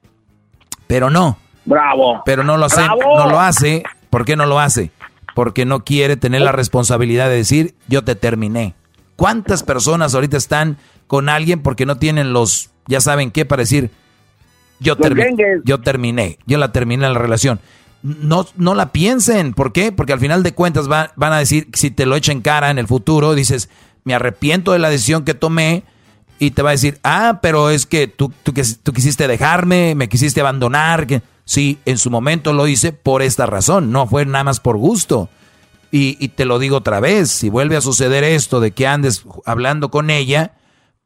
[0.89, 1.39] Pero no.
[1.65, 2.23] Bravo.
[2.25, 3.83] Pero no lo hace, no lo hace.
[4.11, 4.91] ¿Por qué no lo hace?
[5.35, 8.75] Porque no quiere tener la responsabilidad de decir, yo te terminé.
[9.17, 10.77] ¿Cuántas personas ahorita están
[11.07, 13.91] con alguien porque no tienen los, ya saben qué, para decir,
[14.81, 14.97] yo,
[15.65, 17.61] yo terminé, yo la terminé la relación?
[18.03, 19.55] no, no la piensen.
[19.55, 19.93] ¿Por qué?
[19.93, 22.87] Porque al final de cuentas van a decir, si te lo echen cara en el
[22.87, 23.69] futuro, dices,
[24.05, 25.85] me arrepiento de la decisión que tomé.
[26.39, 28.53] Y te va a decir, ah, pero es que tú, tú,
[28.83, 31.07] tú quisiste dejarme, me quisiste abandonar.
[31.07, 31.23] Que...
[31.45, 35.29] Sí, en su momento lo hice por esta razón, no fue nada más por gusto.
[35.91, 39.25] Y, y te lo digo otra vez, si vuelve a suceder esto de que andes
[39.45, 40.55] hablando con ella,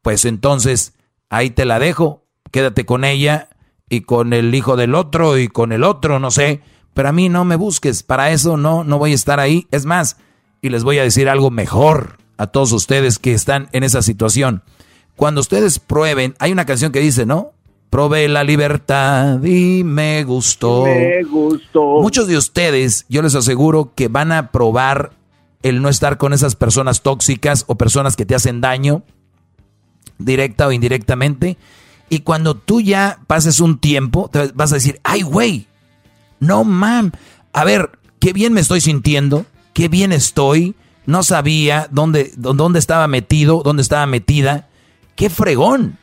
[0.02, 0.94] pues entonces
[1.28, 3.48] ahí te la dejo, quédate con ella
[3.88, 6.62] y con el hijo del otro y con el otro, no sé
[6.96, 9.68] pero a mí no me busques, para eso no, no voy a estar ahí.
[9.70, 10.16] Es más,
[10.62, 14.62] y les voy a decir algo mejor a todos ustedes que están en esa situación.
[15.14, 17.52] Cuando ustedes prueben, hay una canción que dice, ¿no?
[17.90, 20.84] Probé la libertad y me gustó.
[20.84, 22.00] Me gustó.
[22.02, 25.12] Muchos de ustedes, yo les aseguro que van a probar
[25.62, 29.02] el no estar con esas personas tóxicas o personas que te hacen daño,
[30.18, 31.56] directa o indirectamente.
[32.08, 35.66] Y cuando tú ya pases un tiempo, te vas a decir, ay, güey,
[36.38, 37.12] no, mam.
[37.52, 37.90] A ver,
[38.20, 40.74] qué bien me estoy sintiendo, qué bien estoy.
[41.06, 44.68] No sabía dónde, dónde estaba metido, dónde estaba metida.
[45.14, 45.98] Qué fregón.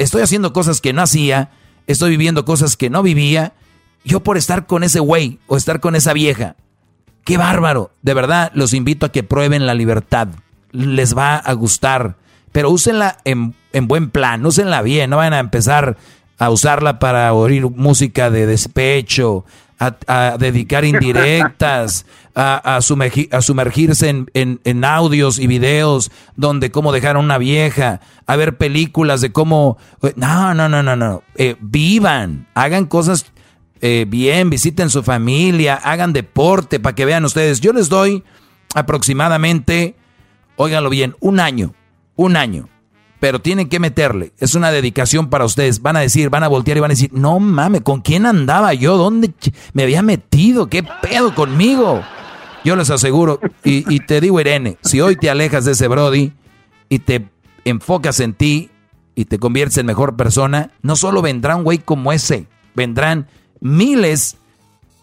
[0.00, 1.50] Estoy haciendo cosas que no hacía,
[1.86, 3.52] estoy viviendo cosas que no vivía.
[4.02, 6.56] Yo por estar con ese güey o estar con esa vieja.
[7.22, 7.90] Qué bárbaro.
[8.00, 10.28] De verdad, los invito a que prueben la libertad.
[10.72, 12.16] Les va a gustar.
[12.50, 15.10] Pero úsenla en, en buen plan, úsenla bien.
[15.10, 15.98] No van a empezar
[16.38, 19.44] a usarla para oír música de despecho,
[19.80, 22.04] a, dedicar indirectas,
[22.34, 28.58] a, a, sumergirse en, audios y videos donde cómo dejar a una vieja, a ver
[28.58, 29.78] películas de cómo...
[30.16, 31.22] No, no, no, no, no.
[31.36, 33.32] Eh, vivan, hagan cosas
[33.80, 37.60] eh, bien, visiten su familia, hagan deporte para que vean ustedes.
[37.60, 38.22] Yo les doy
[38.74, 39.96] aproximadamente,
[40.56, 41.74] óiganlo bien, un año,
[42.16, 42.68] un año
[43.20, 44.32] pero tienen que meterle.
[44.38, 45.82] Es una dedicación para ustedes.
[45.82, 48.72] Van a decir, van a voltear y van a decir, no mames, ¿con quién andaba
[48.74, 48.96] yo?
[48.96, 49.32] ¿Dónde
[49.74, 50.68] me había metido?
[50.68, 52.02] ¿Qué pedo conmigo?
[52.64, 56.32] Yo les aseguro, y, te digo, Irene, si hoy te alejas de ese Brody
[56.88, 57.26] y te
[57.64, 58.70] enfocas en ti
[59.14, 63.28] y te conviertes en mejor persona, no solo vendrá un güey como ese, vendrán
[63.60, 64.36] miles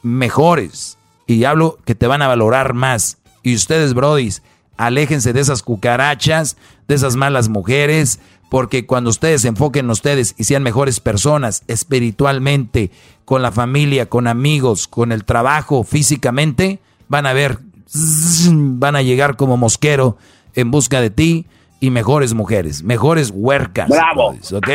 [0.03, 0.97] mejores.
[1.25, 3.17] Y hablo que te van a valorar más.
[3.41, 4.43] Y ustedes, Brodis,
[4.77, 6.57] aléjense de esas cucarachas,
[6.87, 8.19] de esas malas mujeres,
[8.49, 12.91] porque cuando ustedes se enfoquen en ustedes y sean mejores personas espiritualmente,
[13.25, 17.59] con la familia, con amigos, con el trabajo, físicamente, van a ver,
[17.93, 20.17] van a llegar como mosquero
[20.55, 21.45] en busca de ti
[21.79, 23.89] y mejores mujeres, mejores huercas.
[23.89, 24.29] ¡Bravo!
[24.29, 24.69] ¿Ok?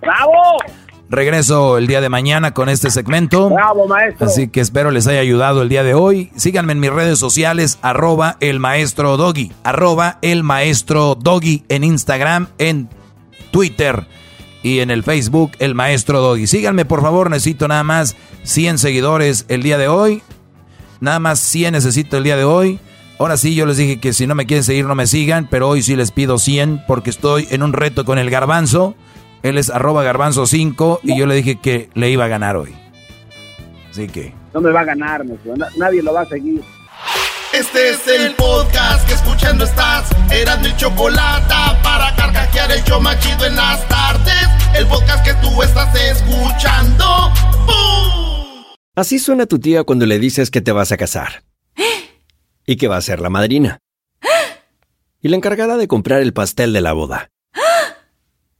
[0.00, 0.58] ¡Bravo!
[1.14, 3.48] Regreso el día de mañana con este segmento.
[3.48, 4.26] Bravo, maestro.
[4.26, 6.32] Así que espero les haya ayudado el día de hoy.
[6.34, 12.48] Síganme en mis redes sociales, arroba el maestro doggy, arroba el maestro doggy en Instagram,
[12.58, 12.88] en
[13.52, 14.08] Twitter
[14.64, 16.48] y en el Facebook, el maestro doggy.
[16.48, 20.20] Síganme por favor, necesito nada más 100 seguidores el día de hoy.
[20.98, 22.80] Nada más 100 necesito el día de hoy.
[23.20, 25.68] Ahora sí, yo les dije que si no me quieren seguir, no me sigan, pero
[25.68, 28.96] hoy sí les pido 100 porque estoy en un reto con el garbanzo.
[29.44, 32.74] Él es arroba garbanzo 5 y yo le dije que le iba a ganar hoy.
[33.90, 34.32] Así que...
[34.54, 35.22] No me va a ganar,
[35.76, 36.62] nadie lo va a seguir.
[37.52, 40.10] Este es el podcast que escuchando estás.
[40.32, 44.48] Eran mi chocolate para carcajear el yo machido en las tardes.
[44.78, 47.04] El podcast que tú estás escuchando.
[48.94, 51.44] Así suena tu tía cuando le dices que te vas a casar.
[52.66, 53.78] Y que va a ser la madrina.
[55.20, 57.28] Y la encargada de comprar el pastel de la boda